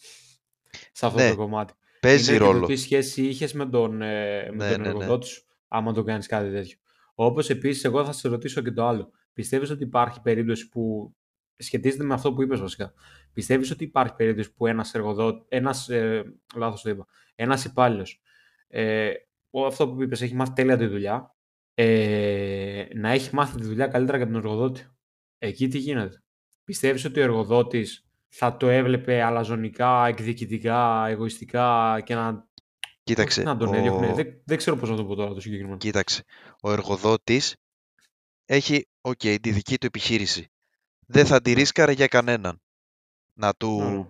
Σε 0.91 1.05
αυτό 1.05 1.19
Ναι, 1.19 1.29
το 1.29 1.35
κομμάτι. 1.35 1.73
Παίζει 2.07 2.29
είναι 2.29 2.37
και 2.39 2.45
το 2.45 2.51
ρόλο. 2.51 2.65
τι 2.65 2.75
σχέση 2.75 3.25
είχες 3.25 3.53
με 3.53 3.65
τον, 3.65 4.01
ε, 4.01 4.49
με 4.51 4.65
Ναι, 4.65 4.71
τον 4.71 4.81
ναι, 4.81 4.87
ναι. 4.87 4.87
εργοδότη 4.87 5.25
σου, 5.27 5.43
άμα 5.67 5.93
το 5.93 6.03
κάνεις 6.03 6.27
κάτι 6.27 6.51
τέτοιο. 6.51 6.77
Όπως 7.15 7.49
επίσης, 7.49 7.83
εγώ 7.83 8.05
θα 8.05 8.11
σε 8.11 8.27
ρωτήσω 8.27 8.61
και 8.61 8.71
το 8.71 8.85
άλλο. 8.87 9.11
Πιστεύεις 9.33 9.69
ότι 9.69 9.83
υπάρχει 9.83 10.21
περίπτωση 10.21 10.69
που. 10.69 11.15
Σχετίζεται 11.57 12.03
με 12.03 12.13
αυτό 12.13 12.33
που 12.33 12.41
είπες 12.41 12.59
βασικά. 12.59 12.93
Πιστεύεις 13.33 13.71
ότι 13.71 13.83
υπάρχει 13.83 14.15
περίπτωση 14.15 14.53
που 14.53 14.67
ένας 14.67 14.93
εργοδότη. 14.93 15.45
Ένας. 15.49 15.89
Ε, 15.89 16.23
Λάθος 16.55 16.81
το 16.81 16.89
είπα. 16.89 17.05
Ένας 17.35 17.65
υπάλληλος. 17.65 18.21
Ε, 18.67 19.11
ο- 19.49 19.65
αυτό 19.65 19.89
που 19.89 20.01
είπες, 20.03 20.21
έχει 20.21 20.35
μάθει 20.35 20.53
τέλεια 20.53 20.77
τη 20.77 20.85
δουλειά. 20.85 21.35
Ε, 21.73 22.85
να 22.95 23.09
έχει 23.09 23.35
μάθει 23.35 23.57
τη 23.57 23.63
δουλειά 23.63 23.87
καλύτερα 23.87 24.17
για 24.17 24.25
τον 24.25 24.35
εργοδότη. 24.35 24.87
Εκεί 25.37 25.67
τι 25.67 25.77
γίνεται. 25.77 26.23
Πιστεύεις 26.63 27.05
ότι 27.05 27.19
ο 27.19 27.23
εργοδότης 27.23 28.07
θα 28.37 28.57
το 28.57 28.69
έβλεπε 28.69 29.21
αλαζονικά, 29.21 30.07
εκδικητικά, 30.07 31.07
εγωιστικά 31.07 32.01
και 32.05 32.15
να, 32.15 32.27
όχι 32.27 32.43
Κοίταξε, 33.03 33.43
να 33.43 33.57
τον 33.57 33.73
έδιωχνε. 33.73 34.07
ο... 34.07 34.13
Δεν, 34.13 34.41
δεν 34.45 34.57
ξέρω 34.57 34.77
πώς 34.77 34.89
να 34.89 34.95
το 34.95 35.05
πω 35.05 35.15
τώρα 35.15 35.33
το 35.33 35.39
συγκεκριμένο. 35.39 35.77
Κοίταξε, 35.77 36.23
ο 36.61 36.71
εργοδότης 36.71 37.55
έχει, 38.45 38.87
οκ, 39.01 39.17
τη 39.17 39.51
δική 39.51 39.77
του 39.77 39.85
επιχείρηση. 39.85 40.47
Δεν 41.07 41.25
θα 41.25 41.41
τη 41.41 41.53
ρίσκαρε 41.53 41.91
για 41.91 42.07
κανέναν. 42.07 42.61
Να 43.33 43.53
του 43.53 43.79
Ναι, 43.79 43.89
ναι. 43.89 44.05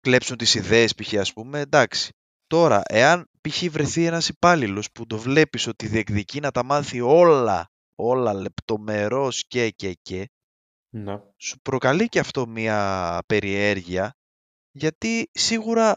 κλέψουν 0.00 0.36
τις 0.36 0.54
ιδέες 0.54 0.94
π.χ. 0.94 1.14
ας 1.14 1.32
πούμε, 1.32 1.60
εντάξει. 1.60 2.12
Τώρα, 2.46 2.82
εάν 2.88 3.28
π.χ. 3.40 3.64
βρεθεί 3.70 4.04
ένας 4.04 4.28
υπάλληλος 4.28 4.92
που 4.92 5.06
το 5.06 5.18
βλέπεις 5.18 5.66
ότι 5.66 5.86
διεκδικεί 5.86 6.40
να 6.40 6.50
τα 6.50 6.64
μάθει 6.64 7.00
όλα, 7.00 7.70
όλα 7.94 8.34
λεπτομερώς 8.34 9.46
και 9.46 9.70
και 9.70 9.98
και, 10.02 10.28
Ναι. 10.92 11.22
σου 11.36 11.60
προκαλεί 11.60 12.08
και 12.08 12.18
αυτό 12.18 12.46
μια 12.46 13.18
περιέργεια, 13.26 14.16
γιατί 14.70 15.30
σίγουρα 15.32 15.94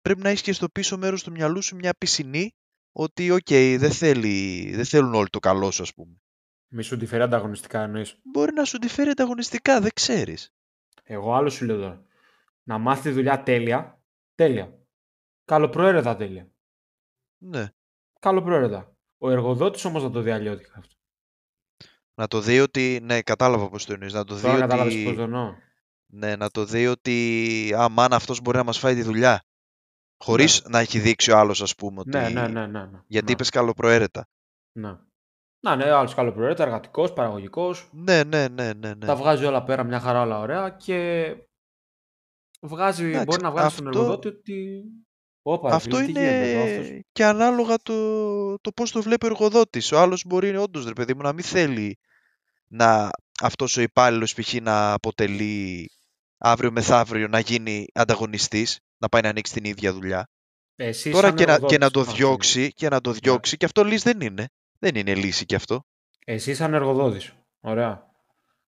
πρέπει 0.00 0.20
να 0.20 0.28
έχεις 0.28 0.42
και 0.42 0.52
στο 0.52 0.68
πίσω 0.68 0.98
μέρος 0.98 1.22
του 1.22 1.30
μυαλού 1.30 1.62
σου 1.62 1.76
μια 1.76 1.92
πισινή 1.98 2.54
ότι, 2.92 3.30
οκ, 3.30 3.48
δεν, 3.78 3.90
θέλει, 3.90 4.70
δεν 4.74 4.84
θέλουν 4.84 5.14
όλοι 5.14 5.28
το 5.28 5.38
καλό 5.38 5.70
σου, 5.70 5.82
ας 5.82 5.94
πούμε. 5.94 6.20
Μη 6.68 6.82
σου 6.82 6.96
τη 6.96 7.06
φέρει 7.06 7.22
ανταγωνιστικά 7.22 7.82
εννοείς. 7.82 8.18
Μπορεί 8.22 8.52
να 8.52 8.64
σου 8.64 8.78
τη 8.78 8.88
φέρει 8.88 9.10
ανταγωνιστικά, 9.10 9.80
δεν 9.80 9.90
ξέρεις. 9.94 10.54
Εγώ 11.02 11.34
άλλο 11.34 11.50
σου 11.50 11.64
λέω 11.64 11.76
τώρα. 11.76 12.04
να 12.62 12.78
μάθεις 12.78 13.02
τη 13.02 13.10
δουλειά 13.10 13.42
τέλεια, 13.42 14.02
τέλεια. 14.34 14.78
Καλοπροαίρετα 15.44 16.16
τέλεια. 16.16 16.50
Ναι. 17.38 17.68
Καλοπροαίρετα. 18.20 18.96
Ο 19.18 19.30
εργοδότης 19.30 19.84
όμως 19.84 20.02
θα 20.02 20.10
το 20.10 20.20
δει 20.20 20.30
αλλιώτικα 20.30 20.74
αυτό. 20.78 20.95
Να 22.18 22.26
το 22.26 22.40
δει 22.40 22.60
ότι. 22.60 23.00
Ναι, 23.02 23.22
κατάλαβα 23.22 23.68
πώς 23.68 23.84
το 23.84 23.92
εννοείς. 23.92 24.12
Να 24.12 24.24
το 24.24 24.34
δει 24.34 24.42
Τώρα 24.42 24.58
κατάλαβες 24.58 24.94
ότι. 24.94 25.04
πώς 25.04 25.14
το 25.14 25.22
εννοώ. 25.22 25.54
Ναι, 26.06 26.36
να 26.36 26.50
το 26.50 26.64
δει 26.64 26.86
ότι. 26.86 27.74
Α, 27.78 27.88
μάνα, 27.88 28.16
αυτός 28.16 28.40
μπορεί 28.40 28.56
να 28.56 28.64
μας 28.64 28.78
φάει 28.78 28.94
τη 28.94 29.02
δουλειά. 29.02 29.42
Χωρίς 30.24 30.62
να 30.68 30.78
έχει 30.78 30.98
δείξει 30.98 31.30
ο 31.30 31.38
άλλος, 31.38 31.62
ας 31.62 31.74
πούμε, 31.74 32.00
ότι. 32.00 32.08
Ναι, 32.10 32.28
ναι, 32.28 32.48
ναι, 32.48 32.66
ναι. 32.66 32.84
ναι. 32.84 33.00
Γιατί 33.06 33.26
ναι. 33.26 33.32
είπες 33.32 33.50
καλοπροαίρετα. 33.50 34.28
Ναι. 34.72 34.96
Να, 35.60 35.76
ναι, 35.76 35.90
άλλος 35.90 36.14
καλοπροαίρετα, 36.14 36.62
εργατικός, 36.62 37.12
παραγωγικός. 37.12 37.88
Ναι, 37.92 38.24
ναι, 38.24 38.48
ναι, 38.48 38.72
ναι. 38.72 38.94
ναι. 38.94 39.06
Τα 39.06 39.16
βγάζει 39.16 39.44
όλα 39.44 39.64
πέρα 39.64 39.82
μια 39.84 40.00
χαρά, 40.00 40.20
όλα 40.22 40.38
ωραία 40.38 40.70
και 40.70 41.28
βγάζει, 42.60 43.04
Εντάξει, 43.04 43.24
μπορεί 43.24 43.42
να 43.42 43.50
βγάλει 43.50 43.70
στον 43.70 43.86
αυτό- 43.86 43.98
εργοδότη 44.00 44.28
ότι. 44.28 44.84
Όπα, 45.42 45.68
ρε 45.68 45.74
Αυτό 45.74 45.96
φίλε, 45.96 46.06
τι 46.06 46.12
γίνεται 46.12 46.50
εδώ, 46.50 46.66
είναι 46.66 46.80
αυτός. 46.80 47.00
και 47.12 47.24
ανάλογα 47.24 47.76
το, 47.82 48.58
το 48.58 48.72
πώς 48.72 48.90
το 48.92 49.02
βλέπει 49.02 49.26
ο 49.26 49.28
εργοδότης. 49.28 49.92
Ο 49.92 49.98
άλλος 49.98 50.24
μπορεί 50.26 50.56
όντως, 50.56 50.86
ρε 50.86 50.92
παιδί 50.92 51.14
μου, 51.14 51.22
να 51.22 51.32
μην 51.32 51.44
θέλει 51.44 51.98
να 52.68 53.10
αυτός 53.40 53.76
ο 53.76 53.80
υπάλληλος 53.80 54.34
π.χ. 54.34 54.54
να 54.54 54.92
αποτελεί 54.92 55.90
αύριο 56.38 56.70
μεθαύριο 56.70 57.28
να 57.28 57.38
γίνει 57.38 57.86
ανταγωνιστής, 57.94 58.78
να 58.98 59.08
πάει 59.08 59.22
να 59.22 59.28
ανοίξει 59.28 59.52
την 59.52 59.64
ίδια 59.64 59.92
δουλειά. 59.92 60.28
Εσύ 60.76 61.10
Τώρα 61.10 61.26
σαν 61.26 61.36
και 61.36 61.46
να, 61.46 61.58
και 61.58 61.78
να 61.78 61.86
εργοδότης, 61.86 61.90
το 61.92 62.00
αυτό 62.00 62.10
είναι. 62.10 62.18
διώξει, 62.18 62.72
και 62.72 62.88
να 62.88 63.00
το 63.00 63.12
διώξει, 63.12 63.56
και 63.56 63.64
αυτό 63.64 63.84
λύση 63.84 64.12
δεν 64.12 64.20
είναι. 64.20 64.48
Δεν 64.78 64.94
είναι 64.94 65.14
λύση 65.14 65.44
κι 65.44 65.54
αυτό. 65.54 65.84
Εσύ 66.24 66.54
σαν 66.54 66.74
εργοδότης, 66.74 67.32
ωραία, 67.60 68.10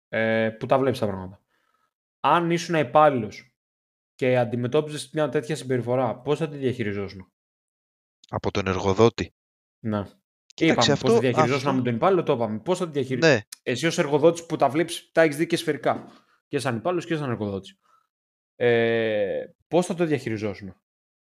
ε, 0.09 0.51
που 0.51 0.67
τα 0.67 0.79
βλέπεις 0.79 0.99
τα 0.99 1.07
πράγματα. 1.07 1.41
Αν 2.21 2.51
ήσουν 2.51 2.75
υπάλληλος 2.75 3.53
και 4.15 4.39
αντιμετώπιζες 4.39 5.11
μια 5.13 5.29
τέτοια 5.29 5.57
συμπεριφορά, 5.57 6.17
πώς 6.21 6.39
θα 6.39 6.49
τη 6.49 6.57
διαχειριζόσουν; 6.57 7.33
Από 8.29 8.51
τον 8.51 8.67
εργοδότη. 8.67 9.35
Ναι. 9.79 10.05
Κοίταξε, 10.59 10.93
είπαμε 10.93 11.01
πώς 11.01 11.11
αυτό- 11.11 11.13
θα 11.15 11.19
διαχειριζόσουν 11.21 11.69
αυτό- 11.69 11.79
με 11.79 11.85
τον 11.85 11.95
υπάλληλο, 11.95 12.23
το 12.23 12.33
είπαμε. 12.33 12.59
Πώς 12.59 12.79
θα 12.79 12.85
τη 12.85 12.91
διαχειριζόσουν. 12.93 13.35
Ναι, 13.37 13.43
Εσύ 13.63 13.87
ως 13.87 13.99
εργοδότης 13.99 14.47
που 14.47 14.57
τα 14.57 14.69
βλέπεις, 14.69 15.09
τα 15.13 15.23
έχεις 15.23 15.37
δει 15.37 15.47
και 15.47 15.57
σφαιρικά. 15.57 16.07
Και 16.49 16.59
σαν 16.59 16.77
υπάλληλος 16.77 17.07
και 17.07 17.17
σαν 17.17 17.31
εργοδότης. 17.31 17.79
Ε, 18.57 19.45
πώς 19.69 19.87
θα 19.87 19.95
το 19.95 20.05
διαχειριζόσουν 20.05 20.75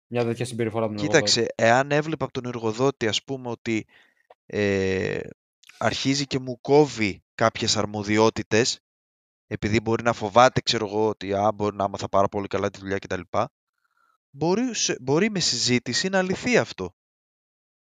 μια 0.07 0.23
τέτοια 0.25 0.45
συμπεριφορά 0.45 0.85
από 0.85 0.95
τον 0.95 1.05
εργοδότη; 1.05 1.31
κοίταξε, 1.31 1.53
εάν 1.55 1.91
έβλεπα 1.91 2.23
από 2.25 2.33
τον 2.33 2.45
εργοδότη, 2.45 3.07
ας 3.07 3.23
πούμε, 3.23 3.49
ότι 3.49 3.85
ε, 4.45 5.19
αρχίζει 5.77 6.25
και 6.25 6.39
μου 6.39 6.61
κόβει 6.61 7.23
κάποιες 7.35 7.77
αρμοδιότητες, 7.77 8.79
επειδή 9.47 9.79
μπορεί 9.79 10.03
να 10.03 10.13
φοβάται, 10.13 10.61
ξέρω 10.61 10.85
εγώ, 10.87 11.07
ότι 11.07 11.33
α, 11.33 11.51
μπορεί 11.55 11.75
να 11.75 11.87
μάθα 11.87 12.09
πάρα 12.09 12.27
πολύ 12.27 12.47
καλά 12.47 12.69
τη 12.69 12.79
δουλειά 12.79 12.97
κτλ. 12.97 13.21
Μπορεί, 14.29 14.75
σε- 14.75 14.97
μπορεί 15.01 15.29
με 15.31 15.39
συζήτηση 15.39 16.09
να 16.09 16.21
λυθεί 16.21 16.57
αυτό. 16.57 16.95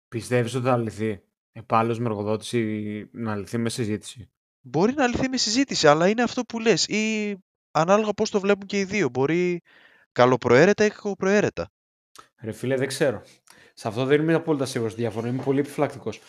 Πιστεύεις 0.08 0.53
ότι 0.56 0.65
θα 0.65 0.77
λυθεί; 0.77 1.21
Υπάλληλος 1.53 1.99
με 1.99 2.05
εργοδότης 2.05 2.53
ή 2.53 3.09
να 3.11 3.35
λυθεί 3.35 3.57
με 3.57 3.69
συζήτηση. 3.69 4.31
Μπορεί 4.61 4.93
να 4.93 5.07
λυθεί 5.07 5.29
με 5.29 5.37
συζήτηση, 5.37 5.87
αλλά 5.87 6.07
είναι 6.07 6.23
αυτό 6.23 6.43
που 6.43 6.59
λες. 6.59 6.85
Ή 6.87 7.35
ανάλογα 7.71 8.13
πώς 8.13 8.29
το 8.29 8.39
βλέπουν 8.39 8.67
και 8.67 8.79
οι 8.79 8.83
δύο. 8.83 9.09
Μπορεί 9.09 9.61
καλοπροαίρετα 10.11 10.85
ή 10.85 10.89
κακοπροαίρετα. 10.89 11.71
Ρε 12.41 12.51
φίλε, 12.51 12.75
δεν 12.75 12.87
ξέρω. 12.87 13.21
Σε 13.73 13.87
αυτό 13.87 14.05
δεν 14.05 14.21
είμαι 14.21 14.33
απόλυτα 14.33 14.65
σίγουρος 14.65 14.91
στη 14.91 15.01
διαφορά. 15.01 15.27
Είμαι 15.27 15.43
πολύ 15.43 15.59
επιφυλακτικός. 15.59 16.21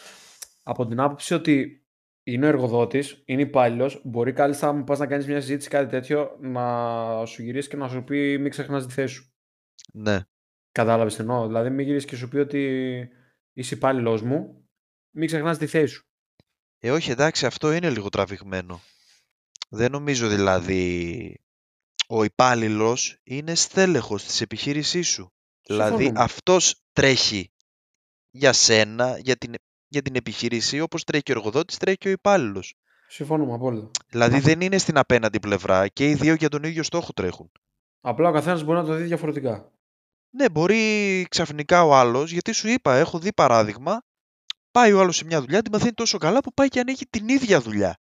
Από 0.63 0.87
την 0.87 1.01
άποψη 1.01 1.35
ότι 1.35 1.85
είναι 2.27 2.47
ο 2.47 2.49
εργοδότης, 2.49 3.23
είναι 3.25 3.43
υπάλληλος, 3.43 4.01
μπορεί 4.05 4.33
κάλλιστα, 4.33 4.69
αν 4.69 4.85
πας 4.85 4.99
να 4.99 5.07
κάνεις 5.07 5.27
μια 5.27 5.41
συζήτηση 5.41 5.69
κάτι 5.69 5.91
τέτοιο, 5.91 6.37
να 6.41 7.27
σου 7.27 7.43
γυρίσεις 7.43 7.71
και 7.71 7.77
να 7.77 7.89
σου 7.89 8.05
πει 8.05 8.39
μην 8.39 8.51
ξεχνάς 8.51 8.87
τη 8.87 8.93
θέση 8.93 9.15
σου. 9.15 9.33
Ναι. 9.93 10.21
Κατάλαβες 10.73 11.15
τι 11.15 11.21
εννοώ; 11.21 11.47
Δηλαδή, 11.47 11.71
μην 11.71 11.87
γυρίσεις 11.87 12.09
και 12.09 12.17
σου 12.17 12.29
πει 12.29 12.37
ότι 12.37 13.09
είσαι 13.53 13.75
υπάλληλος 13.75 14.23
μου, 14.23 14.64
μην 15.15 15.27
ξεχνάς 15.27 15.59
τη 15.59 15.67
θέση 15.67 15.95
σου. 15.95 16.05
Ε, 16.79 16.91
όχι, 16.91 17.11
εντάξει, 17.11 17.47
αυτό 17.47 17.73
είναι 17.73 17.91
λίγο 17.91 18.09
τραβηγμένο. 18.09 18.81
Δεν 19.69 19.91
νομίζω 19.91 20.29
δηλαδή 20.29 21.37
ο 22.07 22.25
υπάλληλος 22.25 23.21
είναι 23.25 23.55
στέλεχος 23.55 24.25
της 24.25 24.41
επιχείρησής 24.41 25.09
σου. 25.09 25.33
Δηλαδή 25.67 25.91
Συμφωνούμε. 25.91 26.21
αυτός 26.21 26.83
τρέχει 26.93 27.53
για 28.31 28.53
σένα, 28.53 29.19
για 29.19 29.37
την, 29.37 29.55
για 29.89 30.03
την 30.03 30.15
επιχείρηση, 30.15 30.81
όπως 30.81 31.05
τρέχει 31.05 31.23
και 31.23 31.33
ο 31.33 31.35
εργοδότης, 31.39 31.77
τρέχει 31.77 31.97
και 31.97 32.09
ο 32.09 32.11
υπάλληλος. 32.11 32.75
Συμφωνούμε 33.09 33.53
απόλυτα. 33.55 33.91
Δηλαδή 34.09 34.39
δεν 34.39 34.61
είναι 34.61 34.79
στην 34.79 34.99
απέναντι 34.99 35.41
πλευρά 35.41 35.89
και 35.89 36.11
οι 36.11 36.15
δύο 36.15 36.35
για 36.35 36.49
τον 36.49 36.63
ίδιο 36.63 36.83
στόχο 36.83 37.13
τρέχουν. 37.13 37.51
Απλά 38.01 38.29
ο 38.29 38.33
καθένας 38.33 38.63
μπορεί 38.63 38.79
να 38.79 38.85
το 38.85 38.95
δει 38.95 39.03
διαφορετικά. 39.03 39.73
Ναι, 40.31 40.51
μπορεί 40.51 41.27
ξαφνικά 41.29 41.85
ο 41.85 41.95
άλλος, 41.95 42.31
γιατί 42.31 42.53
σου 42.53 42.69
είπα, 42.69 42.97
έχω 42.97 43.19
δει 43.19 43.33
παράδειγμα, 43.33 44.03
πάει 44.75 44.93
ο 44.93 45.01
άλλος 45.01 45.17
σε 45.17 45.25
μια 45.25 45.41
δουλειά, 45.41 45.63
τη 45.63 45.71
μαθαίνει 45.71 45.93
τόσο 45.93 46.19
καλά 46.19 46.41
που 46.41 46.53
πάει 46.55 46.69
και 46.69 46.81
ανοίγει 46.81 47.07
την 47.11 47.29
ίδια 47.29 47.61
δουλειά. 47.61 47.99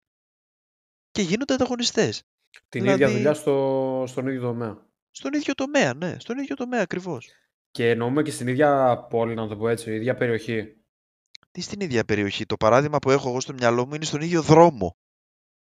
Και 1.11 1.21
γίνονται 1.21 1.53
ανταγωνιστές. 1.53 2.23
Την 2.69 2.81
Δηλαδή- 2.81 3.03
ίδια 3.03 3.15
δουλειά 3.15 3.33
στο, 3.33 4.03
στον 4.07 4.27
ίδιο 4.27 4.41
τομέα. 4.41 4.89
Στον 5.11 5.33
ίδιο 5.33 5.53
τομέα, 5.53 5.93
ναι, 5.93 6.15
στον 6.19 6.37
ίδιο 6.37 6.55
τομέα 6.55 6.81
ακριβώς. 6.81 7.29
Και 7.71 7.89
εννοούμε 7.89 8.21
και 8.21 8.31
στην 8.31 8.47
ίδια 8.47 8.97
πόλη, 9.09 9.33
να 9.33 9.47
το 9.47 9.57
πω 9.57 9.69
έτσι, 9.69 9.91
η 9.91 9.95
ίδια 9.95 10.15
περιοχή. 10.15 10.75
Τι 11.51 11.61
στην 11.61 11.79
ίδια 11.79 12.03
περιοχή. 12.05 12.45
Το 12.45 12.57
παράδειγμα 12.57 12.99
που 12.99 13.11
έχω 13.11 13.29
εγώ 13.29 13.39
στο 13.39 13.53
μυαλό 13.53 13.87
μου 13.87 13.93
είναι 13.95 14.05
στον 14.05 14.21
ίδιο 14.21 14.41
δρόμο. 14.41 14.97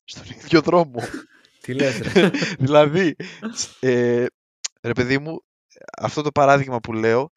Στον 0.03 0.23
ίδιο 0.25 0.61
δρόμο. 0.61 0.99
Τι 1.61 1.73
λες, 1.73 1.99
ρε. 1.99 2.29
δηλαδή, 2.65 3.15
ε, 3.79 4.25
ρε 4.81 4.93
παιδί 4.93 5.17
μου, 5.17 5.43
αυτό 5.97 6.21
το 6.21 6.31
παράδειγμα 6.31 6.79
που 6.79 6.93
λέω 6.93 7.31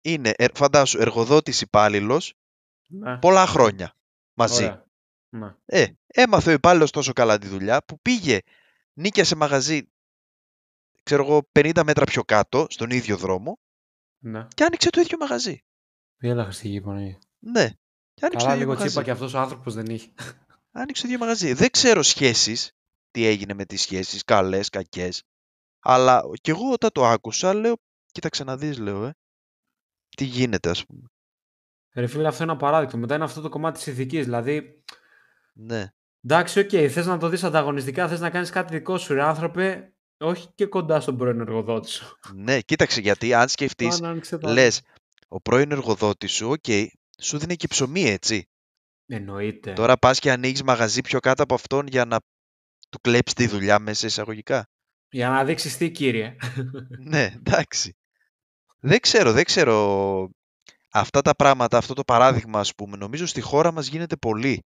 είναι, 0.00 0.32
ε, 0.36 0.46
φαντάσου, 0.54 0.98
εργοδότης 1.00 1.60
υπάλληλος 1.60 2.34
Ναι. 2.92 3.18
πολλά 3.18 3.46
χρόνια 3.46 3.96
μαζί. 4.34 4.64
Ωραία. 4.64 4.86
Ναι. 5.28 5.54
Ε, 5.64 5.86
έμαθε 6.06 6.50
ο 6.50 6.52
υπάλληλος 6.52 6.90
τόσο 6.90 7.12
καλά 7.12 7.38
τη 7.38 7.46
δουλειά 7.46 7.84
που 7.84 8.00
πήγε, 8.00 8.38
νίκιασε 8.92 9.36
μαγαζί, 9.36 9.92
ξέρω 11.02 11.24
εγώ, 11.24 11.48
50 11.52 11.82
μέτρα 11.84 12.04
πιο 12.04 12.24
κάτω, 12.24 12.66
στον 12.68 12.90
ίδιο 12.90 13.16
δρόμο 13.16 13.58
ναι. 14.18 14.46
και 14.54 14.64
άνοιξε 14.64 14.90
το 14.90 15.00
ίδιο 15.00 15.16
μαγαζί. 15.20 15.62
Έλα 16.18 16.44
Χριστική 16.44 16.80
Παναγία. 16.80 17.18
Ναι. 17.38 17.70
Και 18.14 18.24
άνοιξε 18.24 18.46
Καλά 18.46 18.48
το 18.48 18.54
ίδιο 18.54 18.58
λίγο 18.58 18.72
μαγαζί. 18.72 18.86
τσίπα 18.86 19.02
και 19.04 19.10
αυτός 19.10 19.34
ο 19.34 19.38
άνθρωπος 19.38 19.74
δεν 19.74 19.86
είχε. 19.86 20.12
Άνοιξε 20.70 21.02
το 21.02 21.08
ίδιο 21.08 21.20
μαγαζί. 21.20 21.52
Δεν 21.52 21.70
ξέρω 21.70 22.02
σχέσεις, 22.02 22.72
τι 23.10 23.24
έγινε 23.24 23.54
με 23.54 23.64
τις 23.64 23.80
σχέσεις, 23.80 24.24
καλές, 24.24 24.68
κακές. 24.68 25.22
Αλλά 25.80 26.22
κι 26.40 26.50
εγώ 26.50 26.72
όταν 26.72 26.90
το 26.92 27.06
άκουσα, 27.06 27.54
λέω, 27.54 27.74
κοίταξε 28.12 28.44
να 28.44 28.56
δεις, 28.56 28.78
λέω, 28.78 29.04
ε. 29.04 29.14
Τι 30.16 30.24
γίνεται, 30.24 30.70
ας 30.70 30.86
πούμε. 30.86 31.06
Ρε 31.94 32.06
φίλε, 32.06 32.28
αυτό 32.28 32.42
είναι 32.42 32.52
απαράδεκτο. 32.52 32.96
Μετά 32.96 33.14
είναι 33.14 33.24
αυτό 33.24 33.40
το 33.40 33.48
κομμάτι 33.48 33.78
της 33.78 33.86
ηθικής. 33.86 34.24
Δηλαδή, 34.24 34.82
Ναι. 35.54 35.92
εντάξει, 36.24 36.58
οκ, 36.60 36.68
θες 36.70 37.06
να 37.06 37.18
το 37.18 37.28
δεις 37.28 37.44
ανταγωνιστικά, 37.44 38.08
θες 38.08 38.20
να 38.20 38.30
κάνεις 38.30 38.50
κάτι 38.50 38.76
δικό 38.76 38.98
σου, 38.98 39.14
ρε 39.14 39.22
άνθρωπε, 39.22 39.92
όχι 40.18 40.48
και 40.54 40.66
κοντά 40.66 41.00
στον 41.00 41.16
πρώην 41.16 41.40
εργοδότη 41.40 41.88
σου. 41.88 42.18
Ναι, 42.34 42.60
κοίταξε, 42.60 43.00
γιατί 43.00 43.34
αν 43.34 43.48
σκεφτείς, 43.48 43.88
Πάνε, 43.98 44.08
άνοιξε 44.08 44.38
το 44.38 44.46
άλλο. 44.48 44.56
λες, 44.60 44.80
ο 45.28 45.40
πρώην 45.40 45.70
εργοδότης 45.70 46.32
σου, 46.32 46.48
οκ, 46.50 46.64
σου 47.22 47.38
δίνει 47.38 47.56
και 47.56 47.66
ψωμί, 47.66 48.02
έτσι. 48.04 48.46
Εννοείται. 49.06 49.72
Τώρα 49.72 49.96
πας 49.98 50.18
και 50.18 50.30
ανοίγεις 50.30 50.62
μαγαζί 50.62 51.00
πιο 51.00 51.20
κάτω 51.20 51.42
από 51.42 51.54
αυτόν 51.54 51.86
για 51.86 52.04
να 52.04 52.18
του 52.90 52.98
κλέψεις 53.00 53.34
τη 53.34 53.46
δουλειά 53.46 53.78
μέσα 53.78 54.06
εισαγωγικά. 54.06 54.68
Για 55.08 55.28
να 55.28 55.44
δείξεις 55.44 55.76
τι, 55.76 55.90
κύριε. 55.90 56.36
ναι, 56.98 57.32
εντάξει. 57.36 57.96
Δεν 58.80 59.00
ξέρω, 59.00 59.32
δεν 59.32 59.44
ξέρω. 59.44 60.30
Αυτά 60.92 61.20
τα 61.22 61.34
πράγματα, 61.34 61.78
αυτό 61.78 61.94
το 61.94 62.02
παράδειγμα, 62.04 62.58
ας 62.60 62.74
πούμε, 62.74 62.96
νομίζω 62.96 63.26
στη 63.26 63.40
χώρα 63.40 63.72
μας 63.72 63.86
γίνεται 63.86 64.16
πολύ. 64.16 64.64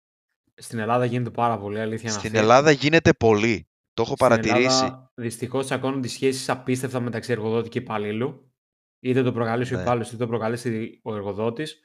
Στην 0.55 0.79
Ελλάδα 0.79 1.05
γίνεται 1.05 1.29
πάρα 1.29 1.57
πολύ, 1.57 1.79
αλήθεια 1.79 2.09
είναι 2.09 2.17
Στην 2.19 2.29
αυτή. 2.29 2.39
Ελλάδα 2.41 2.71
γίνεται 2.71 3.13
πολύ. 3.13 3.67
Το 3.93 4.01
έχω 4.01 4.15
Στην 4.15 4.27
παρατηρήσει. 4.27 4.59
Ελλάδα, 4.83 5.11
δυστυχώς 5.15 5.65
τσακώνονται 5.65 6.07
οι 6.07 6.09
σχέσεις 6.09 6.49
απίστευτα 6.49 6.99
μεταξύ 6.99 7.31
εργοδότη 7.31 7.69
και 7.69 7.79
υπαλλήλου. 7.79 8.51
Είτε 8.99 9.23
το 9.23 9.31
προκαλέσει 9.31 9.73
ο 9.73 9.77
Ναι. 9.77 9.83
υπάλληλος 9.83 10.07
είτε 10.07 10.17
το 10.17 10.27
προκαλέσει 10.27 10.99
ο 11.03 11.15
εργοδότης. 11.15 11.79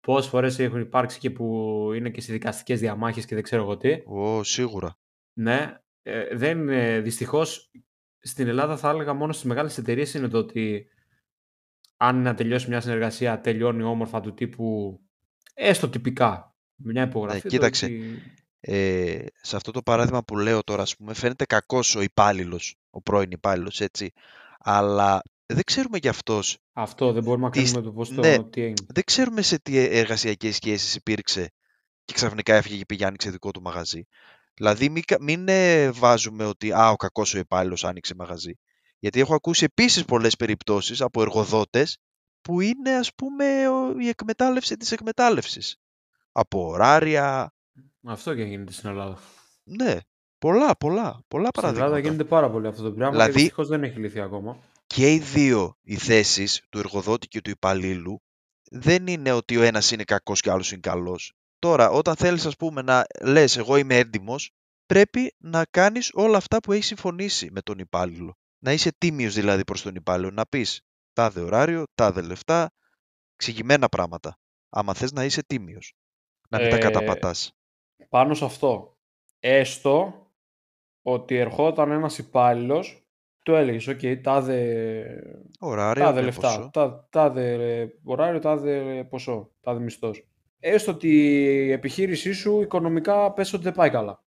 Πόσες 0.00 0.30
φορές 0.30 0.58
έχουν 0.58 0.80
υπάρξει 0.80 1.18
και 1.18 1.30
που 1.30 1.44
είναι 1.94 2.10
και 2.10 2.20
σε 2.20 2.32
δικαστικές 2.32 2.80
διαμάχες 2.80 3.26
και 3.26 3.34
δεν 3.34 3.44
ξέρω 3.44 3.62
εγώ 3.62 3.76
τι. 3.76 3.90
Ω, 4.06 4.42
σίγουρα. 4.42 4.98
Ναι, 5.32 5.80
ε, 6.02 6.36
δεν, 6.36 6.68
ε, 6.68 7.00
δυστυχώς 7.00 7.70
στην 8.18 8.48
Ελλάδα 8.48 8.76
θα 8.76 8.90
έλεγα 8.90 9.12
μόνο 9.12 9.32
στις 9.32 9.44
μεγάλες 9.44 9.78
εταιρείες 9.78 10.14
είναι 10.14 10.28
το 10.28 10.38
ότι 10.38 10.86
αν 12.02 12.14
είναι 12.16 12.24
να 12.28 12.34
τελειώσει 12.34 12.68
μια 12.68 12.80
συνεργασία 12.80 13.40
τελειώνει 13.40 13.82
όμορφα 13.82 14.20
του 14.20 14.34
τύπου 14.34 15.00
έστω 15.54 15.88
τυπικά 15.88 16.54
μια 16.76 17.02
υπογραφή. 17.02 17.40
το 17.40 17.46
Ναι, 17.48 17.52
κοίταξε. 17.52 17.84
ότι- 17.84 18.22
Ε, 18.62 19.24
σε 19.42 19.56
αυτό 19.56 19.70
το 19.70 19.82
παράδειγμα 19.82 20.22
που 20.24 20.36
λέω 20.38 20.62
τώρα, 20.64 20.82
ας 20.82 20.96
πούμε, 20.96 21.14
φαίνεται 21.14 21.44
κακός 21.44 21.94
ο 21.94 22.00
υπάλληλος, 22.02 22.76
ο 22.90 23.00
πρώην 23.02 23.30
υπάλληλος, 23.30 23.80
έτσι. 23.80 24.12
Αλλά 24.58 25.22
δεν 25.46 25.62
ξέρουμε 25.64 25.98
κι 25.98 26.08
αυτός, 26.08 26.58
Αυτό 26.72 27.12
δεν 27.12 27.22
μπορούμε 27.22 27.44
να 27.44 27.50
τις- 27.50 27.62
κρίνουμε 27.62 27.82
το 27.82 27.92
πώς 27.92 28.14
το 28.14 28.20
ναι. 28.20 28.42
τι 28.50 28.60
έγινε. 28.62 28.86
δεν 28.94 29.04
ξέρουμε 29.04 29.42
σε 29.42 29.58
τι 29.58 29.78
εργασιακές 29.78 30.54
σχέσεις 30.54 30.94
υπήρξε 30.94 31.50
και 32.04 32.12
ξαφνικά 32.14 32.54
έφυγε 32.54 32.76
και 32.76 32.86
πήγε 32.86 33.04
άνοιξε 33.06 33.30
δικό 33.30 33.50
του 33.50 33.62
μαγαζί. 33.62 34.02
Δηλαδή 34.54 34.88
μην, 34.88 35.02
κα- 35.04 35.22
μην 35.22 35.48
ε, 35.48 35.90
βάζουμε 35.90 36.44
ότι 36.44 36.72
α, 36.72 36.90
ο 36.90 36.96
κακός 36.96 37.34
ο 37.34 37.38
υπάλληλος 37.38 37.84
άνοιξε 37.84 38.14
μαγαζί. 38.14 38.52
Γιατί 39.00 39.20
έχω 39.20 39.34
ακούσει 39.34 39.64
επίσης 39.64 40.04
πολλές 40.04 40.36
περιπτώσεις 40.36 41.00
από 41.00 41.22
εργοδότες 41.22 41.98
που 42.42 42.60
είναι 42.60 42.90
ας 42.90 43.14
πούμε 43.14 43.68
ο- 43.68 43.98
η 43.98 44.08
εκμετάλλευση 44.08 44.76
της 44.76 44.92
εκμετάλλευσης. 44.92 45.76
Από 46.32 46.66
ωράρια, 46.66 47.54
Αυτό 48.04 48.34
και 48.34 48.42
γίνεται 48.42 48.72
στην 48.72 48.88
Ελλάδα. 48.88 49.18
ναι, 49.62 49.96
πολλά, 50.38 50.76
πολλά, 50.76 51.22
πολλά 51.28 51.48
Στην 51.48 51.64
Ελλάδα 51.64 51.78
παραδείγματα. 51.78 51.98
γίνεται 51.98 52.24
πάρα 52.24 52.50
πολύ 52.50 52.66
αυτό 52.66 52.82
το 52.82 52.90
πράγμα 52.92 53.10
Δηλαδή- 53.12 53.32
και 53.32 53.38
δυστυχώς 53.38 53.68
δεν 53.68 53.82
έχει 53.84 53.98
λυθεί 53.98 54.20
ακόμα. 54.20 54.58
Και 54.86 55.12
οι 55.12 55.18
δύο 55.18 55.76
οι 55.82 55.96
θέσεις 55.96 56.62
του 56.68 56.78
εργοδότη 56.78 57.28
και 57.28 57.40
του 57.40 57.50
υπαλλήλου 57.50 58.22
δεν 58.70 59.06
είναι 59.06 59.32
ότι 59.32 59.56
ο 59.56 59.62
ένας 59.62 59.90
είναι 59.90 60.04
κακός 60.04 60.40
και 60.40 60.48
ο 60.48 60.52
άλλος 60.52 60.70
είναι 60.72 60.80
καλός. 60.80 61.32
Τώρα, 61.58 61.90
όταν 61.90 62.16
θέλεις 62.16 62.46
ας 62.46 62.56
πούμε 62.56 62.82
να 62.82 63.04
λες 63.22 63.56
εγώ 63.56 63.76
είμαι 63.76 63.96
έντιμος, 63.96 64.50
πρέπει 64.86 65.34
να 65.38 65.64
κάνεις 65.64 66.10
όλα 66.12 66.36
αυτά 66.36 66.60
που 66.60 66.72
έχεις 66.72 66.86
συμφωνήσει 66.86 67.48
με 67.50 67.60
τον 67.60 67.78
υπάλληλο. 67.78 68.34
Να 68.62 68.72
είσαι 68.72 68.90
τίμιος 68.98 69.34
δηλαδή 69.34 69.64
προς 69.64 69.82
τον 69.82 69.94
υπάλληλο, 69.94 70.30
να 70.30 70.46
πεις 70.46 70.80
τάδε 71.12 71.40
ωράριο, 71.40 71.84
τάδε 71.94 72.20
λεφτά, 72.20 72.70
εξηγημένα 73.34 73.88
πράγματα. 73.88 74.38
Άμα 74.70 74.94
θες 74.94 75.12
να 75.12 75.24
είσαι 75.24 75.42
τίμιος, 75.46 75.94
να 76.48 76.58
μην 76.60 76.70
τα 76.70 76.76
Ε, 76.76 76.78
καταπατάς. 76.78 77.52
Πάνω 78.08 78.34
σε 78.34 78.44
αυτό, 78.44 78.98
έστω 79.40 80.26
ότι 81.02 81.36
ερχόταν 81.36 81.90
ένας 81.90 82.18
υπάλληλος, 82.18 83.04
του 83.44 83.54
έλεγες, 83.54 83.86
οκ, 83.86 84.00
τάδε, 84.22 85.04
Ωράριο, 85.60 86.04
τάδε 86.04 86.20
ναι, 86.20 86.24
λεφτά, 86.26 86.56
ποσό. 86.56 86.70
τά- 86.72 87.06
τάδε 87.10 87.58
ωράριο, 88.04 88.40
τάδε 88.40 89.04
ποσό, 89.04 89.50
τάδε 89.60 89.80
μισθός. 89.80 90.28
Έστω 90.60 90.90
ότι 90.92 91.08
η 91.66 91.70
επιχείρησή 91.72 92.32
σου 92.32 92.60
οικονομικά 92.60 93.32
πες 93.32 93.52
ότι 93.52 93.62
δεν 93.62 93.72
πάει 93.72 93.90
καλά. 93.90 94.24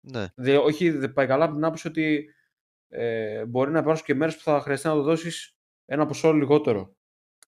Ναι. 0.00 0.26
Δε, 0.34 0.56
όχι 0.56 0.90
δεν 0.90 1.12
πάει 1.12 1.26
καλά, 1.26 1.44
από 1.44 1.54
την 1.54 1.64
άποψη 1.64 1.88
ότι 1.88 2.34
ε, 2.88 3.44
μπορεί 3.44 3.70
να 3.70 3.78
υπάρξουν 3.78 4.06
και 4.06 4.14
μέρες 4.14 4.36
που 4.36 4.42
θα 4.42 4.60
χρειαστεί 4.60 4.86
να 4.86 4.94
το 4.94 5.02
δώσεις 5.02 5.56
ένα 5.84 6.06
ποσό 6.06 6.32
λιγότερο. 6.32 6.96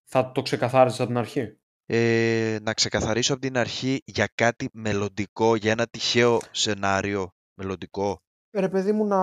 Θα 0.03 0.31
το 0.31 0.41
ξεκαθάριζες 0.41 0.99
από 0.99 1.07
την 1.07 1.17
αρχή. 1.17 1.57
Ε, 1.85 2.57
να 2.61 2.73
ξεκαθαρίσω 2.73 3.33
από 3.33 3.41
την 3.41 3.57
αρχή 3.57 4.01
για 4.05 4.29
κάτι 4.35 4.69
μελλοντικό, 4.73 5.55
για 5.55 5.71
ένα 5.71 5.87
τυχαίο 5.87 6.39
σενάριο 6.51 7.33
μελλοντικό. 7.53 8.21
Ρε 8.51 8.69
παιδί 8.69 8.91
μου 8.91 9.05
να 9.05 9.21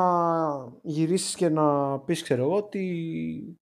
γυρίσεις 0.83 1.35
και 1.35 1.49
να 1.49 1.99
πεις 2.01 2.23
ξέρω 2.23 2.43
εγώ 2.43 2.57
ότι 2.57 3.61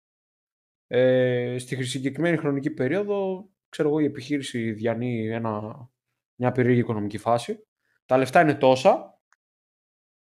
ε, 0.86 1.56
στη 1.58 1.84
συγκεκριμένη 1.84 2.36
χρονική 2.36 2.70
περίοδο 2.70 3.48
ξέρω 3.68 3.88
εγώ 3.88 3.98
η 3.98 4.04
επιχείρηση 4.04 4.72
διανύει 4.72 5.28
ένα, 5.32 5.88
μια 6.34 6.52
περίεργη 6.52 6.80
οικονομική 6.80 7.18
φάση. 7.18 7.66
Τα 8.06 8.16
λεφτά 8.16 8.40
είναι 8.40 8.54
τόσα, 8.54 9.20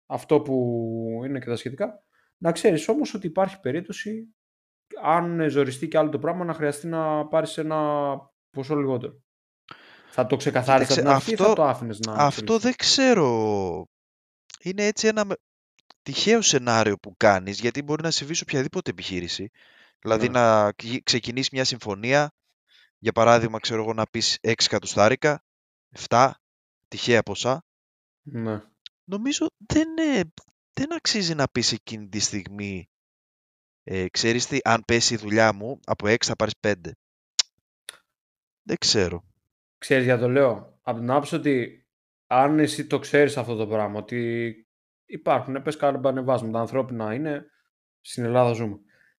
αυτό 0.07 0.41
που 0.41 1.23
είναι 1.25 1.39
και 1.39 1.47
τα 1.47 1.57
σχετικά. 1.57 2.05
Να 2.43 2.53
ξέρεις 2.53 2.89
όμως 2.89 3.15
ότι 3.15 3.27
υπάρχει 3.27 3.61
περίπτωση 3.61 4.35
αν 5.03 5.51
ζοριστεί 5.51 5.89
και 5.89 5.99
άλλο 5.99 6.09
το 6.09 6.19
πράγμα 6.19 6.45
να 6.45 6.55
χρειαστεί 6.55 6.87
να 6.87 7.27
πάρεις 7.27 7.59
ένα 7.59 8.17
ποσό 8.51 8.77
λιγότερο. 8.77 9.23
Θα 10.11 10.27
το 10.27 10.37
ξεκαθάρισεις 10.37 10.97
από 10.99 11.01
την 11.01 11.11
Κοίταξε, 11.11 11.31
αρχή 11.31 11.33
ή 11.33 11.37
θα 11.37 11.43
αυτό- 11.43 11.55
το 11.63 11.69
άφηνες 11.69 11.99
να 11.99 12.13
Αυτό 12.13 12.27
εξελιχθεί; 12.55 12.67
δεν 12.67 12.75
ξέρω. 12.77 13.87
Είναι 14.61 14.87
έτσι 14.87 15.07
ένα 15.07 15.25
με- 15.25 15.35
τυχαίο 16.03 16.41
σενάριο 16.43 16.97
που 16.99 17.15
κάνεις, 17.17 17.61
γιατί 17.61 17.83
μπορεί 17.83 18.03
να 18.03 18.11
συμβεί 18.11 18.35
σε 18.35 18.43
οποιαδήποτε 18.49 18.91
επιχείρηση. 18.91 19.51
Δηλαδή 20.01 20.29
Ναι. 20.29 20.39
να 20.39 20.73
κι- 20.73 21.03
ξεκινήσει 21.03 21.49
μια 21.53 21.65
συμφωνία, 21.65 22.33
για 22.99 23.13
παράδειγμα, 23.13 23.59
ξέρω 23.59 23.83
εγώ, 23.83 23.93
να 23.93 24.07
πεις 24.07 24.39
6 24.41 24.67
εκατοστάρικα, 24.67 25.45
7, 26.09 26.35
τυχαία 26.89 27.23
ποσά. 27.23 27.65
Ναι. 28.23 28.63
Νομίζω 29.05 29.47
δεν, 29.67 29.89
ε, 29.99 30.21
δεν 30.73 30.93
αξίζει 30.95 31.35
να 31.35 31.49
πεις 31.49 31.73
εκείνη 31.73 32.09
τη 32.09 32.19
στιγμή, 32.19 32.91
ε, 33.83 34.09
ξέρεις 34.09 34.47
τι, 34.47 34.59
αν 34.65 34.83
πέσει 34.87 35.15
η 35.15 35.17
δουλειά 35.17 35.53
μου, 35.53 35.81
από 35.85 36.07
6 36.09 36.17
θα 36.21 36.37
πάρεις 36.37 36.55
5. 36.61 36.75
Δεν 38.63 38.77
ξέρω. 38.79 39.25
Ξέρεις 39.79 40.05
γιατί 40.05 40.21
το 40.21 40.29
λέω. 40.29 40.79
Από 40.83 40.99
την 40.99 41.11
άποψη 41.11 41.35
ότι 41.35 41.87
αν 42.27 42.59
εσύ 42.59 42.87
το 42.87 42.99
ξέρεις 42.99 43.37
αυτό 43.37 43.57
το 43.57 43.67
πράγμα, 43.67 43.99
ότι 43.99 44.53
υπάρχουν, 45.05 45.63
πες 45.63 45.77
κάνουν 45.77 46.07
ανεβάσματα, 46.07 46.61
ανθρώπινα 46.61 47.15
είναι, 47.15 47.47
στην 48.01 48.25
Ελλάδα 48.25 48.53
ζούμε. 48.53 48.79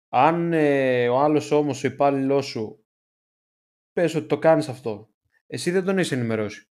Αν 0.09 0.53
ε, 0.53 1.09
ο 1.09 1.19
άλλος 1.19 1.51
όμως, 1.51 1.83
ο 1.83 1.87
υπάλληλός 1.87 2.45
σου, 2.45 2.85
πες 3.93 4.15
ότι 4.15 4.27
το 4.27 4.37
κάνεις 4.37 4.69
αυτό, 4.69 5.09
εσύ 5.47 5.71
δεν 5.71 5.83
τον 5.83 5.97
έχεις 5.97 6.11
ενημερώσει. 6.11 6.69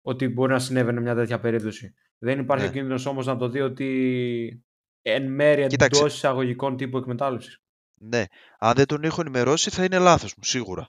Ότι 0.00 0.28
μπορεί 0.28 0.52
να 0.52 0.58
συνέβαινε 0.58 1.00
μια 1.00 1.14
τέτοια 1.14 1.40
περίπτωση. 1.40 1.94
Δεν 2.22 2.38
υπάρχει 2.38 2.64
Ναι. 2.64 2.70
ο 2.70 2.72
κίνδυνος 2.72 3.06
όμως 3.06 3.26
να 3.26 3.36
το 3.36 3.48
δει 3.48 3.60
ότι 3.60 4.64
εν 5.02 5.32
μέρει 5.32 5.66
Κοίταξε. 5.66 6.00
εντός 6.00 6.14
εισαγωγικών 6.14 6.76
τύπου 6.76 6.96
εκμετάλλευσης. 6.98 7.58
Ναι, 8.00 8.24
αν 8.58 8.74
δεν 8.74 8.86
τον 8.86 9.04
έχω 9.04 9.20
ενημερώσει 9.20 9.70
θα 9.70 9.84
είναι 9.84 9.98
λάθος 9.98 10.34
μου, 10.36 10.44
σίγουρα. 10.44 10.88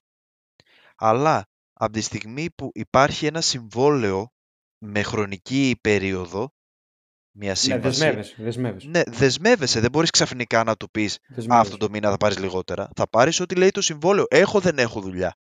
Αλλά 0.95 1.45
από 1.73 1.91
τη 1.93 2.01
στιγμή 2.01 2.51
που 2.55 2.69
υπάρχει 2.73 3.25
ένα 3.25 3.41
συμβόλαιο 3.41 4.31
με 4.77 5.01
χρονική 5.03 5.77
περίοδο, 5.81 6.51
μια 7.31 7.49
Ναι, 7.49 7.55
σύμβαση, 7.55 7.99
δεσμεύεσαι, 7.99 8.35
δεσμεύεσαι. 8.43 8.87
ναι, 8.87 9.01
δεσμεύεσαι, 9.07 9.79
δεν 9.79 9.89
μπορείς 9.91 10.09
ξαφνικά 10.09 10.63
να 10.63 10.75
του 10.75 10.89
πεις 10.91 11.15
«Α, 11.15 11.19
δεσμεύεσαι. 11.27 11.61
αυτό 11.61 11.77
το 11.77 11.89
μήνα 11.89 12.09
θα 12.09 12.17
πάρεις 12.17 12.39
λιγότερα». 12.39 12.89
Θα 12.95 13.07
πάρεις 13.09 13.39
ό,τι 13.39 13.55
λέει 13.55 13.69
το 13.71 13.81
συμβόλαιο. 13.81 14.25
Έχω 14.29 14.59
δεν 14.59 14.77
έχω 14.79 15.01
δουλειά. 15.01 15.35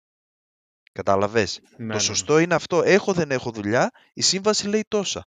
Κατάλαβες; 0.92 1.60
Ναι, 1.62 1.86
ναι, 1.86 1.92
Το 1.92 1.98
ναι. 1.98 2.00
σωστό 2.00 2.40
είναι 2.40 2.56
αυτό. 2.56 2.82
Έχω 2.84 3.14
δεν 3.14 3.32
έχω 3.32 3.52
δουλειά, 3.52 3.92
η 4.14 4.22
σύμβαση 4.22 4.68
λέει 4.68 4.86
τόσα. 4.88 5.26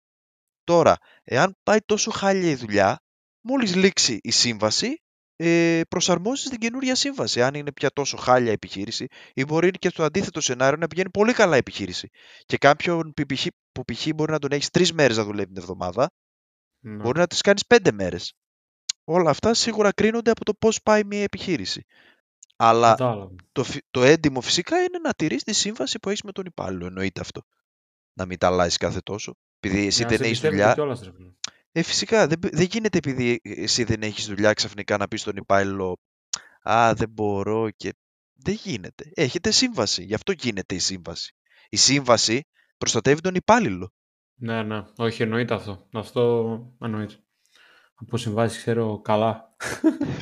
Τώρα, 0.66 0.98
εάν 1.24 1.58
πάει 1.64 1.80
τόσο 1.86 2.12
χάλια 2.12 2.50
η 2.50 2.56
δουλειά, 2.56 3.00
μόλις 3.42 3.76
λήξει 3.76 4.20
η 4.24 4.32
σύμβαση, 4.32 5.02
ε, 5.36 5.82
προσαρμόζεις 5.90 6.50
την 6.50 6.60
καινούρια 6.60 6.96
σύμβαση. 6.96 7.42
Αν 7.42 7.54
είναι 7.54 7.72
πια 7.72 7.92
τόσο 7.92 8.18
χάλια 8.18 8.50
η 8.50 8.54
επιχείρηση, 8.54 9.08
ή 9.34 9.46
μπορεί 9.46 9.72
και 9.72 9.90
στο 9.90 10.04
αντίθετο 10.04 10.42
σενάριο 10.42 10.78
να 10.78 10.88
πηγαίνει 10.88 11.10
πολύ 11.10 11.34
καλά 11.34 11.56
η 11.56 11.60
επιχείρηση. 11.60 12.10
Και 12.46 12.58
κάποιον 12.58 13.14
που 13.14 13.24
π.χ. 13.34 13.46
που 13.72 13.84
π.χ. 13.94 14.08
μπορεί 14.16 14.32
να 14.32 14.40
τον 14.40 14.52
έχεις 14.52 14.70
τρεις 14.70 14.94
μέρες 14.94 15.18
να 15.18 15.24
δουλεύει 15.24 15.48
την 15.48 15.58
εβδομάδα, 15.58 16.12
Ναι. 16.80 16.96
μπορεί 17.04 17.20
να 17.20 17.28
τις 17.28 17.42
κάνεις 17.42 17.66
πέντε 17.66 17.92
μέρες. 17.92 18.34
Όλα 19.04 19.30
αυτά 19.30 19.54
σίγουρα 19.54 19.92
κρίνονται 19.94 20.32
από 20.32 20.46
το 20.46 20.54
πώς 20.54 20.82
πάει 20.82 21.04
μια 21.04 21.24
επιχείρηση. 21.24 21.86
Αλλά 22.56 22.90
Κατάλαβα. 22.90 23.36
το, 23.52 23.64
φυ- 23.64 23.86
το 23.92 24.04
έντιμο 24.04 24.42
φυσικά 24.42 24.78
είναι 24.78 24.98
να 25.04 25.14
τηρείς 25.14 25.44
τη 25.44 25.54
σύμβαση 25.54 26.00
που 26.00 26.10
έχεις 26.10 26.22
με 26.22 26.32
τον 26.32 26.46
υπάλληλο. 26.46 26.86
Εννοείται 26.86 27.20
αυτό. 27.22 27.42
Να 28.14 28.26
μην 28.26 28.38
τα 28.38 28.48
αλλάζεις 28.48 28.78
κάθε 28.78 29.00
τόσο. 29.00 29.36
Επειδή 29.68 29.86
εσύ 29.88 30.04
Για 30.04 30.08
να 30.08 30.10
δεν 30.10 30.18
σε 30.18 30.24
έχεις 30.24 30.40
εμπιστεύεται 30.44 30.50
δουλειά. 30.50 30.74
κιόλας, 30.74 31.02
ρε 31.04 31.12
φίλε. 31.12 31.30
Ε, 31.72 31.82
φυσικά 31.82 32.28
δεν, 32.28 32.40
δεν 32.42 32.68
γίνεται 32.72 32.98
επειδή 32.98 33.40
εσύ 33.44 33.84
δεν 33.84 34.02
έχεις 34.02 34.26
δουλειά 34.28 34.54
ξαφνικά 34.54 34.98
να 34.98 35.08
πεις 35.08 35.22
στον 35.22 35.36
υπάλληλο 35.36 35.98
Α, 36.70 36.94
δεν 36.94 37.10
μπορώ 37.10 37.70
και. 37.70 37.94
Δεν 38.34 38.54
γίνεται. 38.54 39.12
Έχετε 39.14 39.52
σύμβαση. 39.52 40.04
Γι' 40.04 40.14
αυτό 40.14 40.32
γίνεται 40.32 40.76
η 40.76 40.80
σύμβαση. 40.80 41.36
Η 41.70 41.78
σύμβαση 41.78 42.44
προστατεύει 42.78 43.22
τον 43.22 43.36
υπάλληλο. 43.36 43.92
Ναι, 44.36 44.64
ναι. 44.64 44.84
Όχι, 44.98 45.22
εννοείται 45.24 45.54
αυτό. 45.54 45.88
Αυτό 45.94 46.76
εννοείται. 46.82 47.16
Από 47.96 48.18
συμβάσεις 48.18 48.58
ξέρω 48.62 49.02
καλά. 49.02 49.56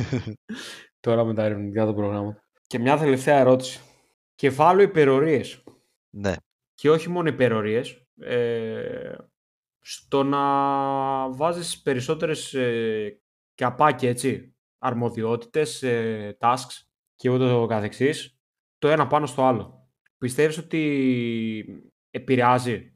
Τώρα 0.99 1.23
με 1.23 1.33
τα 1.33 1.43
ερευνητικά 1.43 1.85
του 1.85 1.93
προγράμματα. 1.93 2.43
Και 2.67 2.79
μια 2.79 2.97
τελευταία 2.97 3.37
ερώτηση. 3.39 3.81
Κεφάλαιο 4.35 4.87
υπερορίες. 4.87 5.63
ναι. 6.09 6.33
Και 6.73 6.89
όχι 6.89 7.09
μόνο 7.09 7.27
υπερορίες. 7.29 8.07
Ε, 8.19 9.15
στο 9.86 10.23
να 10.23 10.39
βάζεις 11.31 11.81
περισσότερες 11.81 12.53
ε, 12.53 13.21
καπάκι, 13.55 14.05
έτσι, 14.05 14.55
αρμοδιότητες, 14.77 15.84
ε, 15.84 16.38
tasks 16.39 16.81
και 17.15 17.29
ούτω 17.29 17.65
καθεξής, 17.69 18.39
το 18.77 18.88
ένα 18.88 19.07
πάνω 19.07 19.25
στο 19.25 19.43
άλλο. 19.43 19.91
Πιστεύεις 20.17 20.57
ότι 20.57 21.86
επηρεάζει 22.09 22.91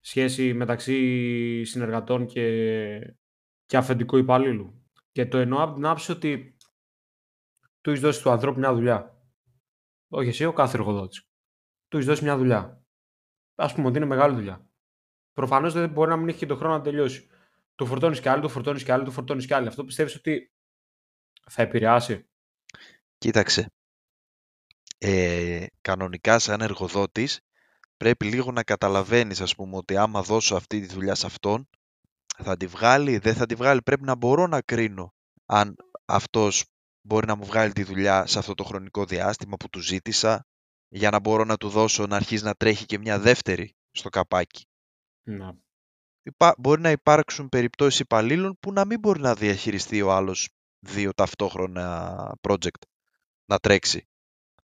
σχέση 0.00 0.54
μεταξύ 0.54 1.64
συνεργατών 1.64 2.26
και, 2.26 3.16
και 3.66 3.76
αφεντικού 3.76 4.16
υπαλλήλου. 4.16 4.84
Και 5.12 5.26
το 5.26 5.38
εννοώ 5.38 5.62
από 5.62 5.74
την 5.74 5.86
άποψη 5.86 6.12
ότι 6.12 6.56
του 7.80 7.90
έχεις 7.90 8.02
δώσει 8.02 8.22
του 8.22 8.30
ανθρώπου 8.30 8.58
μια 8.58 8.74
δουλειά. 8.74 9.20
Όχι 10.08 10.28
εσύ, 10.28 10.44
ο 10.44 10.52
κάθε 10.52 10.76
εργοδότης. 10.76 11.28
Του 11.88 11.96
έχεις 11.96 12.08
δώσει 12.08 12.24
μια 12.24 12.36
δουλειά. 12.36 12.84
Α 13.54 13.74
πούμε 13.74 13.86
ότι 13.86 13.96
είναι 13.96 14.06
μεγάλη 14.06 14.34
δουλειά. 14.34 14.70
Προφανώς 15.36 15.72
δεν 15.72 15.88
μπορεί 15.88 16.10
να 16.10 16.16
μην 16.16 16.28
έχει 16.28 16.38
και 16.38 16.46
τον 16.46 16.56
χρόνο 16.56 16.74
να 16.74 16.80
τελειώσει. 16.80 17.28
Του 17.74 17.86
φορτώνεις 17.86 18.20
κι 18.20 18.28
άλλη, 18.28 18.42
του 18.42 18.48
φορτώνεις 18.48 18.84
κι 18.84 18.92
άλλη, 18.92 19.04
του 19.04 19.10
φορτώνεις 19.10 19.46
κι 19.46 19.54
άλλη. 19.54 19.68
Αυτό 19.68 19.84
πιστεύεις 19.84 20.14
ότι 20.14 20.52
θα 21.50 21.62
επηρεάσει; 21.62 22.26
Κοίταξε. 23.18 23.70
Ε, 24.98 25.66
κανονικά 25.80 26.38
σαν 26.38 26.60
εργοδότης 26.60 27.40
πρέπει 27.96 28.26
λίγο 28.26 28.52
να 28.52 28.62
καταλαβαίνεις 28.62 29.40
ας 29.40 29.54
πούμε 29.54 29.76
ότι 29.76 29.96
άμα 29.96 30.22
δώσω 30.22 30.56
αυτή 30.56 30.80
τη 30.80 30.86
δουλειά 30.86 31.14
σε 31.14 31.26
αυτόν 31.26 31.68
θα 32.36 32.56
τη 32.56 32.66
βγάλει, 32.66 33.18
δεν 33.18 33.34
θα 33.34 33.46
τη 33.46 33.54
βγάλει. 33.54 33.82
Πρέπει 33.82 34.04
να 34.04 34.14
μπορώ 34.14 34.46
να 34.46 34.60
κρίνω 34.60 35.14
αν 35.46 35.76
αυτός 36.04 36.64
μπορεί 37.00 37.26
να 37.26 37.34
μου 37.34 37.44
βγάλει 37.44 37.72
τη 37.72 37.82
δουλειά 37.82 38.26
σε 38.26 38.38
αυτό 38.38 38.54
το 38.54 38.64
χρονικό 38.64 39.04
διάστημα 39.04 39.56
που 39.56 39.68
του 39.68 39.80
ζήτησα 39.80 40.46
για 40.88 41.10
να 41.10 41.20
μπορώ 41.20 41.44
να 41.44 41.56
του 41.56 41.68
δώσω 41.68 42.06
να 42.06 42.16
αρχίσει 42.16 42.44
να 42.44 42.54
τρέχει 42.54 42.86
και 42.86 42.98
μια 42.98 43.18
δεύτερη 43.18 43.76
στο 43.90 44.08
καπάκι. 44.08 44.66
Ναι. 45.28 45.48
Υπά- 46.22 46.54
Μπορεί 46.58 46.80
να 46.80 46.90
υπάρξουν 46.90 47.48
περιπτώσεις 47.48 48.00
υπαλλήλων 48.00 48.56
που 48.60 48.72
να 48.72 48.84
μην 48.84 48.98
μπορεί 49.00 49.20
να 49.20 49.34
διαχειριστεί 49.34 50.02
ο 50.02 50.12
άλλος 50.12 50.48
δύο 50.78 51.12
ταυτόχρονα 51.12 52.34
project 52.40 52.80
να 53.44 53.58
τρέξει. 53.58 54.08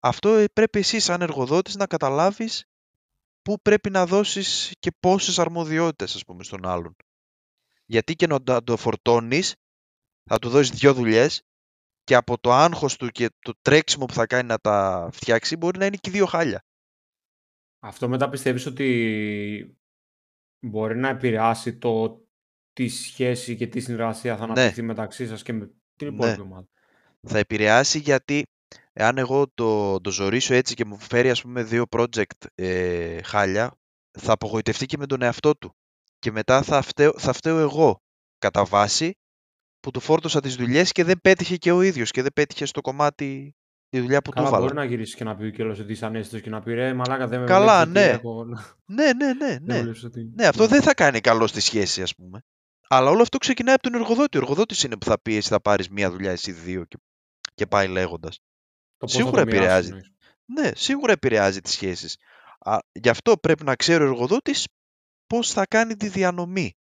Αυτό 0.01 0.29
ε, 0.35 0.49
πρέπει 0.53 0.79
εσύ 0.79 1.01
σαν 1.01 1.21
εργοδότης 1.21 1.77
να 1.77 1.87
καταλάβεις 1.87 2.65
πού 3.43 3.61
πρέπει 3.63 3.91
να 3.91 4.07
δώσεις 4.07 4.73
και 4.79 4.91
πόσες 5.01 5.39
αρμοδιότητες 5.39 6.15
ας 6.15 6.25
πούμε 6.25 6.45
στον 6.45 6.67
άλλον. 6.67 6.97
Γιατί 7.85 8.15
και 8.15 8.27
να 8.27 8.63
το 8.63 8.77
φορτώνεις 8.77 9.55
θα 10.25 10.39
του 10.39 10.49
δώσεις 10.49 10.79
δύο 10.79 10.95
δουλειές 10.95 11.43
και 12.05 12.15
από 12.15 12.39
το 12.39 12.53
άγχος 12.53 12.97
του 12.97 13.09
και 13.09 13.31
το 13.39 13.53
τρέξιμο 13.63 14.05
που 14.05 14.13
θα 14.13 14.27
κάνει 14.27 14.49
να 14.49 14.59
τα 14.59 15.09
φτιάξει 15.13 15.57
μπορεί 15.57 15.79
να 15.79 15.87
είναι 15.87 15.97
και 15.97 16.11
δύο 16.11 16.27
χάλια. 16.27 16.65
Αυτό 17.79 18.09
μετά 18.09 18.29
πιστεύεις 18.29 18.67
ότι 18.67 19.77
μπορεί 20.63 20.97
να 20.97 21.09
επηρεάσει 21.09 21.77
το 21.77 22.23
τι 22.73 22.89
σχέση 22.89 23.57
και 23.57 23.67
τι 23.67 23.81
συνεργασία 23.81 24.37
θα 24.37 24.47
ναι. 24.47 24.53
αναπτυχθεί 24.53 24.83
μεταξύ 24.83 25.27
σας 25.27 25.43
και 25.43 25.53
με 25.53 25.71
την 25.97 26.09
ναι. 26.09 26.15
υπόλοιπη 26.15 26.41
ομάδα. 26.41 26.67
Θα 27.27 27.39
επηρεάσει 27.39 27.99
γιατί 27.99 28.43
εάν 28.93 29.19
εγώ 29.19 29.49
το, 29.55 30.01
το 30.01 30.11
ζωρίσω 30.11 30.55
έτσι 30.55 30.75
και 30.75 30.85
μου 30.85 30.99
φέρει 30.99 31.31
ας 31.31 31.43
πούμε 31.43 31.63
δύο 31.63 31.85
project 31.91 32.47
ε, 32.55 33.23
χάλια, 33.23 33.77
θα 34.19 34.33
απογοητευτεί 34.33 34.87
και 34.87 34.99
με 34.99 35.07
τον 35.07 35.23
εαυτό 35.23 35.57
του. 35.57 35.75
Και 36.19 36.31
μετά 36.31 36.63
θα 36.63 36.83
φταίω, 36.83 37.13
θα 37.19 37.33
φταίω 37.33 37.59
εγώ 37.59 38.03
κατά 38.39 38.65
βάση 38.65 39.13
που 39.81 39.91
του 39.91 40.01
φόρτωσα 40.01 40.41
τις 40.41 40.57
δουλειές 40.57 40.93
και 40.93 41.05
δεν 41.05 41.21
πέτυχε 41.21 41.57
και 41.57 41.73
ο 41.73 41.83
ίδιος 41.83 42.11
και 42.11 42.23
δεν 42.23 42.33
πέτυχε 42.33 42.65
στο 42.65 42.81
κομμάτι 42.81 43.55
τη 43.93 44.01
δουλειά 44.01 44.22
που 44.22 44.30
Καλά, 44.30 44.43
του 44.47 44.53
έβαλα. 44.55 44.64
μπορεί 44.64 44.78
να 44.78 44.84
γυρίσεις 44.84 45.14
και 45.14 45.24
να 45.24 45.36
πει 45.36 45.53
κιόλας 45.53 45.78
ότι 45.78 45.93
είσαι 45.93 46.07
ανέστητος 46.07 46.40
και 46.40 46.51
να 46.51 46.62
πει 46.62 46.74
ρε 46.74 46.95
μαλάκα 46.95 47.26
δεν 47.26 47.40
με 47.40 47.47
Καλά, 47.47 47.84
βλέπεις 47.86 48.03
εκεί, 48.03 48.11
ναι. 48.11 48.18
έχω- 48.18 48.45
Ναι, 48.84 49.12
ναι, 49.12 49.32
ναι. 49.32 49.57
ναι. 49.62 49.80
βλέπεις 49.80 50.05
ότι- 50.05 50.30
Ναι, 50.34 50.47
αυτό 50.47 50.66
δεν 50.66 50.82
θα 50.82 50.95
κάνει 50.95 51.20
καλό 51.20 51.47
στη 51.47 51.61
σχέση, 51.61 52.03
ας 52.03 52.14
πούμε. 52.14 52.45
Αλλά 52.88 53.11
όλο 53.11 53.22
αυτό 53.22 53.38
ξεκινάει 53.38 53.74
από 53.74 53.82
τον 53.82 53.95
εργοδότη. 54.01 54.36
Ο 54.36 54.40
εργοδότης 54.40 54.82
είναι 54.82 54.97
που 54.97 55.05
θα 55.07 55.20
πει: 55.20 55.34
Εσύ 55.36 55.49
θα 55.49 55.61
πάρεις 55.61 55.88
μία 55.88 56.11
δουλειά, 56.11 56.30
εσύ 56.30 56.53
δύο 56.53 56.84
και, 56.84 56.97
και 57.55 57.66
πάει 57.66 57.88
λέγοντας. 57.88 58.36
Το 58.36 59.07
πώς 59.07 59.12
θα 59.12 59.18
Σίγουρα 59.18 59.45
το 59.45 59.51
μοιράσεις, 59.51 59.62
επηρεάζει. 59.64 59.88
εννοείς. 59.88 60.11
Ναι, 60.45 60.70
σίγουρα 60.74 61.12
επηρεάζει 61.12 61.61
τις 61.61 61.72
σχέσεις. 61.72 62.16
Γι' 62.93 63.09
αυτό 63.09 63.36
πρέπει 63.38 63.64
να 63.64 63.76
ξέρει 63.76 64.03
ο 64.05 64.07
εργοδότης 64.07 64.68
πώς 65.26 65.53
θα 65.53 65.66
κάνει 65.66 65.97
τη 65.97 66.09
διανομή 66.09 66.76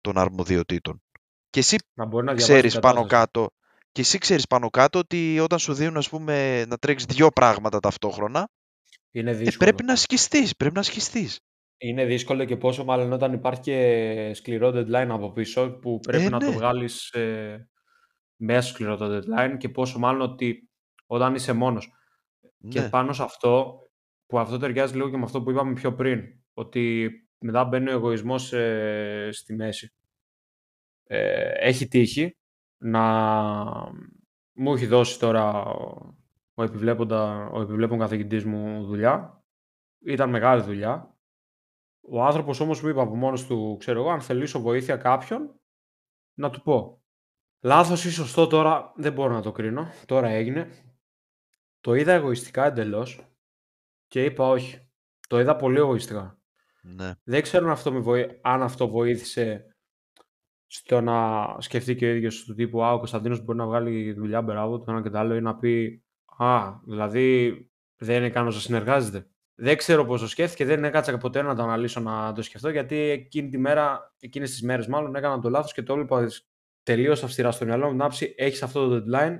των 0.00 0.18
αρμοδιοτήτων. 0.18 1.02
Και 1.50 1.58
εσύ 1.60 1.76
Να 1.94 2.04
μπορεί 2.04 2.24
να 2.26 2.32
διαβάζει 2.32 2.52
ξέρεις 2.52 2.72
την 2.72 2.80
πάνω 2.80 2.94
κατάσταση. 3.02 3.24
κάτω 3.24 3.50
και 3.92 4.00
εσύ 4.00 4.18
ξέρεις 4.18 4.46
πάνω 4.46 4.70
κάτω 4.70 4.98
ότι 4.98 5.38
όταν 5.40 5.58
σου 5.58 5.74
δίνουν 5.74 5.96
ας 5.96 6.08
πούμε 6.08 6.64
να 6.64 6.76
τρέξεις 6.78 7.06
δύο 7.14 7.28
πράγματα 7.30 7.80
ταυτόχρονα 7.80 8.48
Είναι 9.10 9.30
ε, 9.30 9.34
δύσκολο. 9.34 9.56
πρέπει 9.58 9.82
να 9.84 9.96
σκιστείς, 9.96 10.56
πρέπει 10.56 10.74
να 10.74 10.82
σκιστείς. 10.82 11.40
Είναι 11.78 12.04
δύσκολο 12.04 12.44
και 12.44 12.56
πόσο 12.56 12.84
μάλλον 12.84 13.12
όταν 13.12 13.32
υπάρχει 13.32 13.60
και 13.60 14.30
σκληρό 14.34 14.68
deadline 14.68 15.08
από 15.10 15.32
πίσω 15.32 15.70
που 15.78 15.98
πρέπει 15.98 16.24
Ε, 16.24 16.28
να 16.28 16.38
το 16.40 16.46
ναι. 16.48 16.52
βγάλεις 16.56 17.10
ε, 17.10 17.68
μέσα 18.36 18.68
σκληρό 18.68 18.96
το 18.96 19.16
deadline 19.16 19.56
και 19.58 19.68
πόσο 19.68 19.98
μάλλον 19.98 20.20
ότι 20.30 20.70
όταν 21.06 21.34
είσαι 21.34 21.52
μόνος. 21.52 21.92
Και 22.68 22.80
Ναι, 22.80 22.88
πάνω 22.88 23.12
σε 23.12 23.22
αυτό, 23.22 23.78
που 24.26 24.38
αυτό 24.38 24.58
ταιριάζει 24.58 24.94
λίγο 24.94 25.10
και 25.10 25.16
με 25.16 25.24
αυτό 25.24 25.42
που 25.42 25.50
είπαμε 25.50 25.72
πιο 25.72 25.94
πριν, 25.94 26.20
ότι 26.54 27.10
μετά 27.38 27.64
μπαίνει 27.64 27.88
ο 27.88 27.92
εγωισμός 27.92 28.52
ε, 28.52 29.28
στη 29.32 29.54
μέση. 29.54 29.92
Ε, 31.04 31.50
έχει 31.68 31.88
τύχει 31.88 32.36
να 32.82 33.02
μου 34.52 34.74
έχει 34.74 34.86
δώσει 34.86 35.18
τώρα 35.18 35.64
ο, 35.64 36.14
ο, 36.54 36.62
επιβλέποντα, 36.62 37.46
ο 37.52 37.60
επιβλέπων 37.60 37.98
καθηγητής 37.98 38.44
μου 38.44 38.84
δουλειά. 38.84 39.44
Ήταν 40.04 40.30
μεγάλη 40.30 40.62
δουλειά. 40.62 41.16
Ο 42.00 42.22
άνθρωπος 42.24 42.60
όμως 42.60 42.82
μου 42.82 42.88
είπε 42.88 43.00
από 43.00 43.16
μόνος 43.16 43.46
του, 43.46 43.76
ξέρω 43.78 44.00
εγώ, 44.00 44.10
αν 44.10 44.20
θελήσω 44.20 44.60
βοήθεια 44.60 44.96
κάποιον, 44.96 45.60
να 46.34 46.50
του 46.50 46.62
πω. 46.62 47.02
Λάθος 47.60 48.04
ή 48.04 48.10
σωστό 48.10 48.46
τώρα 48.46 48.92
δεν 48.96 49.12
μπορώ 49.12 49.32
να 49.32 49.42
το 49.42 49.52
κρίνω. 49.52 49.86
Τώρα 50.06 50.28
έγινε. 50.28 50.70
Το 51.80 51.94
είδα 51.94 52.12
εγωιστικά 52.12 52.64
εντελώς 52.64 53.26
και 54.06 54.24
είπα 54.24 54.48
όχι. 54.48 54.90
Το 55.28 55.40
είδα 55.40 55.56
πολύ 55.56 55.76
εγωιστικά. 55.78 56.38
ναι, 56.82 57.12
Δεν 57.24 57.42
ξέρω 57.42 57.66
αν 57.66 57.72
αυτό, 57.72 57.92
με 57.92 57.98
βοή- 57.98 58.38
αν 58.42 58.62
αυτό 58.62 58.88
βοήθησε 58.88 59.71
στο 60.74 61.00
να 61.00 61.46
σκεφτεί 61.58 61.94
και 61.94 62.06
ο 62.06 62.14
ίδιος 62.14 62.44
του 62.44 62.54
τύπου 62.54 62.84
«Α, 62.84 62.92
ο 62.92 62.98
Κωνσταντίνος 62.98 63.44
μπορεί 63.44 63.58
να 63.58 63.66
βγάλει 63.66 64.12
δουλειά, 64.12 64.42
μπράβο, 64.42 64.78
το 64.78 64.84
ένα 64.90 65.02
και 65.02 65.10
το 65.10 65.18
άλλο» 65.18 65.34
ή 65.34 65.40
να 65.40 65.56
πει 65.56 66.04
«Α, 66.38 66.72
δηλαδή 66.86 67.56
δεν 67.96 68.16
είναι 68.16 68.26
ικανός 68.26 68.54
να 68.54 68.60
συνεργάζεται». 68.60 69.26
Δεν 69.54 69.76
ξέρω 69.76 70.04
πώς 70.04 70.20
το 70.20 70.28
σκέφτηκε, 70.28 70.64
δεν 70.64 70.84
έκατσα 70.84 71.18
ποτέ 71.18 71.42
να 71.42 71.54
το 71.54 71.62
αναλύσω 71.62 72.00
να 72.00 72.32
το 72.32 72.42
σκεφτώ, 72.42 72.68
γιατί 72.68 72.96
εκείνη 72.96 73.48
τη 73.48 73.58
μέρα, 73.58 74.14
εκείνες 74.20 74.50
τις 74.50 74.62
μέρες 74.62 74.86
μάλλον, 74.86 75.14
έκανα 75.14 75.40
το 75.40 75.50
λάθος 75.50 75.72
και 75.72 75.82
το 75.82 75.92
έβλεπα 75.92 76.28
τελείως 76.82 77.22
αυστηρά 77.22 77.50
στο 77.50 77.64
μυαλό 77.64 77.86
μου 77.86 77.92
την 77.92 78.02
άψη 78.02 78.34
«Έχεις 78.36 78.62
αυτό 78.62 78.88
το 78.88 79.04
deadline, 79.06 79.36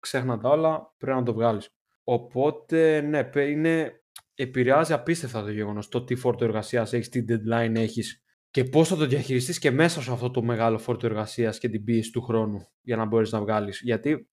ξέχνα 0.00 0.38
τα 0.38 0.48
όλα, 0.48 0.94
πρέπει 0.98 1.18
να 1.18 1.24
το 1.24 1.32
βγάλεις». 1.32 1.68
Οπότε, 2.04 3.00
ναι, 3.00 3.24
παι- 3.24 3.48
είναι, 3.48 4.02
επηρεάζει 4.34 4.92
απίστευτα 4.92 5.42
το 5.42 5.50
γεγονός 5.50 5.88
το 5.88 6.04
τι 6.04 6.14
φόρτο 6.14 6.44
εργασίας 6.44 6.92
έχεις, 6.92 7.08
τι 7.08 7.24
deadline 7.28 7.74
έχεις 7.74 8.23
και 8.54 8.64
πώς 8.64 8.88
θα 8.88 8.96
το 8.96 9.06
διαχειριστείς 9.06 9.58
και 9.58 9.70
μέσα 9.70 10.02
σε 10.02 10.12
αυτό 10.12 10.30
το 10.30 10.42
μεγάλο 10.42 10.78
φόρτο 10.78 11.06
εργασίας 11.06 11.58
και 11.58 11.68
την 11.68 11.84
πίεση 11.84 12.10
του 12.10 12.22
χρόνου 12.22 12.68
για 12.80 12.96
να 12.96 13.04
μπορείς 13.04 13.32
να 13.32 13.40
βγάλεις. 13.40 13.80
Γιατί 13.82 14.28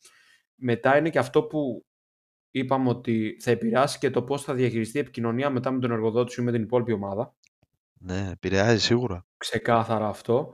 μετά 0.56 0.98
είναι 0.98 1.10
και 1.10 1.20
αυτό 1.20 1.44
που 1.44 1.86
είπαμε 2.52 2.90
ότι 2.90 3.38
θα 3.42 3.52
επηρεάσει 3.52 3.98
και 3.98 4.10
το 4.10 4.24
πώς 4.24 4.44
θα 4.44 4.54
διαχειριστεί 4.54 4.98
η 4.98 5.02
επικοινωνία 5.02 5.50
μετά 5.50 5.72
με 5.72 5.80
τον 5.80 5.92
εργοδότη 5.92 6.32
σου 6.32 6.42
ή 6.42 6.44
με 6.44 6.52
την 6.52 6.62
υπόλοιπη 6.62 6.92
ομάδα. 6.92 7.36
ναι, 8.00 8.30
επηρεάζει 8.32 8.80
σίγουρα. 8.80 9.26
Ξεκάθαρα 9.38 10.08
αυτό. 10.08 10.54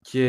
Και 0.00 0.26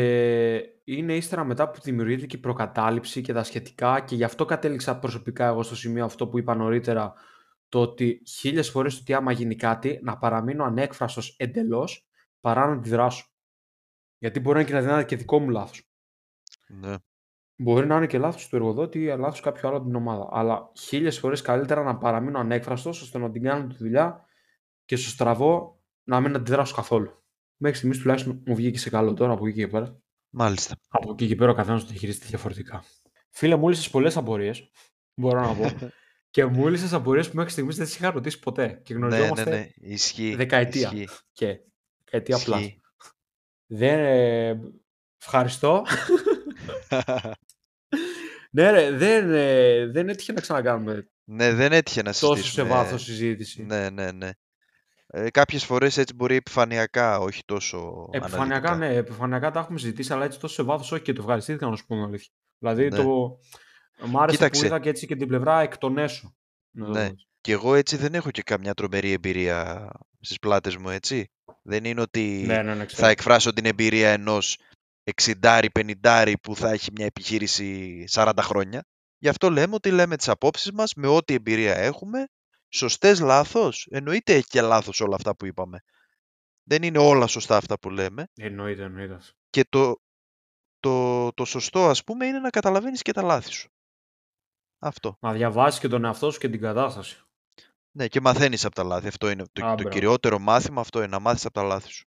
είναι 0.84 1.16
ύστερα 1.16 1.44
μετά 1.44 1.70
που 1.70 1.80
δημιουργείται 1.82 2.26
και 2.26 2.36
η 2.36 2.40
προκατάληψη 2.40 3.20
και 3.20 3.32
τα 3.32 3.42
σχετικά 3.42 4.00
και 4.00 4.14
γι' 4.14 4.24
αυτό 4.24 4.44
κατέληξα 4.44 4.98
προσωπικά 4.98 5.46
εγώ 5.46 5.62
στο 5.62 5.76
σημείο 5.76 6.04
αυτό 6.04 6.28
που 6.28 6.38
είπα 6.38 6.54
νωρίτερα 6.54 7.14
το 7.68 7.80
ότι 7.80 8.22
χίλιες 8.26 8.70
φορές 8.70 8.94
το 8.94 9.00
ότι 9.02 9.14
άμα 9.14 9.32
γίνει 9.32 9.56
κάτι 9.56 10.00
να 10.02 10.18
παραμείνω 10.18 10.64
ανέκφραστος 10.64 11.34
εντελώς 11.38 12.06
παρά 12.40 12.66
να 12.66 12.72
αντιδράσω. 12.72 13.26
Γιατί 14.18 14.40
μπορεί 14.40 14.54
να 14.54 14.60
είναι 14.60 14.80
και 14.80 14.86
να 14.86 14.92
είναι 14.92 15.04
και 15.04 15.16
δικό 15.16 15.38
μου 15.40 15.48
λάθος. 15.48 15.90
Ναι, 16.68 16.96
Μπορεί 17.58 17.86
να 17.86 17.96
είναι 17.96 18.06
και 18.06 18.18
λάθος 18.18 18.48
του 18.48 18.56
εργοδότη 18.56 18.98
ή 19.02 19.16
λάθος 19.16 19.40
κάποιου 19.40 19.68
άλλου 19.68 19.76
από 19.76 19.86
την 19.86 19.94
ομάδα. 19.94 20.28
Αλλά 20.30 20.72
χίλιες 20.78 21.18
φορές 21.18 21.42
καλύτερα 21.42 21.82
να 21.82 21.96
παραμείνω 21.96 22.38
ανέκφραστος 22.38 23.02
ώστε 23.02 23.18
να 23.18 23.30
την 23.30 23.42
κάνω 23.42 23.66
τη 23.66 23.74
δουλειά 23.76 24.24
και 24.84 24.96
στο 24.96 25.08
στραβό 25.08 25.80
να 26.04 26.20
μην 26.20 26.36
αντιδράσω 26.36 26.74
καθόλου. 26.74 27.24
Μέχρι 27.56 27.76
στιγμής 27.76 27.98
τουλάχιστον 27.98 28.42
μου 28.46 28.54
βγήκε 28.54 28.78
σε 28.78 28.90
καλό 28.90 29.14
τώρα 29.14 29.32
από 29.32 29.46
εκεί 29.46 29.56
και 29.56 29.66
πέρα. 29.66 30.00
μάλιστα. 30.30 30.76
Από 30.88 31.12
εκεί 31.12 31.26
και 31.26 31.34
πέρα 31.34 31.50
ο 31.50 31.54
καθένας 31.54 31.80
το 31.80 31.88
διαχειρίζεται 31.88 32.26
διαφορετικά. 32.26 32.84
Φίλε, 33.30 33.56
μου 33.56 33.68
λύσε 33.68 33.90
πολλές 33.90 34.16
απορίες. 34.16 34.70
Μπορώ 35.14 35.40
να 35.40 35.54
πω. 35.54 35.90
και 36.30 36.44
μου 36.44 36.68
λύσε 36.68 36.94
απορίες 36.96 37.30
που 37.30 37.36
μέχρι 37.36 37.50
στιγμής 37.50 37.76
δεν 37.76 37.86
τι 37.86 37.92
είχα 37.92 38.10
ρωτήσει 38.10 38.38
ποτέ. 38.38 38.80
Και 38.84 38.94
ναι, 38.94 39.00
ναι, 39.00 39.06
γνωριζόμαστε 39.06 39.50
ναι, 39.50 39.68
ισχύει. 39.92 40.34
δεκαετία. 40.34 40.90
Ισχύει. 40.92 41.08
Και 41.32 41.60
δεκαετία 42.10 42.36
απλά. 42.36 42.58
ισχύει. 42.58 42.80
Δεν. 43.66 43.98
ε, 43.98 44.60
ευχαριστώ. 45.20 45.84
ναι, 48.50 48.70
ρε, 48.70 48.90
δεν, 48.90 49.32
ε, 49.34 49.86
δεν 49.86 50.08
έτυχε 50.08 50.32
να 50.32 50.40
ξανακάνουμε 50.40 51.08
ναι, 51.28 51.52
δεν 51.52 51.72
έτυχε 51.72 52.02
να 52.02 52.10
τόσο 52.12 52.26
σε 52.34 52.42
συζητήσουμε. 52.42 52.68
βάθος 52.68 53.02
συζήτηση. 53.02 53.62
Ναι, 53.62 53.90
ναι, 53.90 54.12
ναι. 54.12 54.30
Ε, 55.06 55.30
κάποιες 55.30 55.64
φορές 55.64 55.96
έτσι 55.96 56.14
μπορεί 56.14 56.34
επιφανειακά, 56.34 57.18
όχι 57.18 57.42
τόσο 57.44 58.08
Επιφανειακά, 58.12 58.68
αναλυτικά. 58.70 58.92
ναι, 58.92 58.98
επιφανειακά 58.98 59.50
τα 59.50 59.60
έχουμε 59.60 59.78
συζητήσει, 59.78 60.12
αλλά 60.12 60.24
έτσι 60.24 60.38
τόσο 60.40 60.54
σε 60.54 60.62
βάθος 60.62 60.92
όχι 60.92 61.02
και 61.02 61.12
το 61.12 61.20
ευχαριστήθηκα 61.22 61.66
να 61.68 61.76
σου 61.76 61.86
πω 61.86 61.94
την 61.94 62.04
αλήθεια. 62.04 62.32
Δηλαδή 62.58 62.88
Ναι. 62.88 62.96
το. 62.96 63.38
Μ' 64.06 64.18
άρεσε 64.18 64.36
Κοίταξε. 64.36 64.60
που 64.60 64.66
είδα 64.66 64.80
και 64.80 64.88
έτσι 64.88 65.06
και 65.06 65.16
την 65.16 65.28
πλευρά 65.28 65.60
εκ 65.60 65.78
των 65.78 65.98
έσω. 65.98 66.36
Να 66.70 66.84
το 66.86 66.90
Ναι. 66.92 66.98
πω 66.98 67.04
έτσι. 67.12 67.26
Και 67.40 67.52
εγώ 67.52 67.74
έτσι 67.74 67.96
δεν 67.96 68.14
έχω 68.14 68.30
και 68.30 68.42
καμιά 68.42 68.74
τρομερή 68.74 69.12
εμπειρία 69.12 69.88
στις 70.20 70.38
πλάτες 70.38 70.76
μου, 70.76 70.88
έτσι. 70.88 71.30
Δεν 71.62 71.84
είναι 71.84 72.00
ότι 72.00 72.44
Ναι, 72.46 72.62
ναι, 72.62 72.74
ναι, 72.74 72.80
θα 72.80 72.84
ξέρω. 72.84 73.06
εκφράσω 73.06 73.52
την 73.52 73.64
εμπειρία 73.66 74.10
ενός 74.10 74.58
60-50 75.42 76.34
που 76.42 76.56
θα 76.56 76.70
έχει 76.70 76.90
μια 76.94 77.06
επιχείρηση 77.06 78.04
40 78.10 78.32
χρόνια. 78.40 78.84
Γι' 79.18 79.28
αυτό 79.28 79.50
λέμε 79.50 79.74
ότι 79.74 79.90
λέμε 79.90 80.16
τις 80.16 80.28
απόψεις 80.28 80.72
μας 80.72 80.94
με 80.94 81.06
ό,τι 81.06 81.34
εμπειρία 81.34 81.74
έχουμε. 81.76 82.26
Σωστές 82.68 83.20
λάθος; 83.20 83.86
Εννοείται 83.90 84.34
έχει 84.34 84.46
και 84.46 84.60
λάθος 84.60 85.00
όλα 85.00 85.14
αυτά 85.14 85.36
που 85.36 85.46
είπαμε. 85.46 85.82
Δεν 86.62 86.82
είναι 86.82 86.98
όλα 86.98 87.26
σωστά 87.26 87.56
αυτά 87.56 87.78
που 87.78 87.90
λέμε. 87.90 88.28
Εννοείται, 88.34 88.82
εννοείται. 88.82 89.18
Και 89.50 89.64
το, 89.68 89.96
το, 90.80 91.32
το 91.32 91.44
σωστό 91.44 91.88
ας 91.88 92.04
πούμε 92.04 92.26
είναι 92.26 92.38
να 92.38 92.50
καταλαβαίνεις 92.50 93.02
και 93.02 93.12
τα 93.12 93.22
λάθη 93.22 93.50
σου. 93.50 93.68
Αυτό. 94.78 95.16
Να 95.20 95.32
διαβάσεις 95.32 95.80
και 95.80 95.88
τον 95.88 96.04
εαυτό 96.04 96.30
σου 96.30 96.38
και 96.38 96.48
την 96.48 96.60
κατάσταση. 96.60 97.25
Ναι, 97.96 98.08
και 98.08 98.20
μαθαίνεις 98.20 98.64
από 98.64 98.74
τα 98.74 98.84
λάθη. 98.84 99.08
Αυτό 99.08 99.30
είναι 99.30 99.44
το, 99.52 99.66
Α, 99.66 99.68
το 99.68 99.74
μπράβο. 99.74 99.88
κυριότερο 99.88 100.38
μάθημα, 100.38 100.80
αυτό 100.80 100.98
είναι 100.98 101.08
να 101.08 101.18
μάθεις 101.18 101.44
από 101.44 101.54
τα 101.54 101.62
λάθη 101.62 101.88
σου. 101.88 102.06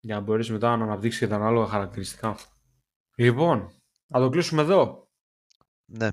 Για 0.00 0.14
να 0.14 0.20
μπορείς 0.20 0.50
μετά 0.50 0.76
να 0.76 0.84
αναπτύξεις 0.84 1.20
και 1.20 1.26
τα 1.26 1.34
ανάλογα 1.34 1.66
χαρακτηριστικά. 1.66 2.36
Λοιπόν, 3.14 3.70
να 4.06 4.20
το 4.20 4.28
κλείσουμε 4.28 4.62
εδώ. 4.62 5.08
Ναι, 5.84 6.08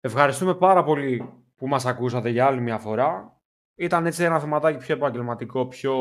Ευχαριστούμε 0.00 0.54
πάρα 0.54 0.84
πολύ 0.84 1.32
που 1.56 1.68
μας 1.68 1.86
ακούσατε 1.86 2.28
για 2.28 2.46
άλλη 2.46 2.60
μια 2.60 2.78
φορά. 2.78 3.40
Ήταν 3.74 4.06
έτσι 4.06 4.24
ένα 4.24 4.40
θεματάκι 4.40 4.78
πιο 4.78 4.94
επαγγελματικό, 4.94 5.66
πιο 5.66 5.94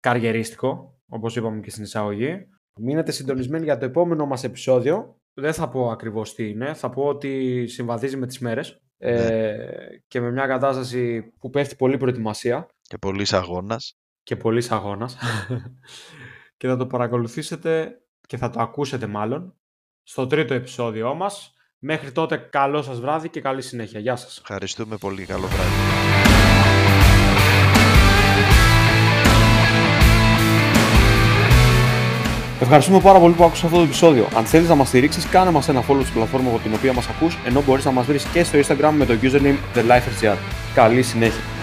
καριερίστικο, 0.00 1.00
όπως 1.08 1.36
είπαμε 1.36 1.60
και 1.60 1.70
στην 1.70 1.82
εισαγωγή. 1.82 2.48
Μείνετε 2.74 3.12
συντονισμένοι 3.12 3.64
για 3.64 3.78
το 3.78 3.84
επόμενο 3.84 4.26
μας 4.26 4.44
επεισόδιο. 4.44 5.20
Δεν 5.34 5.52
θα 5.52 5.68
πω 5.68 5.90
ακριβώς 5.90 6.34
τι 6.34 6.48
είναι. 6.48 6.74
Θα 6.74 6.90
πω 6.90 7.04
ότι 7.06 7.66
συμβαδίζει 7.66 8.16
με 8.16 8.26
τις 8.26 8.38
μέρες. 8.38 8.80
Ε, 9.02 9.12
Ναι. 9.12 9.56
και 10.08 10.20
με 10.20 10.30
μια 10.30 10.46
κατάσταση 10.46 11.22
που 11.38 11.50
πέφτει 11.50 11.76
πολύ 11.76 11.96
προετοιμασία 11.96 12.66
Και 12.82 12.98
πολλής 12.98 13.32
αγώνας. 13.32 13.96
και 14.22 14.36
πολλής 14.36 14.70
αγώνας. 14.70 15.16
και 16.56 16.66
θα 16.68 16.76
το 16.76 16.86
παρακολουθήσετε 16.86 18.00
και 18.26 18.36
θα 18.36 18.50
το 18.50 18.60
ακούσετε 18.60 19.06
μάλλον 19.06 19.54
στο 20.02 20.26
τρίτο 20.26 20.54
επεισόδιό 20.54 21.14
μας. 21.14 21.54
Μέχρι 21.78 22.12
τότε 22.12 22.36
καλό 22.36 22.82
σας 22.82 23.00
βράδυ 23.00 23.28
και 23.28 23.40
καλή 23.40 23.62
συνέχεια. 23.62 24.00
Γεια 24.00 24.16
σας. 24.16 24.38
Ευχαριστούμε 24.38 24.96
πολύ. 24.96 25.24
Καλό 25.26 25.46
βράδυ. 25.46 26.39
Ευχαριστούμε 32.62 33.00
πάρα 33.00 33.18
πολύ 33.18 33.34
που 33.34 33.44
άκουσες 33.44 33.64
αυτό 33.64 33.76
το 33.76 33.82
επεισόδιο. 33.82 34.28
Αν 34.36 34.44
θέλεις 34.44 34.68
να 34.68 34.74
μας 34.74 34.88
στηρίξεις, 34.88 35.26
κάνε 35.26 35.50
μας 35.50 35.68
ένα 35.68 35.80
follow 35.80 36.00
στην 36.00 36.14
πλατφόρμας 36.14 36.52
από 36.52 36.62
την 36.62 36.74
οποία 36.74 36.92
μας 36.92 37.08
ακούς, 37.08 37.38
ενώ 37.44 37.62
μπορείς 37.66 37.84
να 37.84 37.90
μας 37.90 38.06
βρεις 38.06 38.24
και 38.32 38.44
στο 38.44 38.58
Instagram 38.58 38.92
με 38.96 39.04
το 39.04 39.14
username 39.22 39.78
TheLifeRGR. 39.78 40.36
Καλή 40.74 41.02
συνέχεια. 41.02 41.59